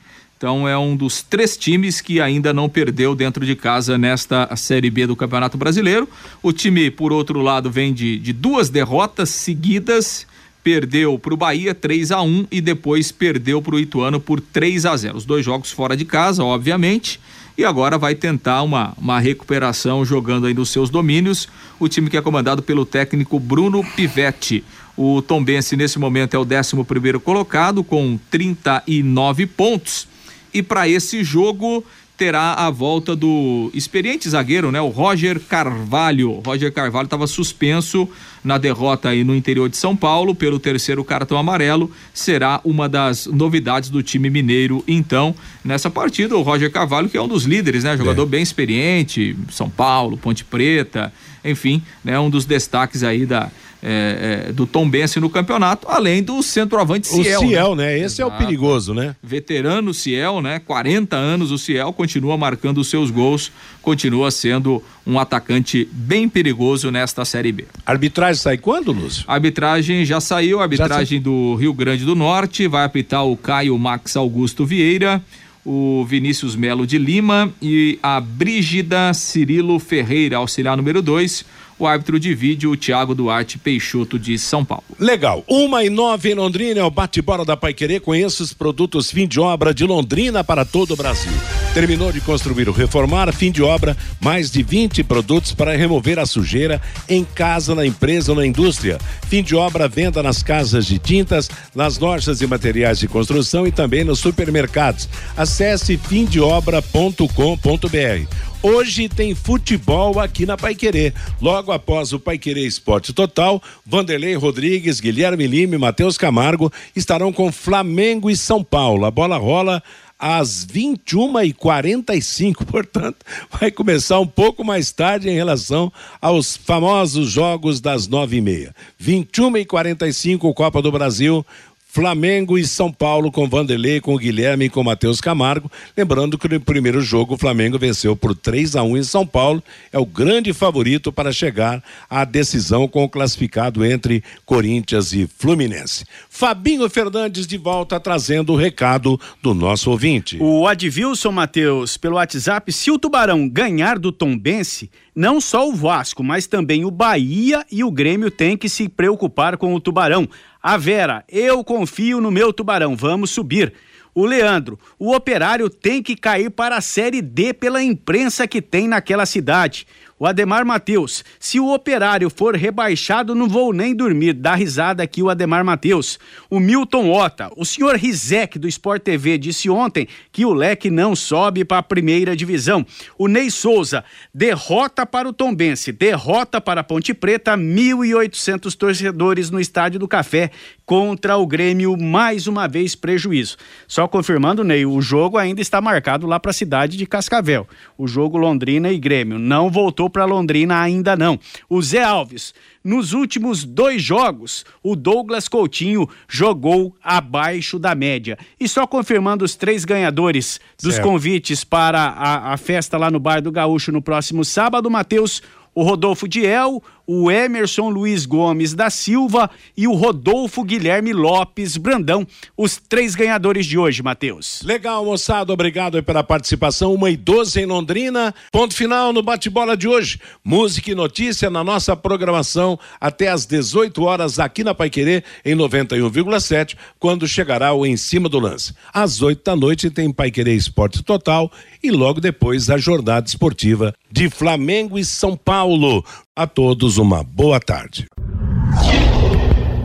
Então 0.44 0.68
é 0.68 0.78
um 0.78 0.94
dos 0.94 1.22
três 1.22 1.56
times 1.56 2.02
que 2.02 2.20
ainda 2.20 2.52
não 2.52 2.68
perdeu 2.68 3.16
dentro 3.16 3.46
de 3.46 3.56
casa 3.56 3.98
nesta 3.98 4.54
Série 4.58 4.90
B 4.90 5.08
do 5.08 5.16
Campeonato 5.16 5.58
Brasileiro. 5.58 6.06
O 6.42 6.52
time, 6.52 6.92
por 6.92 7.14
outro 7.14 7.40
lado, 7.42 7.72
vem 7.72 7.94
de, 7.94 8.20
de 8.20 8.34
duas 8.34 8.70
derrotas 8.70 9.30
seguidas. 9.30 10.28
Perdeu 10.62 11.18
para 11.18 11.34
o 11.34 11.38
Bahia 11.38 11.74
3 11.74 12.12
a 12.12 12.22
1 12.22 12.48
e 12.52 12.60
depois 12.60 13.10
perdeu 13.10 13.62
para 13.62 13.76
o 13.76 13.80
Ituano 13.80 14.20
por 14.20 14.42
3 14.42 14.86
a 14.86 14.98
0 14.98 15.16
Os 15.16 15.24
dois 15.24 15.46
jogos 15.46 15.72
fora 15.72 15.96
de 15.96 16.04
casa, 16.04 16.44
obviamente. 16.44 17.22
E 17.58 17.64
agora 17.64 17.98
vai 17.98 18.14
tentar 18.14 18.64
uma, 18.64 18.94
uma 18.98 19.22
recuperação 19.22 20.04
jogando 20.04 20.46
aí 20.46 20.54
nos 20.54 20.68
seus 20.68 20.90
domínios. 20.90 21.48
O 21.80 21.88
time 21.88 22.10
que 22.10 22.18
é 22.18 22.22
comandado 22.22 22.62
pelo 22.62 22.86
técnico 22.86 23.40
Bruno 23.40 23.82
Pivetti. 23.96 24.62
O 24.98 25.22
Tombense, 25.22 25.78
nesse 25.78 25.98
momento, 25.98 26.34
é 26.34 26.38
o 26.38 26.46
11 26.46 26.84
primeiro 26.84 27.22
colocado, 27.22 27.82
com 27.82 28.20
39 28.30 29.46
pontos 29.46 30.12
e 30.54 30.62
para 30.62 30.88
esse 30.88 31.24
jogo 31.24 31.84
terá 32.16 32.54
a 32.54 32.70
volta 32.70 33.16
do 33.16 33.72
experiente 33.74 34.30
zagueiro, 34.30 34.72
né? 34.72 34.80
O 34.80 34.90
Roger 34.90 35.40
Carvalho. 35.40 36.42
Roger 36.46 36.72
Carvalho 36.72 37.06
estava 37.06 37.26
suspenso 37.26 38.08
na 38.44 38.58
derrota 38.58 39.10
aí 39.10 39.24
no 39.24 39.36
interior 39.36 39.68
de 39.68 39.78
São 39.78 39.96
Paulo 39.96 40.36
pelo 40.36 40.60
terceiro 40.60 41.04
cartão 41.04 41.38
amarelo. 41.38 41.92
Será 42.14 42.62
uma 42.64 42.88
das 42.88 43.26
novidades 43.26 43.90
do 43.90 44.04
time 44.04 44.30
mineiro. 44.30 44.84
Então, 44.88 45.36
nessa 45.66 45.90
partida, 45.90 46.38
o 46.38 46.44
Roger 46.44 46.72
Carvalho, 46.72 47.10
que 47.10 47.18
é 47.18 47.22
um 47.22 47.28
dos 47.28 47.46
líderes, 47.46 47.84
né? 47.84 47.98
Jogador 47.98 48.24
é. 48.24 48.28
bem 48.28 48.44
experiente, 48.44 49.36
São 49.50 49.70
Paulo, 49.70 50.16
Ponte 50.16 50.46
Preta, 50.46 51.12
enfim, 51.44 51.82
né? 52.04 52.20
Um 52.20 52.30
dos 52.30 52.46
destaques 52.46 53.04
aí 53.04 53.26
da 53.26 53.52
é, 53.86 54.46
é, 54.48 54.52
do 54.54 54.66
Tom 54.66 54.90
Bense 54.90 55.20
no 55.20 55.30
campeonato, 55.30 55.88
além 55.90 56.24
do 56.24 56.42
centroavante 56.42 57.06
Ciel. 57.06 57.42
O 57.42 57.48
Ciel, 57.48 57.76
né? 57.76 57.88
né? 57.88 58.00
Esse 58.00 58.22
Exato. 58.22 58.32
é 58.32 58.36
o 58.36 58.38
perigoso, 58.38 58.94
né? 58.94 59.14
Veterano 59.22 59.94
Ciel, 59.94 60.42
né? 60.42 60.60
40 60.60 61.18
anos 61.18 61.52
o 61.52 61.58
Ciel, 61.58 61.92
continua 61.92 62.38
marcando 62.38 62.78
os 62.78 62.88
seus 62.88 63.12
gols, 63.12 63.52
continua 63.82 64.32
sendo 64.32 64.82
um 65.06 65.20
atacante 65.20 65.88
bem 65.92 66.30
perigoso 66.30 66.90
nesta 66.90 67.26
Série 67.26 67.52
B. 67.52 67.66
Arbitragem 67.86 68.42
sai 68.42 68.58
quando, 68.58 68.94
Lúcio? 68.94 69.26
A 69.28 69.34
arbitragem 69.34 70.06
já 70.06 70.22
saiu, 70.22 70.62
a 70.62 70.64
arbitragem 70.64 71.18
já 71.20 71.24
do 71.24 71.56
Rio 71.56 71.74
Grande 71.74 72.06
do 72.06 72.16
Norte, 72.16 72.66
vai 72.70 72.86
apitar 72.86 73.26
o 73.26 73.36
Caio 73.36 73.78
Max 73.78 74.16
Augusto 74.16 74.66
Vieira, 74.66 75.22
o 75.66 76.06
Vinícius 76.08 76.56
Melo 76.56 76.88
de 76.88 76.98
Lima 76.98 77.52
e 77.62 78.00
a 78.02 78.22
Brígida 78.22 79.14
Cirilo 79.14 79.78
Ferreira, 79.78 80.38
auxiliar 80.38 80.78
número 80.78 81.02
2 81.02 81.63
O 81.78 81.88
árbitro 81.88 82.20
de 82.20 82.34
vídeo, 82.36 82.72
o 82.72 82.78
Thiago 82.78 83.16
Duarte 83.16 83.58
Peixoto 83.58 84.20
de 84.20 84.38
São 84.38 84.64
Paulo. 84.64 84.84
Legal. 85.00 85.44
Uma 85.48 85.84
e 85.84 85.90
nove 85.90 86.32
em 86.32 86.36
Londrina 86.36 86.80
é 86.80 86.84
o 86.84 86.92
bate-bola 86.92 87.44
da 87.44 87.58
Paiquerê. 87.58 88.00
Conheça 88.00 88.44
os 88.44 88.54
produtos 88.54 89.12
fim 89.12 89.28
de 89.28 89.40
obra 89.40 89.74
de 89.74 89.86
Londrina 89.86 90.44
para 90.44 90.64
todo 90.64 90.94
o 90.94 90.98
Brasil. 90.98 91.32
Terminou 91.74 92.12
de 92.12 92.22
construir 92.22 92.70
ou 92.70 92.76
reformar, 92.76 93.34
fim 93.34 93.52
de 93.52 93.64
obra, 93.64 93.98
mais 94.22 94.52
de 94.52 94.62
20 94.62 95.04
produtos 95.04 95.54
para 95.54 95.76
remover 95.76 96.20
a 96.20 96.26
sujeira 96.26 96.80
em 97.10 97.26
casa, 97.26 97.74
na 97.74 97.86
empresa 97.86 98.32
ou 98.32 98.38
na 98.38 98.46
indústria. 98.46 99.00
Fim 99.28 99.42
de 99.42 99.56
obra, 99.56 99.88
venda 99.88 100.22
nas 100.22 100.44
casas 100.44 100.86
de 100.86 101.00
tintas, 101.00 101.50
nas 101.74 101.98
lojas 101.98 102.42
e 102.42 102.48
materiais 102.48 103.00
de 103.00 103.08
construção 103.08 103.66
e 103.66 103.72
também 103.72 104.04
nos 104.04 104.20
supermercados. 104.20 105.10
Acesse 105.36 105.98
fimdeobra.com.br. 105.98 108.53
Hoje 108.66 109.10
tem 109.10 109.36
futebol 109.36 110.22
aqui 110.22 110.46
na 110.46 110.56
Paiquerê. 110.56 111.12
Logo 111.42 111.74
após 111.74 112.14
o 112.14 112.20
Paiquerê 112.20 112.62
Esporte 112.62 113.12
Total, 113.12 113.62
Vanderlei 113.86 114.36
Rodrigues, 114.36 115.02
Guilherme 115.02 115.46
Lima 115.46 115.76
e 115.76 115.78
Matheus 115.78 116.18
Camargo 116.18 116.72
estarão 116.96 117.34
com 117.34 117.52
Flamengo 117.52 118.30
e 118.30 118.38
São 118.38 118.64
Paulo. 118.64 119.04
A 119.04 119.12
bola 119.12 119.36
rola 119.36 119.84
às 120.18 120.66
21h45, 120.66 122.64
portanto, 122.72 123.18
vai 123.52 123.70
começar 123.70 124.22
um 124.22 124.28
pouco 124.28 124.64
mais 124.64 124.94
tarde 124.94 125.30
em 125.30 125.36
relação 125.36 125.92
aos 126.22 126.56
famosos 126.56 127.30
jogos 127.30 127.82
das 127.82 128.08
9h30. 128.08 128.72
21h45, 129.02 130.54
Copa 130.54 130.82
do 130.82 130.90
Brasil. 130.90 131.46
Flamengo 131.94 132.58
e 132.58 132.66
São 132.66 132.92
Paulo 132.92 133.32
com 133.32 133.48
Vanderlei, 133.48 134.02
com 134.02 134.18
Guilherme 134.18 134.66
e 134.66 134.70
com 134.70 134.84
Matheus 134.84 135.22
Camargo. 135.22 135.72
Lembrando 135.96 136.40
que 136.40 136.50
no 136.50 136.60
primeiro 136.60 137.00
jogo 137.02 137.36
o 137.36 137.38
Flamengo 137.38 137.78
venceu 137.78 138.16
por 138.16 138.36
3 138.36 138.76
a 138.76 138.82
1 138.82 138.98
em 138.98 139.04
São 139.04 139.28
Paulo. 139.28 139.62
É 139.92 140.00
o 140.00 140.06
grande 140.06 140.52
favorito 140.54 141.14
para 141.14 141.32
chegar 141.32 141.84
à 142.10 142.26
decisão 142.26 142.88
com 142.88 143.04
o 143.04 143.10
classificado 143.10 143.86
entre 143.86 144.24
Corinthians 144.44 145.14
e 145.14 145.30
Fluminense. 145.38 146.04
Fabinho 146.32 146.90
Fernandes 146.90 147.46
de 147.46 147.60
volta 147.60 148.00
trazendo 148.00 148.54
o 148.54 148.58
recado 148.58 149.22
do 149.40 149.54
nosso 149.54 149.92
ouvinte. 149.92 150.40
O 150.42 150.66
Advilson 150.66 151.32
Matheus, 151.32 151.96
pelo 151.96 152.16
WhatsApp, 152.16 152.74
se 152.74 152.90
o 152.90 152.98
Tubarão 152.98 153.48
ganhar 153.48 154.00
do 154.00 154.12
Tombense, 154.12 154.90
não 155.16 155.40
só 155.40 155.70
o 155.70 155.76
Vasco, 155.76 156.24
mas 156.24 156.48
também 156.48 156.86
o 156.86 156.90
Bahia 156.90 157.64
e 157.72 157.84
o 157.84 157.92
Grêmio 157.92 158.32
têm 158.32 158.58
que 158.58 158.68
se 158.68 158.90
preocupar 158.90 159.58
com 159.58 159.76
o 159.76 159.80
Tubarão. 159.80 160.28
A 160.66 160.78
Vera, 160.78 161.26
eu 161.28 161.62
confio 161.62 162.22
no 162.22 162.32
meu 162.32 162.54
tubarão, 162.54 162.96
vamos 162.96 163.32
subir. 163.32 163.74
O 164.16 164.26
Leandro, 164.26 164.80
o 164.98 165.14
operário 165.14 165.70
tem 165.70 166.02
que 166.02 166.16
cair 166.16 166.50
para 166.50 166.78
a 166.78 166.82
Série 166.82 167.22
D 167.22 167.54
pela 167.54 167.84
imprensa 167.84 168.48
que 168.48 168.62
tem 168.62 168.88
naquela 168.88 169.26
cidade. 169.26 169.86
O 170.24 170.26
Ademar 170.26 170.66
Matheus, 170.66 171.22
se 171.38 171.60
o 171.60 171.74
operário 171.74 172.30
for 172.30 172.56
rebaixado, 172.56 173.36
não 173.36 173.50
vou 173.50 173.74
nem 173.74 173.94
dormir. 173.94 174.32
Dá 174.32 174.56
risada 174.56 175.04
aqui 175.04 175.22
o 175.22 175.30
Ademar 175.30 175.66
Matheus. 175.66 176.18
O 176.50 176.62
Milton 176.62 177.12
Ota, 177.12 177.52
o 177.58 177.66
senhor 177.66 177.98
Rizek 177.98 178.58
do 178.58 178.66
Sport 178.66 179.04
TV 179.04 179.38
disse 179.38 179.70
ontem 179.70 180.08
que 180.32 180.46
o 180.46 180.54
leque 180.54 180.90
não 180.90 181.14
sobe 181.14 181.66
para 181.66 181.80
a 181.80 181.84
primeira 181.84 182.38
divisão. 182.38 182.86
O 183.18 183.28
Ney 183.28 183.52
Souza, 183.52 184.06
derrota 184.34 185.06
para 185.06 185.28
o 185.28 185.34
Tombense, 185.34 185.92
derrota 185.92 186.62
para 186.62 186.80
a 186.80 186.86
Ponte 186.86 187.14
Preta, 187.14 187.58
1.800 187.58 188.78
torcedores 188.78 189.50
no 189.50 189.60
Estádio 189.60 190.00
do 190.00 190.08
Café 190.08 190.52
contra 190.86 191.36
o 191.36 191.46
Grêmio, 191.46 191.98
mais 191.98 192.48
uma 192.48 192.66
vez 192.66 192.96
prejuízo. 192.96 193.58
Só 193.90 194.08
confirmando, 194.08 194.64
Ney, 194.64 194.86
o 194.86 195.02
jogo 195.02 195.38
ainda 195.38 195.60
está 195.60 195.82
marcado 195.82 196.26
lá 196.28 196.40
para 196.40 196.52
a 196.52 196.54
cidade 196.54 196.96
de 196.96 197.06
Cascavel. 197.06 197.68
O 197.98 198.08
jogo 198.08 198.38
Londrina 198.38 198.90
e 198.90 198.98
Grêmio 198.98 199.38
não 199.38 199.70
voltou 199.70 200.13
para 200.14 200.24
Londrina 200.24 200.80
ainda 200.80 201.18
não. 201.18 201.38
O 201.68 201.82
Zé 201.82 202.04
Alves, 202.04 202.54
nos 202.84 203.12
últimos 203.12 203.66
dois 203.66 204.02
jogos, 204.02 204.64
o 204.82 204.96
Douglas 204.96 205.50
Coutinho 205.50 206.08
jogou 206.30 206.96
abaixo 207.04 207.78
da 207.78 207.94
média. 207.94 208.38
E 208.60 208.70
só 208.70 208.88
confirmando 208.88 209.44
os 209.44 209.56
três 209.56 209.84
ganhadores 209.84 210.62
dos 210.82 210.96
certo. 210.96 211.08
convites 211.08 211.64
para 211.64 212.00
a, 212.00 212.54
a 212.54 212.58
festa 212.58 212.98
lá 212.98 213.12
no 213.12 213.20
Bar 213.20 213.42
do 213.42 213.52
Gaúcho 213.52 213.92
no 213.92 214.02
próximo 214.02 214.46
sábado, 214.46 214.90
Matheus 214.90 215.42
o 215.76 215.82
Rodolfo 215.82 216.28
Diel, 216.28 216.82
o 217.06 217.30
Emerson 217.30 217.90
Luiz 217.90 218.26
Gomes 218.26 218.74
da 218.74 218.90
Silva 218.90 219.50
e 219.76 219.88
o 219.88 219.94
Rodolfo 219.94 220.64
Guilherme 220.64 221.14
Lopes 221.14 221.78
Brandão, 221.78 222.26
os 222.58 222.78
três 222.78 223.16
ganhadores 223.16 223.66
de 223.66 223.78
hoje, 223.78 224.02
Matheus. 224.02 224.62
Legal, 224.64 225.04
moçada, 225.04 225.52
obrigado 225.52 226.02
pela 226.04 226.24
participação. 226.24 226.94
Uma 226.94 227.10
e 227.10 227.18
doze 227.18 227.60
em 227.60 227.66
Londrina. 227.66 228.34
Ponto 228.52 228.74
final 228.74 229.12
no 229.12 229.22
bate-bola 229.22 229.76
de 229.76 229.88
hoje. 229.88 230.20
Música 230.44 230.92
e 230.92 230.96
notícia 230.96 231.50
na 231.50 231.64
nossa 231.64 231.96
programação 231.96 232.80
até 233.00 233.30
às 233.30 233.46
18 233.46 234.04
horas 234.04 234.40
aqui 234.40 234.64
na 234.64 234.74
Paiquerê, 234.74 235.24
em 235.44 235.56
91,7, 235.56 236.76
quando 237.00 237.28
chegará 237.28 237.74
o 237.74 237.86
Em 237.86 237.98
Cima 237.98 238.30
do 238.30 238.40
Lance. 238.40 238.74
Às 238.94 239.22
8 239.22 239.44
da 239.44 239.56
noite 239.56 239.90
tem 239.90 240.12
Paiquerê 240.12 240.54
Esporte 240.54 241.04
Total 241.04 241.52
e 241.82 241.92
logo 241.92 242.22
depois 242.22 242.70
a 242.70 242.78
jornada 242.78 243.28
esportiva 243.28 243.94
de 244.12 244.30
Flamengo 244.30 244.98
e 244.98 245.04
São 245.04 245.36
Paulo. 245.36 246.04
A 246.36 246.48
todos 246.48 246.98
uma 246.98 247.24
boa 247.24 247.60
tarde. 247.60 248.08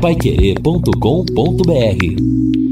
Paiquerê.com.br 0.01 2.68